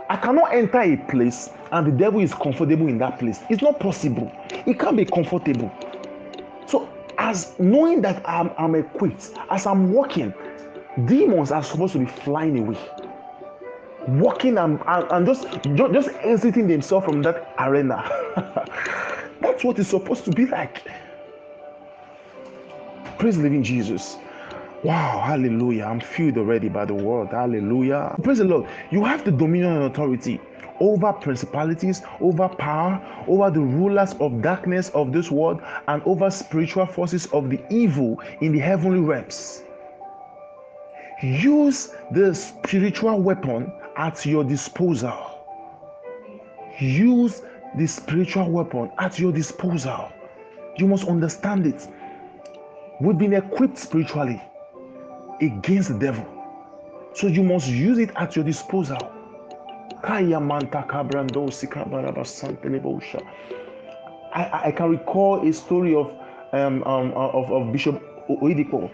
I 0.10 0.18
cannot 0.18 0.54
enter 0.54 0.82
a 0.82 0.98
place 0.98 1.50
and 1.72 1.86
the 1.86 1.92
devil 1.92 2.20
is 2.20 2.34
comfortable 2.34 2.88
in 2.88 2.98
that 2.98 3.20
place. 3.20 3.42
It's 3.50 3.62
not 3.62 3.80
possible. 3.80 4.32
It 4.66 4.80
can't 4.80 4.98
be 4.98 5.06
comfortable. 5.06 5.72
As 7.20 7.54
knowing 7.60 8.02
that 8.04 8.22
I'm, 8.28 8.50
I'm 8.58 8.76
equipped, 8.76 9.32
as 9.50 9.66
I'm 9.66 9.92
walking, 9.92 10.34
demons 11.06 11.52
are 11.52 11.62
supposed 11.62 11.92
to 11.94 12.00
be 12.00 12.06
flying 12.06 12.58
away. 12.60 12.78
Walking 14.08 14.58
and, 14.58 14.82
and, 14.88 15.06
and 15.12 15.26
just, 15.28 15.46
just, 15.76 16.10
exiting 16.22 16.70
themselves 16.70 17.06
from 17.06 17.22
that 17.24 17.54
arena. 17.60 18.10
That's 19.42 19.66
what 19.66 19.78
it's 19.80 19.90
supposed 19.90 20.24
to 20.26 20.32
be 20.32 20.46
like. 20.46 20.88
Praise 23.18 23.36
the 23.36 23.44
living 23.44 23.64
Jesus. 23.64 24.16
Wow, 24.82 25.22
hallelujah. 25.26 25.84
I'm 25.84 26.00
filled 26.00 26.38
already 26.38 26.70
by 26.70 26.86
the 26.86 26.94
word. 26.94 27.28
Hallelujah. 27.32 28.16
Praise 28.24 28.38
the 28.38 28.46
Lord. 28.46 28.66
You 28.92 29.04
have 29.04 29.26
the 29.26 29.32
dominion 29.32 29.74
and 29.74 29.84
authority 29.84 30.40
over 30.80 31.14
principalities, 31.14 32.02
over 32.22 32.48
power, 32.48 33.02
over 33.28 33.50
the 33.52 33.60
rulers 33.60 34.14
of 34.20 34.42
darkness 34.42 34.90
of 34.90 35.12
this 35.12 35.30
world, 35.32 35.62
and 35.88 36.02
over 36.04 36.30
spiritual 36.30 36.86
forces 36.86 37.26
of 37.28 37.50
the 37.50 37.60
evil 37.70 38.22
in 38.42 38.52
the 38.52 38.60
heavenly 38.60 39.00
realms. 39.00 39.64
Use 41.22 41.90
the 42.12 42.34
spiritual 42.34 43.20
weapon 43.20 43.72
at 43.98 44.26
your 44.26 44.44
disposal. 44.44 45.46
Use 46.80 47.42
the 47.78 47.86
spiritual 47.86 48.50
weapon 48.50 48.90
at 49.00 49.20
your 49.20 49.32
disposal. 49.32 50.12
You 50.78 50.88
must 50.88 51.08
understand 51.08 51.68
it. 51.68 51.88
We've 53.02 53.18
been 53.18 53.34
equipped 53.34 53.78
spiritually 53.78 54.42
against 55.42 55.90
the 55.90 56.00
devil. 56.00 56.26
So 57.14 57.28
you 57.28 57.44
must 57.44 57.68
use 57.68 57.98
it 57.98 58.12
at 58.16 58.36
your 58.36 58.46
disposal. 58.46 59.12
I, 64.34 64.68
I 64.68 64.72
can 64.72 64.90
recall 64.90 65.48
a 65.48 65.52
story 65.54 65.96
of 65.96 66.12
um, 66.54 66.84
um, 66.84 67.12
of, 67.14 67.52
of 67.52 67.72
Bishop 67.72 68.02
Oyedepo 68.30 68.90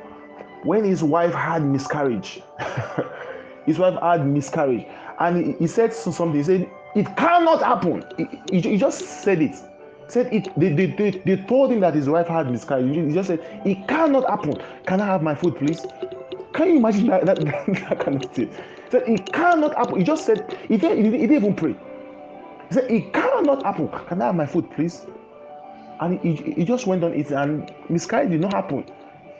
when 0.63 0.83
his 0.83 1.03
wife 1.03 1.33
had 1.33 1.63
miscarriage. 1.63 2.41
his 3.65 3.77
wife 3.77 3.99
had 4.01 4.25
miscarriage, 4.25 4.87
and 5.19 5.45
he, 5.45 5.51
he, 5.53 5.67
said 5.67 5.93
something. 5.93 6.33
He 6.33 6.43
said, 6.43 6.69
"It 6.95 7.15
cannot 7.15 7.61
happen." 7.61 8.03
He, 8.17 8.59
he, 8.59 8.69
he 8.71 8.77
just 8.77 9.23
said 9.23 9.41
it. 9.41 9.55
Said 10.07 10.33
it. 10.33 10.47
They, 10.57 10.73
they, 10.73 10.85
they, 10.87 11.11
they 11.25 11.37
told 11.43 11.71
him 11.71 11.79
that 11.81 11.93
his 11.93 12.09
wife 12.09 12.27
had 12.27 12.51
miscarriage. 12.51 12.95
He 12.95 13.13
just 13.13 13.27
said, 13.27 13.39
"It 13.65 13.87
cannot 13.87 14.29
happen." 14.29 14.55
Can 14.85 15.01
I 15.01 15.05
have 15.05 15.21
my 15.21 15.35
food, 15.35 15.55
please? 15.57 15.85
Can 16.55 16.69
you 16.69 16.77
imagine 16.77 17.07
that, 17.07 17.25
that, 17.25 17.39
that 17.89 17.99
kind 17.99 18.23
of 18.23 18.31
thing? 18.31 18.47
He 18.47 18.91
said, 18.91 19.03
It 19.07 19.33
cannot 19.33 19.75
happen. 19.75 19.97
He 19.97 20.03
just 20.05 20.25
said, 20.25 20.57
He 20.69 20.77
didn't, 20.77 21.03
he 21.03 21.11
didn't 21.11 21.35
even 21.35 21.53
pray. 21.53 21.75
He 22.69 22.73
said, 22.73 22.89
It 22.89 23.11
cannot 23.13 23.63
happen. 23.63 23.89
Can 24.07 24.21
I 24.21 24.27
have 24.27 24.35
my 24.35 24.45
food, 24.45 24.71
please? 24.71 25.05
And 25.99 26.19
he, 26.21 26.53
he 26.53 26.63
just 26.63 26.87
went 26.87 27.03
on 27.03 27.13
it, 27.13 27.29
and 27.31 27.69
miscarriage 27.89 28.29
did 28.29 28.41
not 28.41 28.53
happen. 28.53 28.85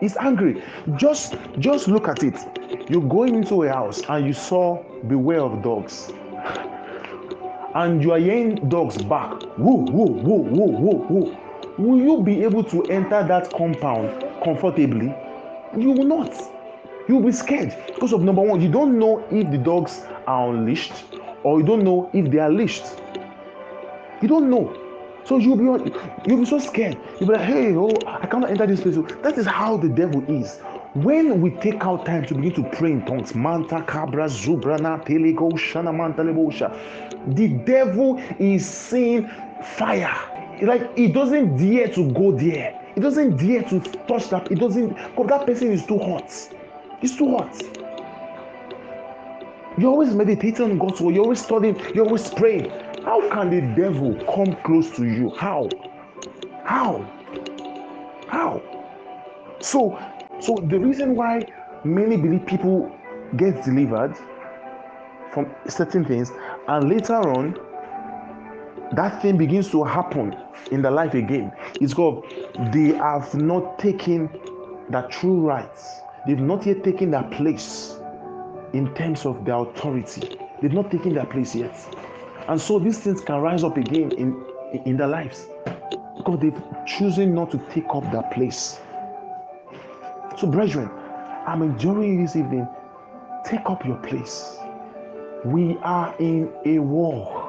He's 0.00 0.16
angry. 0.16 0.62
Just 0.96 1.34
just 1.58 1.88
look 1.88 2.08
at 2.08 2.22
it. 2.24 2.34
You're 2.88 3.02
going 3.02 3.34
into 3.34 3.64
a 3.64 3.68
house 3.68 4.00
and 4.08 4.26
you 4.26 4.32
saw 4.32 4.82
beware 5.06 5.42
of 5.42 5.62
dogs. 5.62 6.10
And 7.74 8.02
you 8.02 8.12
are 8.12 8.18
hearing 8.18 8.56
dogs 8.68 9.02
bark. 9.02 9.44
Woo, 9.56 9.76
woo, 9.76 10.04
woo, 10.04 10.42
woo, 10.42 10.66
woo, 10.66 11.06
woo. 11.08 11.34
Will 11.78 11.98
you 11.98 12.22
be 12.22 12.42
able 12.42 12.64
to 12.64 12.82
enter 12.84 13.26
that 13.26 13.50
compound 13.52 14.10
comfortably? 14.44 15.14
You 15.76 15.92
will 15.92 16.04
not. 16.04 16.34
You 17.08 17.16
will 17.16 17.24
be 17.24 17.32
scared 17.32 17.74
because 17.86 18.12
of 18.12 18.22
number 18.22 18.42
one, 18.42 18.60
you 18.60 18.70
don't 18.70 18.98
know 18.98 19.24
if 19.30 19.50
the 19.50 19.58
dogs 19.58 20.02
are 20.26 20.50
unleashed 20.50 20.92
or 21.42 21.60
you 21.60 21.66
don't 21.66 21.82
know 21.82 22.10
if 22.12 22.30
they 22.30 22.38
are 22.38 22.50
leashed. 22.50 22.84
You 24.20 24.28
don't 24.28 24.50
know. 24.50 24.76
So 25.24 25.38
you'll 25.38 25.56
be 25.56 25.64
you'll 26.26 26.40
be 26.40 26.44
so 26.44 26.58
scared. 26.58 26.98
You'll 27.18 27.30
be 27.30 27.36
like, 27.36 27.46
hey, 27.46 27.74
oh, 27.74 27.90
I 28.06 28.26
cannot 28.26 28.50
enter 28.50 28.66
this 28.66 28.82
place. 28.82 28.96
That 29.22 29.38
is 29.38 29.46
how 29.46 29.76
the 29.76 29.88
devil 29.88 30.22
is. 30.28 30.58
When 30.94 31.40
we 31.40 31.50
take 31.52 31.84
out 31.86 32.04
time 32.04 32.26
to 32.26 32.34
begin 32.34 32.52
to 32.62 32.76
pray 32.76 32.92
in 32.92 33.06
tongues, 33.06 33.34
manta 33.34 33.82
cabra 33.82 34.26
zubrana 34.26 35.02
telego 35.06 35.52
shana 35.52 35.96
manta 35.96 36.22
lebosha, 36.22 36.70
the 37.34 37.48
devil 37.48 38.20
is 38.38 38.68
seeing 38.68 39.26
fire. 39.76 40.31
Like 40.60 40.96
he 40.96 41.08
doesn't 41.08 41.56
dare 41.56 41.88
to 41.88 42.12
go 42.12 42.32
there. 42.32 42.78
He 42.94 43.00
doesn't 43.00 43.36
dare 43.36 43.62
to 43.64 43.80
touch 44.06 44.28
that. 44.30 44.48
He 44.48 44.54
doesn't 44.54 44.90
because 44.90 45.26
that 45.28 45.46
person 45.46 45.72
is 45.72 45.86
too 45.86 45.98
hot. 45.98 46.30
It's 47.00 47.16
too 47.16 47.36
hot. 47.36 47.60
You're 49.78 49.90
always 49.90 50.14
meditating 50.14 50.70
on 50.70 50.78
God's 50.78 51.00
word. 51.00 51.14
You're 51.14 51.24
always 51.24 51.42
studying. 51.42 51.80
You're 51.94 52.04
always 52.04 52.28
praying. 52.30 52.70
How 53.04 53.28
can 53.30 53.50
the 53.50 53.60
devil 53.80 54.14
come 54.32 54.54
close 54.64 54.90
to 54.96 55.04
you? 55.04 55.30
How? 55.30 55.68
How? 56.64 57.04
How? 58.28 58.62
So, 59.60 59.98
so 60.40 60.64
the 60.68 60.78
reason 60.78 61.16
why 61.16 61.46
many 61.84 62.16
believe 62.16 62.46
people 62.46 62.94
get 63.36 63.64
delivered 63.64 64.14
from 65.32 65.50
certain 65.66 66.04
things, 66.04 66.30
and 66.68 66.90
later 66.90 67.14
on, 67.14 67.58
that 68.92 69.22
thing 69.22 69.36
begins 69.36 69.70
to 69.70 69.84
happen 69.84 70.36
in 70.70 70.82
their 70.82 70.90
life 70.92 71.14
again. 71.14 71.52
It's 71.80 71.94
called 71.94 72.24
they 72.72 72.88
have 72.94 73.34
not 73.34 73.78
taken 73.78 74.28
the 74.90 75.02
true 75.10 75.40
rights 75.40 76.02
They've 76.24 76.38
not 76.38 76.64
yet 76.64 76.84
taken 76.84 77.10
their 77.10 77.24
place 77.24 77.96
in 78.72 78.94
terms 78.94 79.26
of 79.26 79.44
their 79.44 79.56
authority. 79.56 80.38
They've 80.60 80.72
not 80.72 80.90
taken 80.90 81.14
their 81.14 81.26
place 81.26 81.54
yet. 81.54 81.74
And 82.46 82.60
so 82.60 82.78
these 82.78 82.98
things 83.00 83.20
can 83.20 83.40
rise 83.40 83.64
up 83.64 83.76
again 83.76 84.12
in, 84.12 84.44
in 84.84 84.96
their 84.96 85.08
lives 85.08 85.48
because 86.16 86.38
they've 86.40 86.62
chosen 86.86 87.34
not 87.34 87.50
to 87.50 87.58
take 87.72 87.86
up 87.90 88.10
their 88.12 88.22
place. 88.22 88.78
So, 90.38 90.46
brethren, 90.46 90.88
I'm 91.46 91.62
enjoying 91.62 92.22
this 92.22 92.36
evening. 92.36 92.68
Take 93.44 93.62
up 93.66 93.84
your 93.84 93.96
place. 93.96 94.56
We 95.44 95.76
are 95.82 96.14
in 96.20 96.52
a 96.64 96.78
war. 96.78 97.41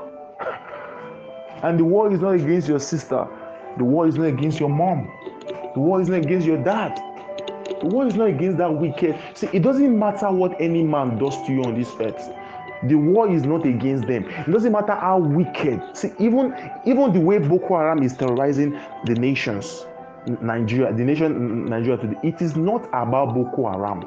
And 1.63 1.79
the 1.79 1.85
war 1.85 2.11
is 2.11 2.19
not 2.19 2.35
against 2.35 2.67
your 2.67 2.79
sister, 2.79 3.27
the 3.77 3.83
war 3.83 4.07
is 4.07 4.15
not 4.15 4.25
against 4.25 4.59
your 4.59 4.69
mom, 4.69 5.09
the 5.73 5.79
war 5.79 6.01
is 6.01 6.09
not 6.09 6.19
against 6.19 6.45
your 6.45 6.61
dad. 6.63 6.99
The 7.81 7.89
war 7.89 8.05
is 8.07 8.15
not 8.15 8.27
against 8.29 8.57
that 8.59 8.73
wicked. 8.73 9.17
See, 9.33 9.49
it 9.51 9.61
doesn't 9.61 9.97
matter 9.99 10.31
what 10.31 10.59
any 10.61 10.83
man 10.83 11.17
does 11.17 11.35
to 11.45 11.51
you 11.51 11.63
on 11.63 11.77
this 11.77 11.89
earth. 11.99 12.29
The 12.83 12.95
war 12.95 13.29
is 13.29 13.43
not 13.43 13.65
against 13.65 14.07
them. 14.07 14.25
It 14.29 14.51
doesn't 14.51 14.71
matter 14.71 14.93
how 14.93 15.19
wicked. 15.19 15.81
See, 15.95 16.11
even 16.19 16.53
even 16.85 17.13
the 17.13 17.19
way 17.19 17.39
Boko 17.39 17.77
Haram 17.77 18.03
is 18.03 18.15
terrorizing 18.15 18.79
the 19.05 19.15
nations, 19.15 19.85
Nigeria, 20.41 20.93
the 20.93 21.03
nation 21.03 21.65
Nigeria 21.65 21.97
today, 21.97 22.19
it 22.23 22.41
is 22.41 22.55
not 22.55 22.85
about 22.93 23.33
Boko 23.33 23.69
Haram. 23.71 24.01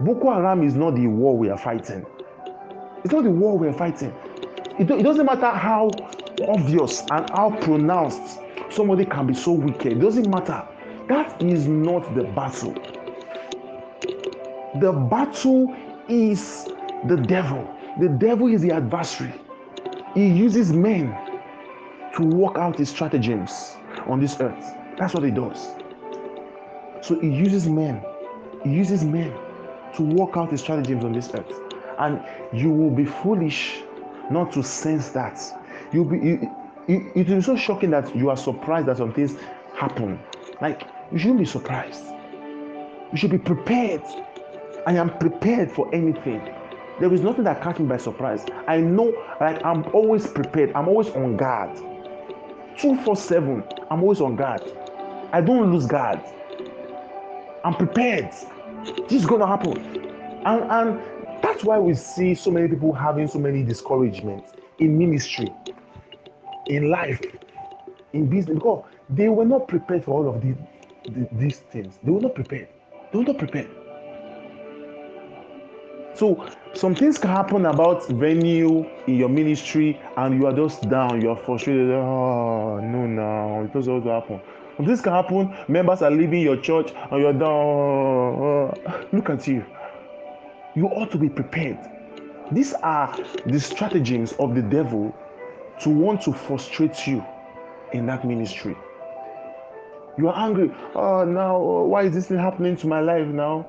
Boko 0.00 0.32
Haram 0.32 0.62
is 0.62 0.74
not 0.74 0.94
the 0.94 1.06
war 1.06 1.36
we 1.36 1.50
are 1.50 1.58
fighting. 1.58 2.04
It's 3.04 3.12
not 3.12 3.24
the 3.24 3.30
war 3.30 3.56
we 3.58 3.68
are 3.68 3.72
fighting. 3.72 4.12
It, 4.78 4.90
it 4.90 5.02
doesn't 5.02 5.26
matter 5.26 5.50
how 5.50 5.90
obvious 6.46 7.00
and 7.10 7.28
how 7.30 7.50
pronounced 7.60 8.40
somebody 8.70 9.04
can 9.04 9.26
be 9.26 9.34
so 9.34 9.52
wicked. 9.52 9.92
It 9.92 10.00
doesn't 10.00 10.28
matter. 10.28 10.66
That 11.08 11.42
is 11.42 11.66
not 11.66 12.14
the 12.14 12.24
battle. 12.24 12.74
The 14.80 14.92
battle 14.92 15.74
is 16.08 16.66
the 17.06 17.16
devil. 17.16 17.74
The 18.00 18.08
devil 18.08 18.48
is 18.48 18.62
the 18.62 18.72
adversary. 18.72 19.32
He 20.14 20.26
uses 20.28 20.72
men 20.72 21.16
to 22.16 22.22
work 22.22 22.58
out 22.58 22.78
his 22.78 22.90
stratagems 22.90 23.76
on 24.06 24.20
this 24.20 24.40
earth. 24.40 24.74
That's 24.98 25.14
what 25.14 25.24
he 25.24 25.30
does. 25.30 25.68
So 27.00 27.18
he 27.20 27.28
uses 27.28 27.68
men. 27.68 28.02
He 28.64 28.70
uses 28.70 29.04
men 29.04 29.32
to 29.94 30.02
work 30.02 30.36
out 30.36 30.50
his 30.50 30.60
stratagems 30.60 31.04
on 31.04 31.12
this 31.12 31.30
earth. 31.34 31.52
And 31.98 32.22
you 32.52 32.70
will 32.70 32.90
be 32.90 33.04
foolish 33.04 33.82
not 34.30 34.52
to 34.52 34.62
sense 34.62 35.08
that. 35.10 35.40
You'll 35.92 36.04
be 36.04 36.18
you, 36.18 36.56
it, 36.86 37.02
it 37.16 37.30
is 37.30 37.46
so 37.46 37.56
shocking 37.56 37.90
that 37.90 38.14
you 38.14 38.30
are 38.30 38.36
surprised 38.36 38.86
that 38.86 38.98
some 38.98 39.12
things 39.12 39.36
happen. 39.74 40.18
Like 40.60 40.82
you 41.12 41.18
shouldn't 41.18 41.40
be 41.40 41.44
surprised. 41.44 42.04
You 43.12 43.16
should 43.16 43.30
be 43.30 43.38
prepared. 43.38 44.02
I 44.86 44.92
am 44.92 45.16
prepared 45.18 45.70
for 45.70 45.92
anything. 45.94 46.42
There 47.00 47.12
is 47.12 47.20
nothing 47.20 47.44
that 47.44 47.62
catch 47.62 47.78
me 47.78 47.86
by 47.86 47.96
surprise. 47.96 48.44
I 48.66 48.78
know, 48.78 49.14
like 49.40 49.64
I'm 49.64 49.84
always 49.94 50.26
prepared. 50.26 50.72
I'm 50.74 50.88
always 50.88 51.08
on 51.10 51.36
guard. 51.36 51.76
247, 52.76 53.64
I'm 53.90 54.02
always 54.02 54.20
on 54.20 54.36
guard. 54.36 54.62
I 55.32 55.40
don't 55.40 55.72
lose 55.72 55.86
guard. 55.86 56.20
I'm 57.64 57.74
prepared. 57.74 58.30
This 59.08 59.12
is 59.12 59.26
gonna 59.26 59.46
happen. 59.46 59.78
And, 60.44 60.70
and 60.70 61.42
that's 61.42 61.64
why 61.64 61.78
we 61.78 61.94
see 61.94 62.34
so 62.34 62.50
many 62.50 62.68
people 62.68 62.92
having 62.92 63.28
so 63.28 63.38
many 63.38 63.62
discouragements 63.62 64.52
in 64.78 64.96
ministry, 64.96 65.52
in 66.68 66.90
life, 66.90 67.20
in 68.12 68.26
business, 68.26 68.54
because 68.56 68.84
they 69.10 69.28
were 69.28 69.44
not 69.44 69.68
prepared 69.68 70.04
for 70.04 70.12
all 70.12 70.34
of 70.34 70.42
these 70.42 70.56
the, 71.04 71.28
these 71.32 71.58
things. 71.70 71.98
They 72.02 72.10
were 72.10 72.20
not 72.20 72.34
prepared. 72.34 72.68
They 73.12 73.18
were 73.18 73.24
not 73.24 73.38
prepared. 73.38 73.70
So 76.14 76.46
some 76.74 76.94
things 76.94 77.16
can 77.16 77.30
happen 77.30 77.66
about 77.66 78.06
venue 78.08 78.84
in 79.06 79.14
your 79.14 79.28
ministry, 79.28 80.00
and 80.16 80.38
you 80.38 80.46
are 80.46 80.52
just 80.52 80.88
down. 80.88 81.20
You 81.22 81.30
are 81.30 81.36
frustrated. 81.36 81.90
Oh 81.90 82.80
no, 82.80 83.06
no, 83.06 83.64
it 83.64 83.72
doesn't 83.72 84.04
happen. 84.04 84.40
This 84.80 85.00
can 85.00 85.12
happen. 85.12 85.56
Members 85.68 86.02
are 86.02 86.10
leaving 86.10 86.42
your 86.42 86.56
church, 86.56 86.92
and 87.10 87.20
you're 87.20 87.32
down. 87.32 87.50
Oh, 87.50 89.06
look 89.12 89.30
at 89.30 89.46
you. 89.46 89.64
You 90.74 90.86
ought 90.86 91.10
to 91.12 91.18
be 91.18 91.28
prepared. 91.28 91.78
These 92.52 92.72
are 92.74 93.16
the 93.46 93.58
stratagems 93.58 94.32
of 94.34 94.54
the 94.54 94.62
devil 94.62 95.14
to 95.80 95.90
want 95.90 96.22
to 96.22 96.32
frustrate 96.32 97.06
you 97.06 97.24
in 97.92 98.06
that 98.06 98.24
ministry. 98.24 98.76
You 100.16 100.28
are 100.28 100.46
angry. 100.46 100.74
Oh, 100.94 101.24
now 101.24 101.58
why 101.60 102.02
is 102.04 102.14
this 102.14 102.26
thing 102.26 102.38
happening 102.38 102.76
to 102.78 102.86
my 102.86 103.00
life 103.00 103.26
now? 103.28 103.66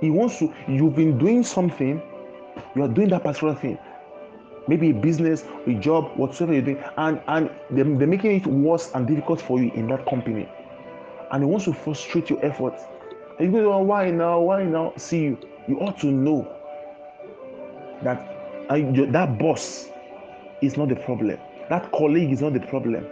He 0.00 0.10
wants 0.10 0.38
to. 0.40 0.52
You've 0.66 0.96
been 0.96 1.16
doing 1.16 1.44
something. 1.44 2.02
You 2.74 2.82
are 2.82 2.88
doing 2.88 3.08
that 3.10 3.22
particular 3.22 3.54
thing. 3.54 3.78
Maybe 4.66 4.90
a 4.90 4.94
business, 4.94 5.44
a 5.66 5.74
job, 5.74 6.16
whatsoever 6.16 6.54
you're 6.54 6.62
doing, 6.62 6.82
and 6.96 7.20
and 7.28 7.50
they're, 7.70 7.84
they're 7.84 8.08
making 8.08 8.32
it 8.32 8.46
worse 8.46 8.90
and 8.94 9.06
difficult 9.06 9.40
for 9.40 9.60
you 9.62 9.70
in 9.72 9.86
that 9.88 10.06
company. 10.06 10.48
And 11.30 11.42
he 11.42 11.48
wants 11.48 11.66
to 11.66 11.72
frustrate 11.72 12.30
your 12.30 12.44
efforts. 12.44 12.82
And 13.38 13.46
you 13.46 13.60
go, 13.60 13.72
oh, 13.72 13.82
why 13.82 14.10
now? 14.10 14.40
Why 14.40 14.64
now? 14.64 14.92
See 14.96 15.22
you. 15.22 15.38
You 15.68 15.78
ought 15.78 15.98
to 16.00 16.08
know 16.08 16.52
that 18.02 18.18
uh, 18.68 18.76
that 19.12 19.38
boss 19.38 19.88
is 20.60 20.76
not 20.76 20.88
the 20.88 20.96
problem. 20.96 21.38
That 21.72 21.90
colleague 21.90 22.30
is 22.30 22.42
not 22.42 22.52
the 22.52 22.60
problem. 22.60 23.06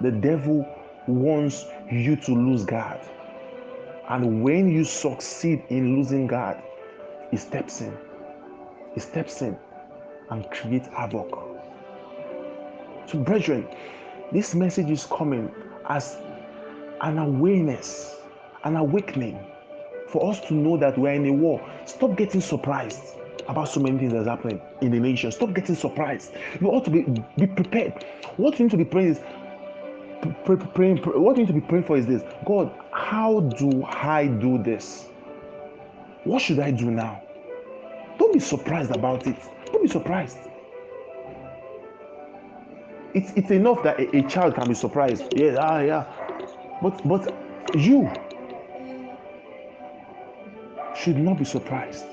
The 0.00 0.10
devil 0.10 0.68
wants 1.06 1.64
you 1.90 2.16
to 2.16 2.34
lose 2.34 2.62
God. 2.62 3.00
And 4.10 4.44
when 4.44 4.70
you 4.70 4.84
succeed 4.84 5.64
in 5.70 5.96
losing 5.96 6.26
God, 6.26 6.62
he 7.30 7.38
steps 7.38 7.80
in. 7.80 7.96
He 8.92 9.00
steps 9.00 9.40
in 9.40 9.56
and 10.28 10.44
creates 10.50 10.86
havoc. 10.88 11.30
So, 13.06 13.20
brethren, 13.20 13.66
this 14.32 14.54
message 14.54 14.90
is 14.90 15.06
coming 15.06 15.50
as 15.88 16.18
an 17.00 17.16
awareness, 17.16 18.16
an 18.64 18.76
awakening 18.76 19.38
for 20.08 20.30
us 20.30 20.40
to 20.48 20.52
know 20.52 20.76
that 20.76 20.98
we're 20.98 21.14
in 21.14 21.24
a 21.24 21.32
war. 21.32 21.66
Stop 21.86 22.18
getting 22.18 22.42
surprised 22.42 23.16
about 23.48 23.68
so 23.68 23.80
many 23.80 23.98
things 23.98 24.12
that's 24.12 24.26
happening 24.26 24.60
in 24.80 24.90
the 24.90 25.00
nation. 25.00 25.30
Stop 25.30 25.54
getting 25.54 25.74
surprised. 25.74 26.32
You 26.60 26.68
ought 26.68 26.84
to 26.84 26.90
be, 26.90 27.02
be 27.36 27.46
prepared. 27.46 28.04
What 28.36 28.58
you 28.58 28.66
need 28.66 28.70
to 28.72 28.76
be 28.76 28.84
praying 28.84 29.08
is 29.08 29.20
pray, 30.44 30.56
praying, 30.56 30.98
pray, 30.98 31.18
what 31.18 31.36
you 31.36 31.42
need 31.42 31.48
to 31.48 31.52
be 31.54 31.60
praying 31.60 31.84
for 31.84 31.96
is 31.96 32.06
this 32.06 32.22
God, 32.46 32.72
how 32.92 33.40
do 33.40 33.84
I 33.84 34.26
do 34.26 34.62
this? 34.62 35.08
What 36.24 36.40
should 36.40 36.58
I 36.58 36.70
do 36.70 36.90
now? 36.90 37.22
Don't 38.18 38.32
be 38.32 38.40
surprised 38.40 38.90
about 38.90 39.26
it. 39.26 39.36
Don't 39.66 39.82
be 39.82 39.88
surprised. 39.88 40.38
It's, 43.12 43.32
it's 43.36 43.50
enough 43.50 43.82
that 43.84 44.00
a, 44.00 44.16
a 44.16 44.22
child 44.28 44.54
can 44.54 44.68
be 44.68 44.74
surprised. 44.74 45.24
Yeah, 45.36 45.56
ah, 45.58 45.80
yeah. 45.80 46.04
But 46.82 47.06
but 47.06 47.34
you 47.74 48.10
should 50.96 51.18
not 51.18 51.38
be 51.38 51.44
surprised. 51.44 52.06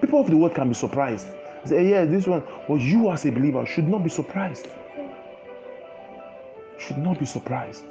People 0.00 0.20
of 0.20 0.30
the 0.30 0.36
world 0.36 0.54
can 0.54 0.68
be 0.68 0.74
surprised. 0.74 1.26
Say, 1.64 1.90
yeah, 1.90 2.04
this 2.04 2.26
one, 2.26 2.42
but 2.66 2.80
you 2.80 3.10
as 3.10 3.24
a 3.24 3.30
believer 3.30 3.64
should 3.66 3.88
not 3.88 4.02
be 4.02 4.10
surprised 4.10 4.66
should 6.82 6.98
not 6.98 7.18
be 7.18 7.26
surprised. 7.26 7.84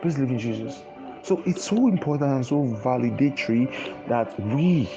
Please 0.00 0.18
live 0.18 0.30
in 0.30 0.38
Jesus. 0.38 0.82
So 1.22 1.42
it's 1.44 1.64
so 1.64 1.88
important 1.88 2.32
and 2.32 2.46
so 2.46 2.62
validatory 2.82 3.68
that 4.08 4.38
we 4.40 4.88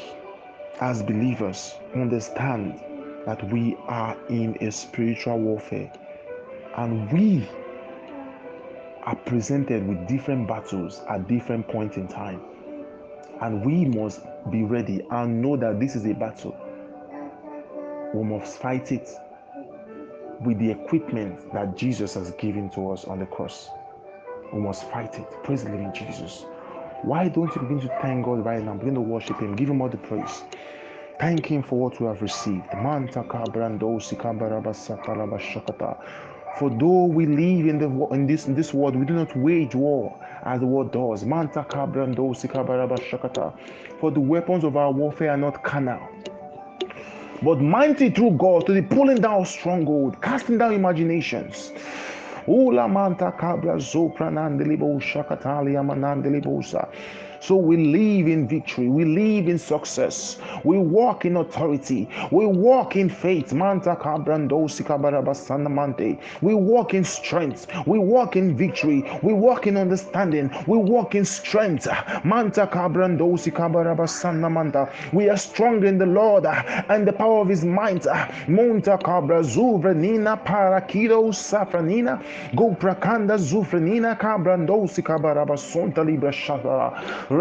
as 0.80 1.04
believers 1.04 1.76
understand 1.94 2.80
that 3.26 3.44
we 3.52 3.76
are 3.88 4.18
in 4.30 4.58
a 4.62 4.72
spiritual 4.72 5.40
warfare 5.40 5.92
and 6.78 7.12
we 7.12 7.48
are 9.04 9.16
presented 9.16 9.86
with 9.86 10.08
different 10.08 10.48
battles 10.48 11.02
at 11.10 11.28
different 11.28 11.68
points 11.68 11.98
in 11.98 12.08
time. 12.08 12.42
And 13.44 13.66
we 13.66 13.84
must 13.84 14.22
be 14.50 14.64
ready 14.64 15.06
and 15.12 15.42
know 15.42 15.58
that 15.58 15.78
this 15.78 15.98
is 15.98 16.06
a 16.06 16.14
battle. 16.14 16.56
We 18.14 18.24
must 18.24 18.58
fight 18.58 18.94
it 18.94 19.10
with 20.46 20.60
the 20.60 20.72
equipment 20.72 21.54
that 21.54 21.76
Jesus 21.76 22.14
has 22.14 22.32
given 22.32 22.70
to 22.70 22.92
us 22.92 23.04
on 23.04 23.20
the 23.20 23.26
cross. 23.26 23.70
We 24.54 24.62
must 24.62 24.90
fight 24.90 25.20
it. 25.20 25.28
Praise 25.44 25.66
the 25.66 25.72
living 25.72 25.92
Jesus. 25.94 26.46
Why 27.02 27.28
don't 27.28 27.54
you 27.54 27.62
begin 27.64 27.82
to 27.82 27.90
thank 28.02 28.24
God 28.24 28.46
right 28.46 28.64
now? 28.64 28.76
Begin 28.76 28.96
to 28.96 29.02
worship 29.02 29.40
Him. 29.42 29.58
Give 29.58 29.70
Him 29.70 29.82
all 29.82 29.90
the 29.90 29.98
praise. 29.98 30.44
Thank 31.20 31.46
Him 31.48 31.64
for 31.64 31.78
what 31.78 32.00
we 32.00 32.08
have 32.08 32.22
received. 32.22 32.66
For 36.58 36.70
though 36.70 37.06
we 37.06 37.26
live 37.26 37.68
in, 37.68 37.80
the, 37.80 37.90
in, 38.14 38.28
this, 38.28 38.48
in 38.48 38.56
this 38.56 38.74
world, 38.74 38.96
we 38.96 39.06
do 39.06 39.14
not 39.14 39.36
wage 39.36 39.76
war 39.76 40.16
as 40.44 40.60
the 40.60 40.68
world 40.68 40.92
does. 40.92 41.22
For 44.00 44.12
the 44.12 44.20
weapons 44.20 44.64
of 44.64 44.78
our 44.78 44.92
warfare 44.92 45.32
are 45.32 45.38
not 45.38 45.64
carnal 45.64 46.10
but 47.44 47.60
mighty 47.60 48.10
through 48.10 48.32
God 48.32 48.66
to 48.68 48.74
the 48.74 48.82
pulling 48.82 49.18
down 49.18 49.46
stronghold, 49.46 50.22
casting 50.22 50.58
down 50.58 50.74
imaginations. 50.74 51.74
Ula 52.48 52.88
manta 52.88 53.34
cabra 53.38 53.76
zopranandelibo 53.76 55.02
shakatalia 55.02 55.84
manandelibosa. 55.84 56.88
So 57.44 57.58
we 57.58 57.76
live 57.76 58.28
in 58.28 58.48
victory. 58.48 58.88
We 58.88 59.04
live 59.04 59.50
in 59.50 59.60
success. 59.60 60.38
We 60.64 60.78
walk 60.78 61.26
in 61.26 61.36
authority. 61.36 62.08
We 62.32 62.46
walk 62.46 62.96
in 62.96 63.10
faith. 63.10 63.52
We 66.42 66.54
walk 66.54 66.94
in 66.94 67.04
strength. 67.04 67.68
We 67.86 68.00
walk 68.00 68.38
in 68.38 68.56
victory. 68.56 69.20
We 69.22 69.34
walk 69.34 69.68
in 69.68 69.76
understanding. 69.76 70.52
We 70.68 70.78
walk 70.78 71.16
in 71.16 71.26
strength. 71.26 71.86
Manta. 72.24 72.70
We 75.12 75.30
are 75.30 75.38
strong 75.38 75.84
in 75.84 75.98
the 75.98 76.06
Lord 76.06 76.46
and 76.46 77.06
the 77.06 77.12
power 77.12 77.42
of 77.42 77.50
His 77.50 77.66
might. 77.66 78.04
Monta 78.48 79.04
cabra 79.04 79.44
zuvrenina 79.44 80.42
parakido 80.46 81.34
safranina. 81.34 82.24
Go 82.56 82.74
prakanda 82.80 83.38
zufrenina 83.38 84.18
cabrandosi 84.18 85.04
kabarabasonta 85.04 86.06
libra 86.06 86.32
shatara. 86.32 87.33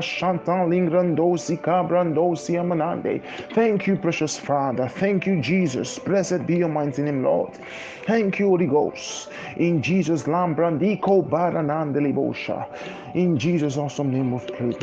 Shantan 0.00 0.68
lingrandosi. 0.68 1.58
Thank 3.54 3.86
you, 3.86 3.96
precious 3.96 4.38
Father. 4.38 4.88
Thank 4.88 5.26
you, 5.26 5.40
Jesus. 5.40 5.98
Blessed 5.98 6.46
be 6.46 6.56
your 6.56 6.68
mighty 6.68 7.02
name, 7.02 7.22
Lord. 7.22 7.58
Thank 8.06 8.38
you, 8.38 8.48
Holy 8.48 8.66
Ghost. 8.66 9.30
In 9.56 9.82
Jesus' 9.82 10.24
lambrandiko 10.24 11.22
baranandelibosha. 11.28 12.66
In 13.14 13.38
Jesus' 13.38 13.76
awesome 13.76 14.10
name 14.10 14.32
of 14.34 14.46
praise. 14.46 14.76